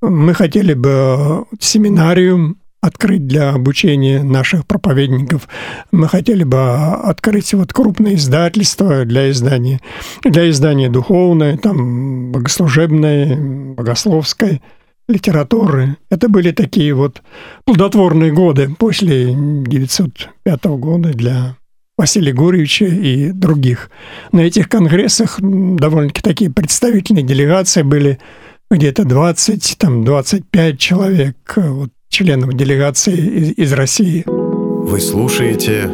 Мы 0.00 0.32
хотели 0.32 0.74
бы 0.74 1.44
семинарию 1.58 2.56
открыть 2.80 3.26
для 3.26 3.50
обучения 3.50 4.22
наших 4.22 4.64
проповедников. 4.66 5.48
Мы 5.90 6.08
хотели 6.08 6.44
бы 6.44 6.74
открыть 6.74 7.52
вот 7.54 7.72
крупное 7.72 8.14
издательство 8.14 9.04
для 9.04 9.30
издания, 9.30 9.80
для 10.22 10.48
издания 10.48 10.88
духовной, 10.88 11.58
там, 11.58 12.30
богослужебной, 12.30 13.74
богословской 13.74 14.62
литературы. 15.08 15.96
Это 16.10 16.28
были 16.28 16.52
такие 16.52 16.94
вот 16.94 17.22
плодотворные 17.64 18.32
годы 18.32 18.74
после 18.78 19.34
905 19.34 20.64
года 20.64 21.10
для 21.10 21.56
Василия 21.96 22.32
Гурьевича 22.32 22.84
и 22.84 23.30
других. 23.30 23.90
На 24.30 24.40
этих 24.40 24.68
конгрессах 24.68 25.38
довольно-таки 25.40 26.22
такие 26.22 26.50
представительные 26.50 27.24
делегации 27.24 27.82
были 27.82 28.18
где-то 28.70 29.04
20, 29.04 29.76
там 29.78 30.04
25 30.04 30.78
человек. 30.78 31.36
Вот 31.56 31.90
членов 32.08 32.54
делегации 32.54 33.16
из, 33.16 33.52
из 33.58 33.72
России. 33.72 34.24
Вы 34.26 35.00
слушаете 35.00 35.90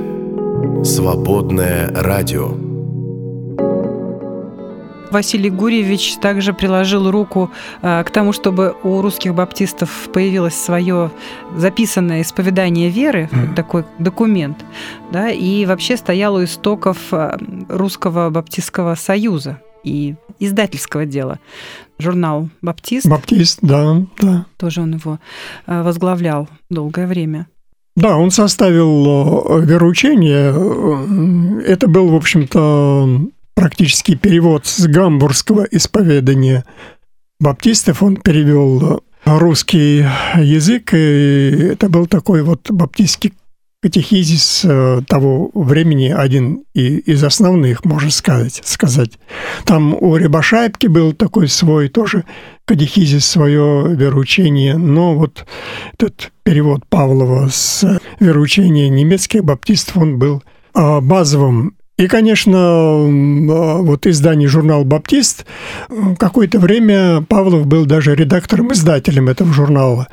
«Свободное 0.85 1.89
радио». 1.95 2.74
Василий 5.15 5.49
Гурьевич 5.49 6.17
также 6.17 6.53
приложил 6.53 7.11
руку 7.11 7.51
э, 7.83 8.03
к 8.05 8.11
тому, 8.11 8.33
чтобы 8.33 8.75
у 8.83 9.01
русских 9.01 9.33
баптистов 9.33 10.09
появилось 10.13 10.57
свое 10.57 11.13
записанное 11.57 12.23
исповедание 12.23 12.91
веры, 12.91 13.31
mm. 13.33 13.55
такой 13.55 13.85
документ, 14.01 14.65
да, 15.13 15.31
и 15.31 15.67
вообще 15.67 15.97
стоял 15.97 16.35
у 16.35 16.43
истоков 16.43 16.99
э, 17.13 17.39
Русского 17.69 18.29
Баптистского 18.31 18.97
Союза 18.97 19.61
и 19.85 20.17
издательского 20.41 21.07
дела. 21.07 21.39
Журнал 22.01 22.49
«Баптист». 22.61 23.07
«Баптист», 23.07 23.61
да, 23.63 24.03
да. 24.21 24.47
Тоже 24.57 24.81
он 24.81 24.97
его 24.97 25.21
э, 25.67 25.83
возглавлял 25.83 26.49
долгое 26.71 27.07
время. 27.07 27.47
Да, 27.95 28.17
он 28.17 28.33
составил 28.33 29.61
вероучение. 29.61 30.51
Это 31.65 31.87
был, 31.87 32.09
в 32.09 32.17
общем-то, 32.17 33.29
практически 33.55 34.15
перевод 34.15 34.67
с 34.67 34.87
гамбургского 34.87 35.67
исповедания 35.71 36.65
баптистов. 37.41 38.03
Он 38.03 38.17
перевел 38.17 39.03
русский 39.25 40.07
язык, 40.37 40.93
и 40.93 41.71
это 41.73 41.89
был 41.89 42.07
такой 42.07 42.43
вот 42.43 42.71
баптистский 42.71 43.33
катехизис 43.85 44.63
э, 44.65 45.03
того 45.07 45.51
времени 45.53 46.09
один 46.09 46.65
из 46.73 47.23
основных, 47.23 47.85
можно 47.85 48.11
сказать. 48.11 48.63
сказать. 48.65 49.19
Там 49.67 49.93
у 49.93 50.17
Рябошайбки 50.17 50.87
был 50.87 51.13
такой 51.13 51.49
свой 51.49 51.89
тоже 51.89 52.25
катехизис, 52.65 53.27
свое 53.27 53.95
вероучение, 53.95 54.79
но 54.79 55.15
вот 55.15 55.45
этот 55.93 56.33
перевод 56.45 56.87
Павлова 56.89 57.51
с 57.53 58.01
вероучения 58.21 58.89
немецких 58.89 59.45
баптистов, 59.45 59.99
он 59.99 60.19
был 60.19 60.43
а, 60.73 61.03
базовым 61.03 61.77
и, 61.97 62.09
конечно, 62.09 62.59
а, 62.59 63.79
вот 63.79 64.07
издание 64.07 64.49
журнал 64.49 64.85
«Баптист» 64.85 65.47
какое-то 66.19 66.59
время 66.59 67.23
Павлов 67.23 67.67
был 67.67 67.87
даже 67.87 68.15
редактором-издателем 68.15 69.29
этого 69.29 69.53
журнала. 69.53 70.09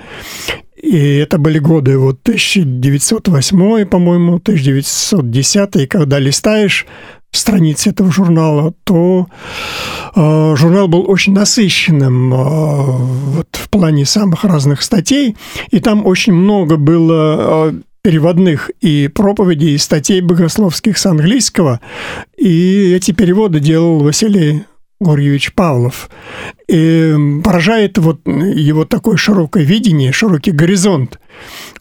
И 0.81 1.15
это 1.17 1.37
были 1.37 1.59
годы 1.59 1.97
вот 1.97 2.19
1908, 2.23 3.85
по-моему, 3.85 4.35
1910, 4.35 5.87
когда 5.89 6.19
листаешь 6.19 6.85
страницы 7.31 7.91
этого 7.91 8.11
журнала, 8.11 8.73
то 8.83 9.27
э, 10.15 10.55
журнал 10.57 10.87
был 10.87 11.09
очень 11.09 11.33
насыщенным 11.33 12.33
э, 12.33 12.37
вот 12.37 13.47
в 13.53 13.69
плане 13.69 14.05
самых 14.05 14.43
разных 14.43 14.81
статей, 14.81 15.37
и 15.69 15.79
там 15.79 16.05
очень 16.05 16.33
много 16.33 16.77
было 16.77 17.73
переводных 18.01 18.71
и 18.81 19.07
проповедей, 19.07 19.75
и 19.75 19.77
статей 19.77 20.21
богословских 20.21 20.97
с 20.97 21.05
английского, 21.05 21.79
и 22.37 22.93
эти 22.93 23.11
переводы 23.11 23.59
делал 23.59 23.99
Василий 23.99 24.63
Гурьевич 25.01 25.53
Павлов. 25.53 26.09
И 26.67 27.13
поражает 27.43 27.97
вот 27.97 28.21
его 28.25 28.85
такое 28.85 29.17
широкое 29.17 29.63
видение, 29.63 30.11
широкий 30.11 30.51
горизонт. 30.51 31.19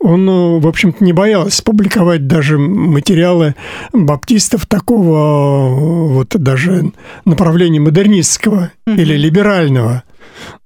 Он, 0.00 0.28
э, 0.28 0.58
в 0.60 0.66
общем-то, 0.66 1.04
не 1.04 1.12
боялся 1.12 1.62
публиковать 1.62 2.26
даже 2.26 2.58
материалы 2.58 3.54
баптистов 3.92 4.66
такого 4.66 5.68
э, 5.68 6.14
вот 6.14 6.28
даже 6.30 6.92
направления 7.26 7.78
модернистского 7.78 8.72
mm-hmm. 8.86 8.96
или 8.96 9.14
либерального. 9.16 10.02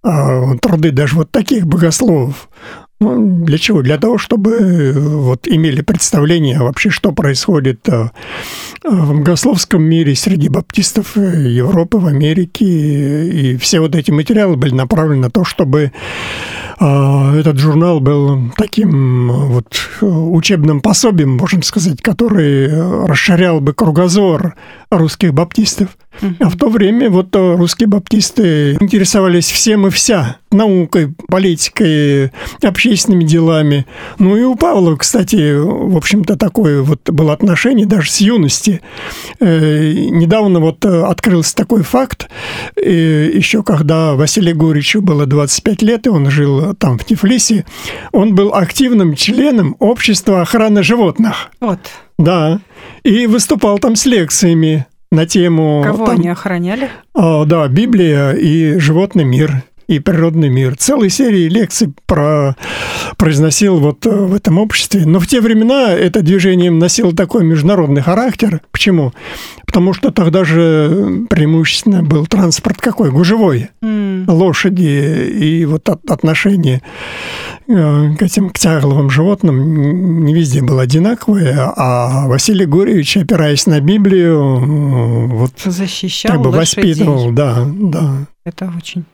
А, 0.04 0.56
труды 0.58 0.92
даже 0.92 1.16
вот 1.16 1.32
таких 1.32 1.66
богословов. 1.66 2.48
Ну, 3.00 3.44
для 3.44 3.58
чего? 3.58 3.82
Для 3.82 3.98
того, 3.98 4.18
чтобы 4.18 4.52
э, 4.52 4.92
вот 4.92 5.48
имели 5.48 5.82
представление 5.82 6.60
вообще, 6.60 6.90
что 6.90 7.12
происходит 7.12 7.88
э, 7.88 8.10
в 8.84 9.18
богословском 9.18 9.82
мире 9.82 10.14
среди 10.14 10.48
баптистов 10.48 11.16
э, 11.16 11.48
Европы, 11.48 11.98
в 11.98 12.06
Америке. 12.06 12.64
И 12.64 13.56
все 13.56 13.80
вот 13.80 13.94
эти 13.96 14.10
материалы 14.10 14.56
были 14.56 14.74
направлены 14.74 15.22
на 15.22 15.30
то, 15.30 15.44
чтобы 15.44 15.92
этот 16.78 17.58
журнал 17.58 18.00
был 18.00 18.52
таким 18.56 19.30
вот 19.30 19.78
учебным 20.00 20.80
пособием, 20.80 21.36
можно 21.36 21.62
сказать, 21.62 22.02
который 22.02 23.06
расширял 23.06 23.60
бы 23.60 23.72
кругозор 23.72 24.54
русских 24.90 25.34
баптистов. 25.34 25.88
А 26.38 26.48
в 26.48 26.56
то 26.56 26.68
время 26.68 27.10
вот 27.10 27.34
русские 27.34 27.88
баптисты 27.88 28.76
интересовались 28.80 29.50
всем 29.50 29.86
и 29.86 29.90
вся 29.90 30.36
наукой, 30.52 31.12
политикой, 31.28 32.30
общественными 32.62 33.24
делами. 33.24 33.86
Ну 34.18 34.36
и 34.36 34.42
у 34.42 34.54
Павла, 34.54 34.94
кстати, 34.96 35.54
в 35.54 35.96
общем-то, 35.96 36.36
такое 36.36 36.82
вот 36.82 37.10
было 37.10 37.32
отношение 37.32 37.86
даже 37.86 38.10
с 38.10 38.20
юности. 38.20 38.80
Э, 39.40 39.92
недавно 39.92 40.60
вот 40.60 40.84
открылся 40.84 41.56
такой 41.56 41.82
факт, 41.82 42.28
еще 42.76 43.64
когда 43.64 44.14
Василию 44.14 44.56
Гуричу 44.56 45.02
было 45.02 45.26
25 45.26 45.82
лет, 45.82 46.06
и 46.06 46.10
он 46.10 46.30
жил 46.30 46.63
там 46.72 46.98
в 46.98 47.04
Тифлисе, 47.04 47.66
он 48.12 48.34
был 48.34 48.54
активным 48.54 49.14
членом 49.14 49.76
общества 49.78 50.40
охраны 50.40 50.82
животных. 50.82 51.50
Вот. 51.60 51.80
Да. 52.18 52.60
И 53.02 53.26
выступал 53.26 53.78
там 53.78 53.96
с 53.96 54.06
лекциями 54.06 54.86
на 55.10 55.26
тему... 55.26 55.82
Кого 55.84 56.06
там, 56.06 56.16
они 56.16 56.28
охраняли? 56.28 56.88
А, 57.14 57.44
да, 57.44 57.68
Библия 57.68 58.32
и 58.32 58.78
животный 58.78 59.24
мир 59.24 59.62
и 59.86 59.98
природный 59.98 60.48
мир. 60.48 60.76
Целые 60.76 61.10
серии 61.10 61.48
лекций 61.48 61.92
про, 62.06 62.56
произносил 63.16 63.78
вот 63.78 64.06
э, 64.06 64.10
в 64.10 64.34
этом 64.34 64.58
обществе. 64.58 65.04
Но 65.06 65.20
в 65.20 65.26
те 65.26 65.40
времена 65.40 65.92
это 65.92 66.22
движение 66.22 66.70
носило 66.70 67.14
такой 67.14 67.44
международный 67.44 68.02
характер. 68.02 68.60
Почему? 68.70 69.12
Потому 69.66 69.92
что 69.92 70.10
тогда 70.10 70.44
же 70.44 71.26
преимущественно 71.28 72.02
был 72.02 72.26
транспорт 72.26 72.80
какой? 72.80 73.10
Гужевой. 73.10 73.70
Mm. 73.82 74.30
Лошади 74.30 75.28
и 75.34 75.64
вот 75.64 75.88
отношение 75.88 76.82
э, 77.68 78.14
к 78.18 78.22
этим 78.22 78.50
к 78.50 78.58
тягловым 78.58 79.10
животным 79.10 80.24
не 80.24 80.34
везде 80.34 80.62
было 80.62 80.82
одинаковое, 80.82 81.72
а 81.76 82.26
Василий 82.28 82.66
Гурьевич, 82.66 83.16
опираясь 83.16 83.66
на 83.66 83.80
Библию, 83.80 85.28
вот 85.28 85.52
защищал 85.64 86.32
как 86.32 86.40
бы 86.42 86.50
воспитывал, 86.50 87.30
да, 87.32 87.66
да. 87.66 88.26
Это 88.46 88.70
очень 88.76 89.06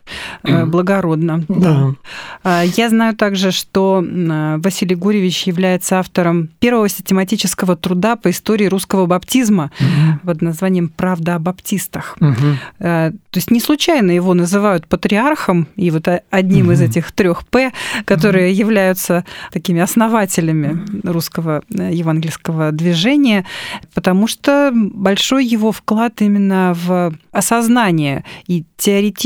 э, 0.42 0.64
благородно. 0.64 1.44
Да. 1.48 1.94
А, 2.42 2.64
я 2.64 2.88
знаю 2.88 3.14
также, 3.14 3.52
что 3.52 4.04
Василий 4.04 4.96
Гурьевич 4.96 5.44
является 5.44 6.00
автором 6.00 6.48
первого 6.58 6.88
систематического 6.88 7.76
труда 7.76 8.16
по 8.16 8.30
истории 8.30 8.66
русского 8.66 9.06
баптизма 9.06 9.70
угу. 9.78 10.26
под 10.26 10.42
названием 10.42 10.88
«Правда 10.88 11.36
о 11.36 11.38
баптистах». 11.38 12.16
Угу. 12.20 12.34
То 12.80 13.12
есть 13.36 13.52
не 13.52 13.60
случайно 13.60 14.10
его 14.10 14.34
называют 14.34 14.88
патриархом 14.88 15.68
и 15.76 15.92
вот 15.92 16.08
одним 16.30 16.66
угу. 16.66 16.72
из 16.72 16.80
этих 16.80 17.12
трех 17.12 17.46
П, 17.46 17.72
которые 18.06 18.50
угу. 18.50 18.58
являются 18.58 19.24
такими 19.52 19.80
основателями 19.80 20.84
русского 21.04 21.62
э, 21.72 21.90
евангельского 21.92 22.72
движения, 22.72 23.46
потому 23.94 24.26
что 24.26 24.72
большой 24.74 25.46
его 25.46 25.70
вклад 25.70 26.20
именно 26.20 26.74
в 26.74 27.14
осознание 27.30 28.24
и 28.48 28.64
теоретическое 28.76 29.19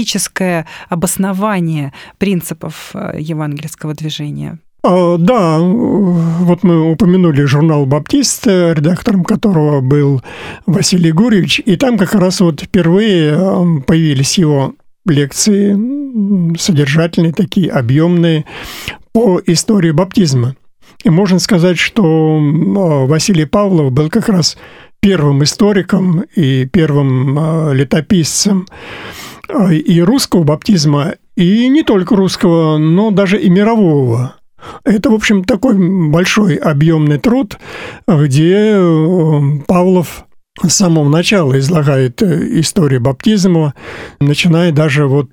обоснование 0.89 1.93
принципов 2.19 2.91
э, 2.95 3.17
евангельского 3.19 3.95
движения. 3.95 4.59
А, 4.83 5.17
да, 5.17 5.59
вот 5.61 6.63
мы 6.63 6.93
упомянули 6.93 7.45
журнал 7.45 7.87
«Баптист», 7.87 8.47
редактором 8.47 9.25
которого 9.25 9.81
был 9.81 10.23
Василий 10.67 11.11
Гурьевич, 11.11 11.63
и 11.65 11.77
там 11.77 11.97
как 11.97 12.15
раз 12.15 12.41
вот 12.41 12.61
впервые 12.61 13.33
э, 13.33 13.81
появились 13.87 14.37
его 14.37 14.75
лекции, 15.07 16.57
содержательные 16.59 17.33
такие, 17.33 17.71
объемные, 17.71 18.45
по 19.13 19.41
истории 19.47 19.91
баптизма. 19.91 20.57
И 21.03 21.11
можно 21.11 21.39
сказать, 21.39 21.79
что 21.79 22.39
э, 22.39 23.07
Василий 23.07 23.45
Павлов 23.45 23.93
был 23.93 24.11
как 24.11 24.29
раз 24.29 24.57
первым 25.01 25.45
историком 25.45 26.25
и 26.35 26.67
первым 26.67 27.39
э, 27.39 27.75
летописцем 27.75 28.67
и 29.71 30.01
русского 30.01 30.45
баптизма, 30.45 31.15
и 31.37 31.69
не 31.69 31.83
только 31.83 32.17
русского, 32.17 32.79
но 32.79 33.11
даже 33.11 33.41
и 33.41 33.51
мирового. 33.51 34.37
Это, 34.85 35.11
в 35.11 35.15
общем, 35.15 35.45
такой 35.45 35.75
большой 36.09 36.57
объемный 36.57 37.19
труд, 37.19 37.59
где 38.07 38.77
Павлов 39.67 40.25
с 40.63 40.73
самого 40.73 41.09
начала 41.09 41.59
излагает 41.59 42.23
э, 42.23 42.61
историю 42.61 43.01
баптизма, 43.01 43.75
начиная 44.21 44.71
даже 44.71 45.07
вот 45.07 45.29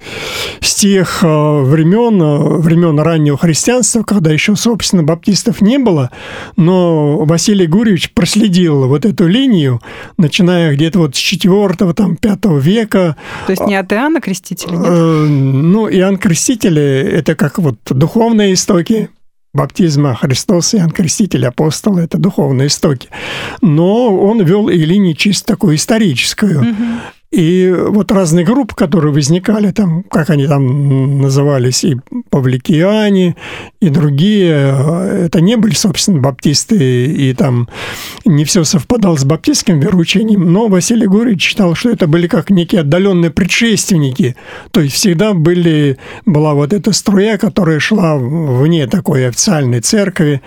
с 0.62 0.74
тех 0.74 1.24
э, 1.24 1.28
времен, 1.28 2.20
э, 2.20 2.58
времен 2.58 3.00
раннего 3.00 3.38
христианства, 3.38 4.02
когда 4.02 4.32
еще, 4.32 4.56
собственно, 4.56 5.04
баптистов 5.04 5.62
не 5.62 5.78
было, 5.78 6.10
но 6.58 7.20
Василий 7.20 7.68
Гурьевич 7.68 8.14
проследил 8.14 8.88
вот 8.88 9.06
эту 9.06 9.28
линию, 9.28 9.80
начиная 10.18 10.74
где-то 10.74 10.98
вот 10.98 11.16
с 11.16 11.20
4 11.20 11.94
там, 11.94 12.16
5 12.16 12.46
века. 12.60 13.16
То 13.46 13.52
есть 13.52 13.66
не 13.68 13.76
от 13.76 13.94
Иоанна 13.94 14.22
Крестителя, 14.22 14.76
нет? 14.76 14.90
Ну, 14.90 15.88
Иоанн 15.88 16.18
Креститель– 16.18 16.80
это 16.80 17.36
как 17.36 17.60
вот 17.60 17.78
духовные 17.86 18.54
истоки, 18.54 19.10
баптизма 19.54 20.16
Христос, 20.16 20.76
Иоанн 20.76 20.92
Креститель, 20.92 21.46
апостол– 21.46 21.98
это 22.00 22.18
духовные 22.18 22.68
истоки. 22.68 23.10
Но 23.62 24.16
он 24.18 24.42
вел 24.44 24.70
и 24.70 24.78
линию 24.78 25.16
чисто 25.16 25.48
такую 25.48 25.76
историческую. 25.76 26.62
Угу. 26.62 26.86
И 27.32 27.74
вот 27.74 28.12
разные 28.12 28.46
группы, 28.46 28.76
которые 28.76 29.14
возникали 29.14 29.72
там, 29.72 30.04
как 30.04 30.30
они 30.30 30.48
там 30.48 31.22
назывались, 31.22 31.86
и 31.86 31.96
павликиане, 32.30 33.38
и 33.80 33.88
другие, 33.90 35.26
это 35.26 35.40
не 35.40 35.56
были, 35.56 35.74
собственно, 35.74 36.20
баптисты, 36.20 37.06
и 37.06 37.34
там 37.34 37.70
не 38.26 38.44
все 38.44 38.66
совпадало 38.66 39.16
с 39.16 39.24
баптистским 39.24 39.80
вероучением, 39.80 40.52
но 40.52 40.68
Василий 40.68 41.08
Гурьевич 41.08 41.42
считал, 41.42 41.74
что 41.74 41.90
это 41.90 42.06
были 42.06 42.28
как 42.28 42.50
некие 42.50 42.82
отдаленные 42.82 43.32
предшественники, 43.32 44.36
то 44.72 44.82
есть 44.82 44.96
всегда 44.96 45.34
были, 45.34 45.98
была 46.26 46.54
вот 46.54 46.74
эта 46.74 46.92
струя, 46.92 47.38
которая 47.38 47.80
шла 47.80 48.18
вне 48.18 48.88
такой 48.88 49.26
официальной 49.28 49.80
церкви, 49.80 50.42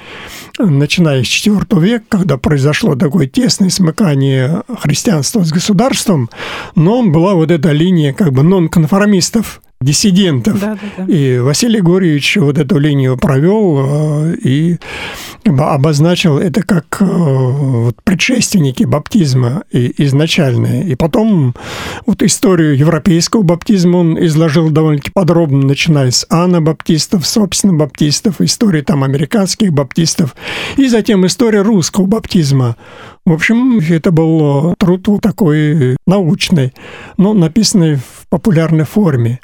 начиная 0.59 1.25
с 1.25 1.29
IV 1.29 1.81
века, 1.81 2.05
когда 2.11 2.37
произошло 2.37 2.95
такое 2.95 3.27
тесное 3.27 3.71
смыкание 3.71 4.63
христианства 4.83 5.43
с 5.43 5.51
государством, 5.51 6.29
но 6.75 7.03
была 7.05 7.35
вот 7.35 7.51
эта 7.51 7.73
линия 7.73 8.13
как 8.13 8.33
бы 8.33 8.43
нонконформистов, 8.43 9.63
диссидентов. 9.85 10.59
Да, 10.61 10.75
да, 10.75 11.05
да. 11.05 11.13
И 11.13 11.39
Василий 11.39 11.81
Гурьевич 11.81 12.39
вот 12.39 12.59
эту 12.59 12.79
линию 12.79 13.17
провел 13.19 14.33
э, 14.33 14.37
и 14.43 14.79
обозначил 15.45 16.39
это 16.39 16.63
как 16.63 16.87
э, 17.01 17.05
вот 17.05 17.97
предшественники 18.03 18.85
баптизма 18.85 19.65
изначальные. 19.71 20.89
И 20.89 20.95
потом 20.95 21.55
вот 22.07 22.23
историю 22.23 22.77
европейского 22.77 23.43
баптизма 23.43 23.99
он 23.99 24.25
изложил 24.25 24.71
довольно-таки 24.71 25.11
подробно, 25.13 25.67
начиная 25.67 26.11
с 26.11 26.27
анабаптистов, 26.31 27.27
собственно, 27.27 27.75
баптистов, 27.75 28.41
истории 28.41 28.81
там 28.81 29.05
американских 29.05 29.73
баптистов, 29.73 30.35
и 30.77 30.89
затем 30.89 31.27
история 31.27 31.61
русского 31.63 32.07
баптизма. 32.07 32.77
В 33.27 33.33
общем, 33.33 33.79
это 33.79 34.11
был 34.11 34.75
труд 34.79 35.05
такой 35.21 35.97
научный, 36.07 36.73
но 37.19 37.35
написанный 37.35 37.97
в 37.97 38.27
популярной 38.31 38.85
форме. 38.85 39.41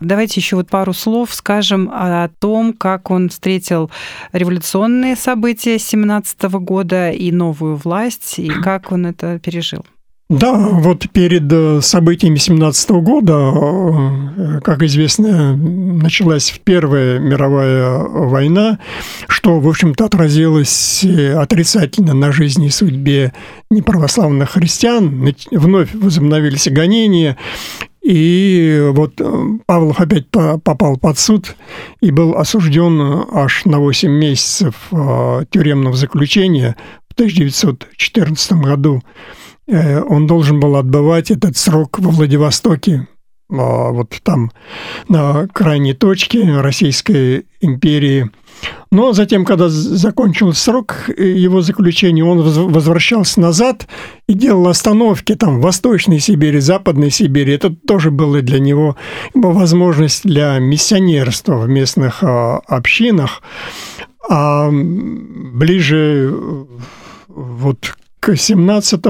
Давайте 0.00 0.40
еще 0.40 0.56
вот 0.56 0.68
пару 0.68 0.92
слов 0.92 1.34
скажем 1.34 1.90
о 1.92 2.28
том, 2.38 2.72
как 2.72 3.10
он 3.10 3.30
встретил 3.30 3.90
революционные 4.32 5.16
события 5.16 5.78
17 5.78 6.42
года 6.60 7.10
и 7.10 7.32
новую 7.32 7.76
власть, 7.76 8.38
и 8.38 8.48
как 8.62 8.92
он 8.92 9.06
это 9.06 9.38
пережил. 9.40 9.84
Да, 10.30 10.52
вот 10.52 11.08
перед 11.10 11.50
э, 11.50 11.80
событиями 11.80 12.36
17 12.36 12.90
года, 12.90 13.32
э, 13.32 14.60
как 14.60 14.82
известно, 14.82 15.56
началась 15.56 16.60
Первая 16.62 17.18
мировая 17.18 17.96
война, 18.00 18.78
что, 19.26 19.58
в 19.58 19.66
общем-то, 19.66 20.04
отразилось 20.04 21.02
отрицательно 21.34 22.12
на 22.12 22.30
жизни 22.30 22.66
и 22.66 22.70
судьбе 22.70 23.32
неправославных 23.70 24.50
христиан. 24.50 25.32
Вновь 25.50 25.94
возобновились 25.94 26.68
гонения, 26.68 27.38
и 28.08 28.88
вот 28.94 29.20
э, 29.20 29.44
Павлов 29.66 30.00
опять 30.00 30.30
попал 30.30 30.96
под 30.96 31.18
суд 31.18 31.54
и 32.00 32.10
был 32.10 32.36
осужден 32.36 33.26
аж 33.30 33.66
на 33.66 33.80
8 33.80 34.10
месяцев 34.10 34.74
э, 34.90 35.44
тюремного 35.50 35.94
заключения 35.94 36.74
в 37.10 37.12
1914 37.12 38.52
году. 38.52 39.02
Э, 39.66 40.00
он 40.00 40.26
должен 40.26 40.58
был 40.58 40.76
отбывать 40.76 41.30
этот 41.30 41.58
срок 41.58 41.98
во 41.98 42.10
Владивостоке, 42.10 43.06
вот 43.50 44.14
там 44.22 44.52
на 45.08 45.46
крайней 45.48 45.92
точке 45.92 46.60
Российской 46.60 47.44
империи– 47.60 48.30
но 48.90 49.12
затем, 49.12 49.44
когда 49.44 49.68
закончился 49.68 50.62
срок 50.62 51.10
его 51.16 51.60
заключения, 51.60 52.24
он 52.24 52.40
возвращался 52.40 53.40
назад 53.40 53.86
и 54.26 54.32
делал 54.32 54.68
остановки 54.68 55.34
там 55.34 55.58
в 55.58 55.62
Восточной 55.62 56.20
Сибири, 56.20 56.58
Западной 56.60 57.10
Сибири. 57.10 57.52
Это 57.52 57.70
тоже 57.70 58.10
было 58.10 58.40
для 58.40 58.60
него 58.60 58.96
возможность 59.34 60.24
для 60.24 60.58
миссионерства 60.58 61.58
в 61.58 61.68
местных 61.68 62.22
а, 62.22 62.60
общинах. 62.66 63.42
А 64.30 64.70
ближе 64.70 66.34
вот 67.28 67.94
к 68.20 68.36
17 68.36 69.00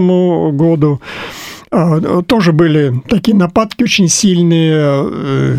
году 0.53 1.01
а, 1.01 1.58
тоже 2.27 2.53
были 2.53 3.03
такие 3.09 3.37
нападки 3.37 3.83
очень 3.83 4.09
сильные. 4.09 4.75
Э, 4.79 5.57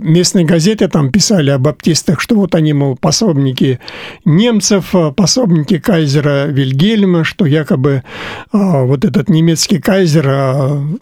местные 0.00 0.44
газеты 0.44 0.88
там 0.88 1.10
писали 1.10 1.50
о 1.50 1.58
баптистах, 1.58 2.20
что 2.20 2.34
вот 2.34 2.54
они, 2.54 2.72
мол, 2.72 2.96
пособники 2.96 3.78
немцев, 4.24 4.94
а, 4.94 5.10
пособники 5.10 5.78
кайзера 5.78 6.46
Вильгельма, 6.46 7.24
что 7.24 7.46
якобы 7.46 8.02
а, 8.52 8.84
вот 8.84 9.04
этот 9.04 9.28
немецкий 9.28 9.78
кайзер 9.78 11.00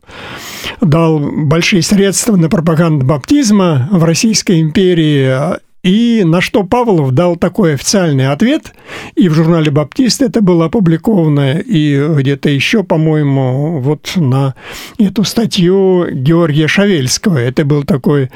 дал 0.81 1.19
большие 1.19 1.83
средства 1.83 2.37
на 2.37 2.49
пропаганду 2.49 3.07
баптизма 3.07 3.89
в 3.93 4.05
Российской 4.05 4.61
империи, 4.61 5.59
и 5.83 6.23
на 6.25 6.41
что 6.41 6.65
Павлов 6.65 7.13
дал 7.13 7.37
такой 7.37 7.75
официальный 7.75 8.29
ответ, 8.29 8.75
и 9.15 9.29
в 9.29 9.35
журнале 9.35 9.71
«Баптист» 9.71 10.23
это 10.23 10.41
было 10.41 10.67
опубликовано, 10.67 11.59
и 11.59 12.05
где-то 12.17 12.51
еще, 12.51 12.83
по-моему, 12.83 13.81
вот 13.81 14.13
на 14.17 14.55
эту 14.99 15.25
статью 15.25 16.07
Георгия 16.11 16.67
Шавельского. 16.67 17.39
Это 17.39 17.65
был 17.65 17.85
такой 17.85 18.25
э, 18.25 18.31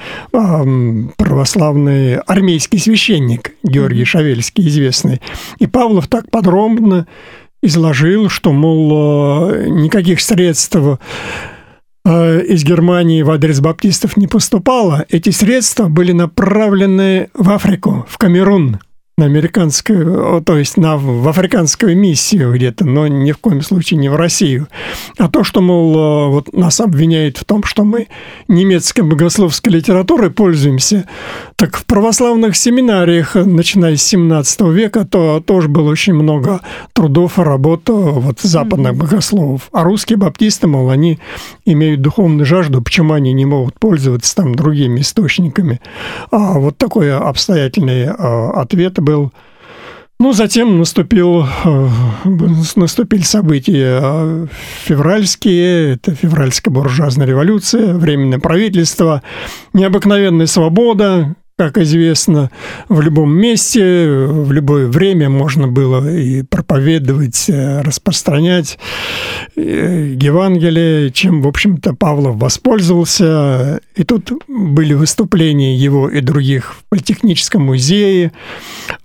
православный 1.16 2.16
армейский 2.18 2.78
священник 2.78 3.54
Георгий 3.62 4.04
Шавельский, 4.04 4.68
известный. 4.68 5.20
И 5.58 5.66
Павлов 5.66 6.08
так 6.08 6.30
подробно 6.30 7.06
изложил, 7.60 8.28
что, 8.28 8.52
мол, 8.52 9.50
никаких 9.66 10.20
средств 10.20 10.76
Э, 10.76 10.96
из 12.04 12.64
Германии 12.64 13.22
в 13.22 13.30
адрес 13.30 13.60
баптистов 13.60 14.16
не 14.16 14.26
поступало, 14.26 15.06
эти 15.08 15.30
средства 15.30 15.88
были 15.88 16.12
направлены 16.12 17.30
в 17.34 17.50
Африку, 17.50 18.06
в 18.08 18.18
Камерун– 18.18 18.80
на 19.18 19.26
американскую, 19.26 20.42
то 20.42 20.56
есть 20.56 20.78
на, 20.78 20.96
в 20.96 21.28
африканскую 21.28 21.96
миссию 21.96 22.52
где-то, 22.54 22.86
но 22.86 23.06
ни 23.06 23.32
в 23.32 23.38
коем 23.38 23.60
случае 23.60 24.00
не 24.00 24.08
в 24.08 24.16
Россию. 24.16 24.68
А 25.18 25.28
то, 25.28 25.44
что, 25.44 25.60
мол, 25.60 25.94
э, 25.94 26.28
вот 26.30 26.52
нас 26.54 26.80
обвиняют 26.80 27.36
в 27.36 27.44
том, 27.44 27.62
что 27.62 27.84
мы 27.84 28.08
немецкой 28.48 29.02
богословской 29.02 29.72
литературой 29.72 30.30
пользуемся, 30.30 31.06
так 31.62 31.76
в 31.76 31.86
православных 31.86 32.56
семинариях, 32.56 33.36
начиная 33.36 33.96
с 33.96 34.02
17 34.02 34.62
века, 34.62 35.04
то 35.04 35.38
тоже 35.38 35.68
было 35.68 35.90
очень 35.90 36.12
много 36.12 36.60
трудов 36.92 37.38
и 37.38 37.42
работ 37.42 37.88
э, 37.88 37.92
вот, 37.92 38.40
западных 38.40 38.96
богословов. 38.96 39.68
А 39.70 39.84
русские 39.84 40.16
баптисты, 40.16 40.66
мол, 40.66 40.90
они 40.90 41.20
имеют 41.64 42.00
духовную 42.02 42.46
жажду, 42.46 42.82
почему 42.82 43.12
они 43.12 43.32
не 43.32 43.44
могут 43.44 43.78
пользоваться 43.78 44.34
там 44.34 44.56
другими 44.56 45.02
источниками. 45.02 45.80
А 46.32 46.58
вот 46.58 46.78
такой 46.78 47.16
обстоятельный 47.16 48.06
э, 48.06 48.50
ответ 48.56 48.98
был. 48.98 49.30
Ну, 50.18 50.32
затем 50.32 50.80
наступил, 50.80 51.46
э, 51.64 51.88
наступили 52.74 53.22
события 53.22 54.48
февральские, 54.82 55.94
это 55.94 56.12
февральская 56.12 56.74
буржуазная 56.74 57.26
революция, 57.28 57.94
временное 57.94 58.40
правительство, 58.40 59.22
необыкновенная 59.72 60.46
свобода, 60.46 61.36
как 61.62 61.78
известно, 61.78 62.50
в 62.88 63.00
любом 63.02 63.32
месте, 63.32 64.16
в 64.16 64.50
любое 64.50 64.88
время 64.88 65.28
можно 65.28 65.68
было 65.68 66.12
и 66.12 66.42
проповедовать, 66.42 67.48
э, 67.48 67.82
распространять 67.82 68.80
э, 69.54 70.16
Евангелие, 70.20 71.12
чем, 71.12 71.40
в 71.40 71.46
общем-то, 71.46 71.94
Павлов 71.94 72.34
воспользовался. 72.36 73.80
И 73.94 74.02
тут 74.02 74.32
были 74.48 74.94
выступления 74.94 75.76
его 75.76 76.08
и 76.08 76.20
других 76.20 76.74
в 76.74 76.84
Политехническом 76.88 77.62
музее 77.62 78.32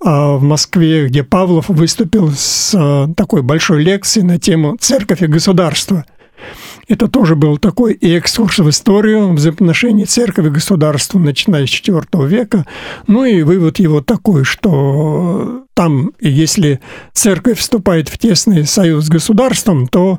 а 0.03 0.37
в 0.37 0.41
Москве, 0.41 1.07
где 1.07 1.23
Павлов 1.23 1.69
выступил 1.69 2.31
с 2.31 2.73
э, 2.73 3.13
такой 3.15 3.43
большой 3.43 3.83
лекцией 3.83 4.25
на 4.25 4.39
тему 4.39 4.77
«Церковь 4.79 5.21
и 5.21 5.27
государство». 5.27 6.05
Это 6.87 7.07
тоже 7.07 7.35
был 7.35 7.57
такой 7.57 7.93
и 7.93 8.13
экскурс 8.15 8.59
в 8.59 8.69
историю 8.69 9.33
взаимоотношений 9.33 10.05
церкви 10.05 10.47
и 10.47 10.51
государства, 10.51 11.19
начиная 11.19 11.65
с 11.65 11.69
IV 11.69 12.27
века. 12.27 12.65
Ну 13.07 13.25
и 13.25 13.43
вывод 13.43 13.79
его 13.79 14.01
такой, 14.01 14.43
что 14.43 15.65
там, 15.73 16.11
если 16.19 16.79
церковь 17.13 17.59
вступает 17.59 18.09
в 18.09 18.17
тесный 18.17 18.65
союз 18.65 19.05
с 19.05 19.09
государством, 19.09 19.87
то 19.87 20.17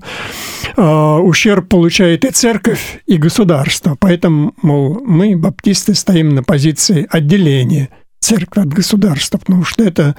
э, 0.76 0.82
ущерб 0.82 1.68
получает 1.68 2.24
и 2.24 2.30
церковь, 2.30 3.02
и 3.06 3.16
государство. 3.16 3.96
Поэтому, 3.98 4.54
мол, 4.62 5.00
мы, 5.04 5.36
баптисты, 5.36 5.94
стоим 5.94 6.34
на 6.34 6.42
позиции 6.42 7.06
отделения– 7.10 7.88
церковь 8.20 8.64
от 8.64 8.72
государства, 8.72 9.38
потому 9.38 9.64
что 9.64 9.84
это 9.84 10.16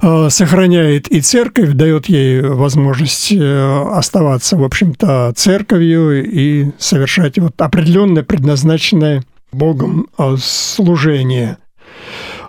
э, 0.00 0.28
сохраняет 0.30 1.08
и 1.08 1.20
церковь, 1.20 1.72
дает 1.72 2.06
ей 2.06 2.40
возможность 2.40 3.32
э, 3.32 3.82
оставаться, 3.92 4.56
в 4.56 4.64
общем-то, 4.64 5.32
церковью 5.36 6.24
и 6.24 6.70
совершать 6.78 7.38
вот 7.38 7.60
определенное 7.60 8.22
предназначенное 8.22 9.22
Богом 9.52 10.08
э, 10.18 10.36
служение. 10.40 11.58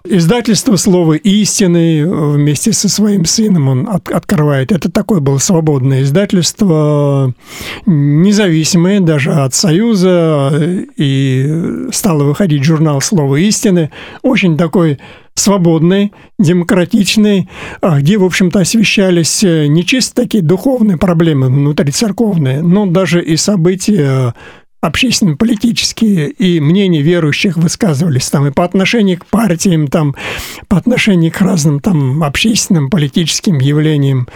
Издательство 0.06 0.76
«Слово 0.76 1.14
истины» 1.14 2.06
вместе 2.06 2.74
со 2.74 2.90
своим 2.90 3.24
сыном 3.24 3.70
он 3.70 3.88
от, 3.90 4.12
открывает. 4.12 4.74
Это 4.74 4.92
такое 4.92 5.22
было 5.22 5.38
свободное 5.38 6.02
издательство, 6.02 7.34
независимое 7.86 9.00
даже 9.00 9.32
от 9.32 9.54
Союза, 9.54 10.52
и 10.98 11.88
стало 11.94 12.26
выходить 12.26 12.66
журнал 12.66 13.00
«Слово 13.00 13.38
истины», 13.38 13.92
очень 14.24 14.58
такой 14.58 15.00
свободный, 15.36 16.12
демократичный, 16.38 17.48
а 17.82 18.02
где, 18.02 18.18
в 18.18 18.26
общем-то, 18.26 18.60
освещались 18.60 19.42
не 19.42 19.86
чисто 19.86 20.16
такие 20.24 20.44
духовные 20.44 20.98
проблемы 20.98 21.48
внутрицерковные, 21.48 22.62
но 22.62 22.86
даже 22.86 23.24
и 23.24 23.38
события 23.38 24.34
общественно-политические 24.84 26.30
и 26.32 26.60
мнения 26.60 27.02
верующих 27.02 27.56
высказывались 27.56 28.30
там 28.30 28.48
и 28.48 28.52
по 28.52 28.66
отношению 28.66 29.18
к 29.18 29.26
партиям, 29.28 29.88
там, 29.88 30.14
по 30.68 30.76
отношению 30.76 31.32
к 31.32 31.40
разным 31.40 31.80
там 31.80 32.22
общественным, 32.22 32.90
политическим 32.90 33.60
явлениям. 33.60 34.28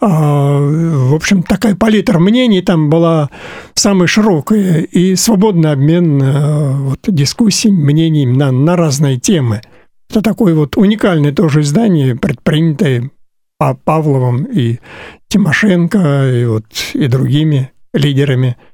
А, 0.00 0.60
в 0.60 1.12
общем, 1.12 1.42
такая 1.42 1.74
палитра 1.74 2.20
мнений 2.20 2.62
там 2.62 2.88
была 2.88 3.30
самая 3.74 4.06
широкая 4.06 4.82
и 4.82 5.16
свободный 5.16 5.72
обмен 5.72 6.22
э, 6.22 6.76
вот, 6.82 7.00
дискуссий, 7.08 7.72
мнений 7.72 8.26
на, 8.26 8.52
на 8.52 8.76
разные 8.76 9.18
темы. 9.18 9.60
Это 10.08 10.22
такое 10.22 10.54
вот 10.54 10.76
уникальное 10.76 11.32
тоже 11.32 11.62
издание, 11.62 12.14
предпринятое 12.14 13.10
Павловым 13.58 14.44
и 14.44 14.78
Тимошенко, 15.26 16.30
и, 16.32 16.44
вот, 16.44 16.66
и 16.94 17.08
другими 17.08 17.72
лидерами– 17.92 18.56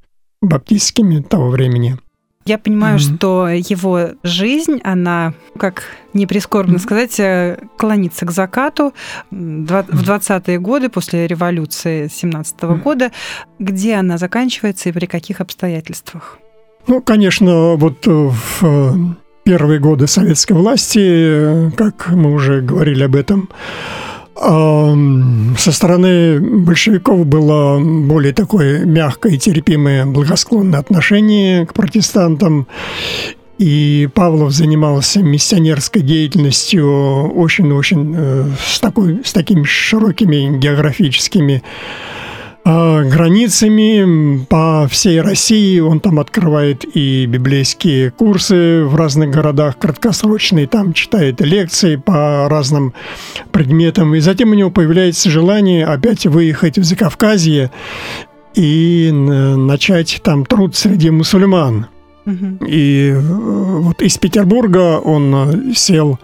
баптистскими 0.43 1.23
того 1.23 1.49
времени. 1.49 1.97
Я 2.45 2.59
понимаю, 2.59 2.99
mm-hmm. 2.99 3.17
что 3.17 3.49
его 3.49 4.11
жизнь, 4.25 4.81
она, 4.83 5.33
как 5.57 5.85
не 6.13 6.27
прискорбно 6.27 6.77
mm-hmm. 6.77 6.81
сказать, 6.81 7.21
э, 7.21 7.59
клонится 7.79 8.27
к 8.27 8.33
закату 8.33 8.93
в 9.31 9.35
20-е 9.35 10.59
годы 10.59 10.89
после 10.89 11.29
революции 11.29 12.09
17 12.13 12.57
-го 12.57 12.61
mm-hmm. 12.61 12.83
года. 12.83 13.13
Где 13.61 13.95
она 13.95 14.19
заканчивается 14.19 14.89
и 14.89 14.93
при 14.93 15.07
каких 15.07 15.41
обстоятельствах? 15.41 16.39
Ну, 16.89 17.01
конечно, 17.01 17.77
вот 17.77 18.07
в 18.07 19.17
первые 19.45 19.79
годы 19.79 20.09
советской 20.09 20.55
власти, 20.55 21.71
как 21.77 22.09
мы 22.09 22.33
уже 22.33 22.61
говорили 22.61 23.05
об 23.05 23.15
этом, 23.15 23.49
со 24.35 25.73
стороны 25.73 26.41
большевиков 26.41 27.27
было 27.27 27.79
более 27.81 28.33
такое 28.33 28.85
мягкое 28.85 29.37
терпимое, 29.37 30.07
благосклонное 30.07 30.81
отношение 30.81 31.67
к 31.67 31.75
протестантам. 31.75 32.67
И 33.59 34.09
Павлов 34.15 34.53
занимался 34.53 35.23
миссионерской 35.23 36.03
деятельностью 36.03 37.31
очень-очень 37.33 38.15
э, 38.17 38.47
с, 38.67 38.81
такой, 38.81 39.21
с 39.25 39.33
такими 39.33 39.63
широкими 39.63 40.59
географическими 40.59 41.63
границами 42.65 44.45
по 44.45 44.87
всей 44.89 45.21
России. 45.21 45.81
Он 45.81 46.01
там 46.01 46.19
открывает 46.21 46.85
и 46.97 47.27
библейские 47.27 48.11
курсы 48.11 48.85
в 48.85 48.95
разных 48.95 49.31
городах, 49.31 49.79
краткосрочные, 49.79 50.67
там 50.67 50.93
читает 50.93 51.41
лекции 51.41 51.97
по 51.97 52.49
разным 52.49 52.95
предметам. 53.51 54.15
И 54.15 54.21
затем 54.21 54.51
у 54.51 54.55
него 54.55 54.71
появляется 54.71 55.31
желание 55.31 55.85
опять 55.85 56.27
выехать 56.27 56.79
в 56.79 56.85
Закавказье 56.85 57.71
и 58.55 59.11
начать 59.13 60.21
там 60.23 60.45
труд 60.45 60.77
среди 60.77 61.11
мусульман. 61.11 61.87
И 62.67 63.13
э, 63.13 63.21
вот 63.21 64.01
из 64.01 64.17
Петербурга 64.17 64.99
он 65.01 65.35
э, 65.35 65.75
сел 65.75 66.21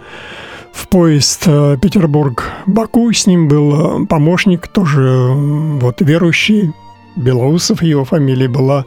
в 0.78 0.88
поезд 0.88 1.42
э, 1.46 1.76
Петербург-Баку. 1.80 3.12
С 3.12 3.26
ним 3.26 3.48
был 3.48 4.02
э, 4.02 4.06
помощник, 4.06 4.68
тоже 4.68 5.32
вот 5.32 6.00
верующий, 6.00 6.72
Белоусов 7.16 7.82
его 7.82 8.04
фамилия 8.04 8.48
была. 8.48 8.86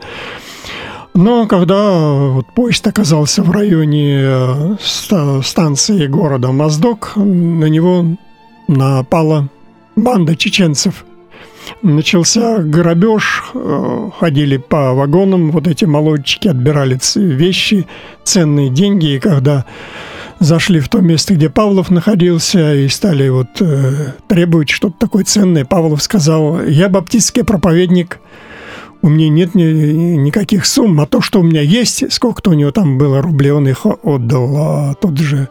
Но 1.14 1.48
когда 1.48 1.92
вот 2.30 2.48
поезд 2.56 2.88
оказался 2.88 3.44
в 3.44 3.52
районе 3.52 4.22
э, 4.24 4.76
станции 5.44 6.08
города 6.08 6.52
Моздок, 6.54 7.14
на 7.18 7.66
него 7.66 8.06
напала 8.70 9.50
банда 9.98 10.38
чеченцев. 10.38 11.04
Начался 11.84 12.58
грабеж, 12.58 13.44
ходили 14.18 14.58
по 14.58 14.94
вагонам, 14.94 15.52
вот 15.52 15.68
эти 15.68 15.86
молодчики 15.86 16.48
отбирали 16.48 17.00
вещи, 17.16 17.86
ценные 18.24 18.70
деньги, 18.70 19.16
и 19.16 19.20
когда 19.20 19.66
зашли 20.42 20.80
в 20.80 20.90
то 20.90 21.00
место, 21.00 21.36
где 21.36 21.50
Павлов 21.50 21.92
находился, 21.92 22.76
и 22.76 22.88
стали 22.88 23.30
вот 23.30 23.62
э, 23.62 24.14
требовать 24.28 24.70
что-то 24.70 24.98
такое 24.98 25.24
ценное. 25.24 25.66
Павлов 25.66 26.02
сказал, 26.02 26.64
я 26.64 26.90
баптистский 26.90 27.44
проповедник, 27.44 28.20
у 29.02 29.10
меня 29.10 29.30
нет 29.30 29.56
ни, 29.56 29.64
никаких 29.64 30.66
сумм, 30.66 31.02
а 31.02 31.06
то, 31.06 31.22
что 31.22 31.40
у 31.40 31.44
меня 31.44 31.62
есть, 31.62 32.12
сколько-то 32.14 32.52
у 32.52 32.54
него 32.54 32.72
там 32.72 32.98
было 32.98 33.22
рублей, 33.22 33.52
он 33.52 33.68
их 33.68 33.86
отдал 33.86 34.58
а 34.58 34.94
тот 34.96 35.18
же 35.18 35.50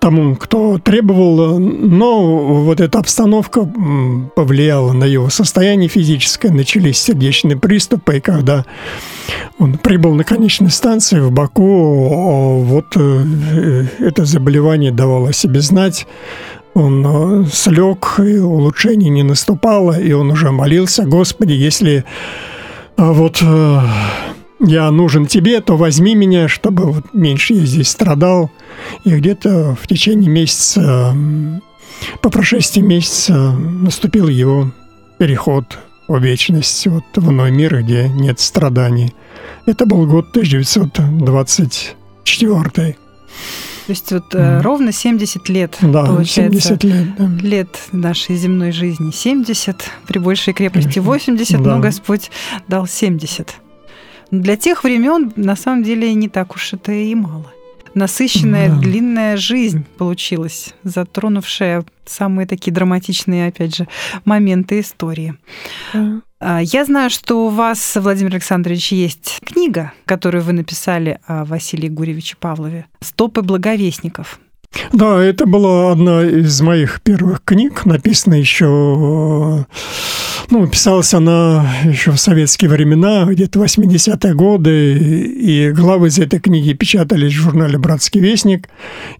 тому, 0.00 0.36
кто 0.36 0.78
требовал. 0.78 1.58
Но 1.58 2.62
вот 2.64 2.80
эта 2.80 2.98
обстановка 2.98 3.68
повлияла 4.34 4.92
на 4.92 5.04
его 5.04 5.30
состояние 5.30 5.88
физическое, 5.88 6.50
начались 6.50 6.98
сердечные 6.98 7.56
приступы, 7.56 8.18
и 8.18 8.20
когда 8.20 8.64
он 9.58 9.78
прибыл 9.78 10.14
на 10.14 10.24
конечной 10.24 10.70
станции 10.70 11.20
в 11.20 11.30
Баку, 11.30 12.62
вот 12.64 12.96
э, 12.96 13.86
это 13.98 14.24
заболевание 14.24 14.92
давало 14.92 15.32
себе 15.32 15.60
знать. 15.60 16.06
Он 16.74 17.44
э, 17.44 17.46
слег, 17.52 18.18
и 18.18 18.38
улучшений 18.38 19.08
не 19.08 19.22
наступало, 19.22 19.98
и 19.98 20.12
он 20.12 20.30
уже 20.32 20.50
молился, 20.50 21.04
Господи, 21.04 21.52
если 21.52 22.04
а 22.96 23.12
вот 23.12 23.42
э, 23.42 23.80
я 24.60 24.90
нужен 24.90 25.26
тебе, 25.26 25.60
то 25.60 25.76
возьми 25.76 26.14
меня, 26.14 26.48
чтобы 26.48 26.84
вот 26.84 27.12
меньше 27.12 27.52
я 27.54 27.66
здесь 27.66 27.88
страдал. 27.88 28.50
И 29.04 29.10
где-то 29.10 29.76
в 29.80 29.86
течение 29.86 30.30
месяца, 30.30 31.14
по 32.22 32.30
прошествии 32.30 32.80
месяца 32.80 33.52
наступил 33.52 34.28
его 34.28 34.72
переход 35.18 35.78
в 36.06 36.18
вечность, 36.18 36.86
вот 36.86 37.04
в 37.14 37.30
иной 37.30 37.50
мир, 37.50 37.82
где 37.82 38.08
нет 38.08 38.40
страданий. 38.40 39.14
Это 39.66 39.84
был 39.86 40.06
год 40.06 40.28
1924. 40.30 42.96
То 43.86 43.90
есть 43.90 44.12
вот 44.12 44.34
mm. 44.34 44.62
ровно 44.62 44.92
70 44.92 45.48
лет, 45.50 45.76
да, 45.82 46.06
получается. 46.06 46.74
70 46.74 46.84
лет, 46.84 47.16
да. 47.16 47.30
Лет 47.46 47.78
нашей 47.92 48.36
земной 48.36 48.72
жизни 48.72 49.10
70, 49.10 49.84
при 50.06 50.18
большей 50.18 50.54
крепости 50.54 50.98
80, 50.98 51.62
да. 51.62 51.76
но 51.76 51.82
Господь 51.82 52.30
дал 52.66 52.86
70. 52.86 53.54
Для 54.30 54.56
тех 54.56 54.84
времен 54.84 55.32
на 55.36 55.54
самом 55.54 55.82
деле 55.82 56.14
не 56.14 56.28
так 56.28 56.54
уж 56.54 56.72
это 56.72 56.92
и 56.92 57.14
мало. 57.14 57.52
насыщенная, 57.94 58.70
да. 58.70 58.78
длинная 58.78 59.36
жизнь 59.36 59.84
получилась, 59.98 60.74
затронувшая 60.82 61.84
самые 62.06 62.46
такие 62.46 62.72
драматичные, 62.72 63.48
опять 63.48 63.76
же, 63.76 63.88
моменты 64.24 64.80
истории. 64.80 65.34
Да. 65.92 66.22
Я 66.60 66.84
знаю, 66.84 67.08
что 67.08 67.46
у 67.46 67.48
вас, 67.48 67.96
Владимир 67.96 68.32
Александрович, 68.32 68.92
есть 68.92 69.38
книга, 69.44 69.92
которую 70.04 70.44
вы 70.44 70.52
написали 70.52 71.18
о 71.26 71.44
Василии 71.44 71.88
Гурьевиче 71.88 72.36
Павлове 72.38 72.86
«Стопы 73.00 73.40
благовестников». 73.40 74.40
Да, 74.92 75.22
это 75.22 75.46
была 75.46 75.92
одна 75.92 76.22
из 76.22 76.60
моих 76.60 77.00
первых 77.02 77.42
книг, 77.44 77.84
написана 77.84 78.34
еще, 78.34 79.66
ну, 80.50 80.66
писалась 80.66 81.14
она 81.14 81.66
еще 81.84 82.12
в 82.12 82.18
советские 82.18 82.70
времена, 82.70 83.24
где-то 83.24 83.62
80-е 83.62 84.34
годы, 84.34 84.92
и 84.94 85.70
главы 85.70 86.08
из 86.08 86.18
этой 86.18 86.40
книги 86.40 86.72
печатались 86.72 87.32
в 87.32 87.40
журнале 87.40 87.78
«Братский 87.78 88.20
вестник» 88.20 88.68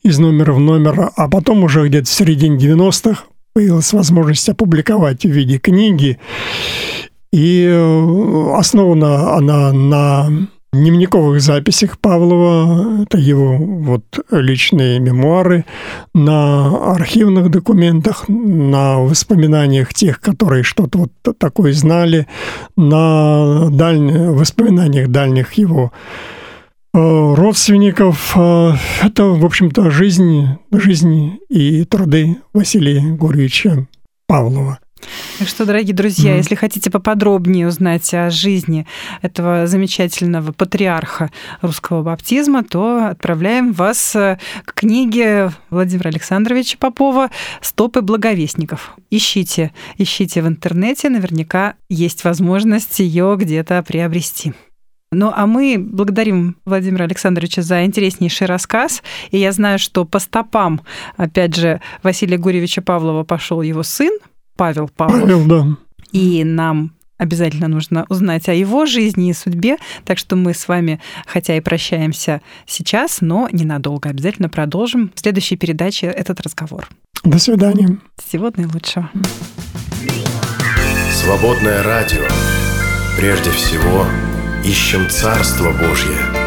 из 0.02 0.18
номера 0.18 0.52
в 0.52 0.60
номер, 0.60 1.10
а 1.16 1.28
потом 1.28 1.64
уже 1.64 1.86
где-то 1.88 2.06
в 2.06 2.12
середине 2.12 2.56
90-х 2.56 3.24
появилась 3.52 3.92
возможность 3.92 4.48
опубликовать 4.48 5.24
в 5.24 5.30
виде 5.30 5.58
книги, 5.58 6.18
и 7.32 7.66
основана 8.56 9.34
она 9.36 9.72
на 9.72 10.48
дневниковых 10.74 11.40
записях 11.40 11.98
Павлова, 11.98 13.02
это 13.02 13.18
его 13.18 13.56
вот 13.56 14.04
личные 14.30 15.00
мемуары, 15.00 15.64
на 16.14 16.92
архивных 16.94 17.50
документах, 17.50 18.24
на 18.28 18.98
воспоминаниях 18.98 19.94
тех, 19.94 20.20
которые 20.20 20.62
что-то 20.62 20.98
вот 20.98 21.38
такое 21.38 21.72
знали, 21.72 22.26
на 22.76 23.70
дальних, 23.70 24.30
воспоминаниях 24.30 25.08
дальних 25.08 25.54
его 25.54 25.92
э, 26.92 26.98
родственников. 26.98 28.34
Э, 28.36 28.72
это, 29.02 29.24
в 29.24 29.44
общем-то, 29.44 29.90
жизнь, 29.90 30.48
жизнь 30.72 31.38
и 31.48 31.84
труды 31.84 32.36
Василия 32.52 33.00
Гурьевича 33.00 33.86
Павлова. 34.26 34.78
Так 35.38 35.48
что, 35.48 35.64
дорогие 35.64 35.94
друзья, 35.94 36.32
mm-hmm. 36.32 36.38
если 36.38 36.54
хотите 36.54 36.90
поподробнее 36.90 37.66
узнать 37.66 38.12
о 38.14 38.30
жизни 38.30 38.86
этого 39.22 39.66
замечательного 39.66 40.52
патриарха 40.52 41.30
русского 41.60 42.02
баптизма, 42.02 42.64
то 42.64 43.06
отправляем 43.06 43.72
вас 43.72 44.14
э, 44.14 44.38
к 44.64 44.74
книге 44.74 45.52
Владимира 45.70 46.10
Александровича 46.10 46.76
Попова 46.78 47.30
«Стопы 47.60 48.00
благовестников». 48.00 48.96
Ищите, 49.10 49.72
ищите 49.98 50.42
в 50.42 50.46
интернете, 50.46 51.08
наверняка 51.08 51.74
есть 51.88 52.24
возможность 52.24 52.98
ее 53.00 53.36
где-то 53.38 53.82
приобрести. 53.82 54.52
Ну, 55.14 55.32
а 55.34 55.46
мы 55.46 55.76
благодарим 55.78 56.56
Владимира 56.64 57.04
Александровича 57.04 57.62
за 57.62 57.84
интереснейший 57.84 58.48
рассказ. 58.48 59.02
И 59.30 59.38
я 59.38 59.52
знаю, 59.52 59.78
что 59.78 60.04
по 60.04 60.18
стопам, 60.18 60.80
опять 61.16 61.54
же, 61.54 61.80
Василия 62.02 62.36
Гурьевича 62.36 62.82
Павлова 62.82 63.22
пошел 63.22 63.62
его 63.62 63.84
сын, 63.84 64.18
Павел 64.56 64.88
Павлов. 64.88 65.22
Павел, 65.22 65.44
да. 65.46 65.66
И 66.12 66.44
нам 66.44 66.92
обязательно 67.18 67.68
нужно 67.68 68.06
узнать 68.08 68.48
о 68.48 68.54
его 68.54 68.86
жизни 68.86 69.30
и 69.30 69.32
судьбе. 69.32 69.76
Так 70.04 70.18
что 70.18 70.36
мы 70.36 70.54
с 70.54 70.68
вами, 70.68 71.00
хотя 71.26 71.56
и 71.56 71.60
прощаемся 71.60 72.40
сейчас, 72.66 73.20
но 73.20 73.48
ненадолго. 73.50 74.10
Обязательно 74.10 74.48
продолжим 74.48 75.12
в 75.14 75.20
следующей 75.20 75.56
передаче 75.56 76.06
этот 76.06 76.40
разговор. 76.40 76.88
До 77.24 77.38
свидания. 77.38 77.98
Всего 78.16 78.52
наилучшего. 78.54 79.10
Свободное 81.12 81.82
радио. 81.82 82.26
Прежде 83.16 83.50
всего, 83.50 84.06
ищем 84.64 85.08
Царство 85.08 85.72
Божье. 85.72 86.43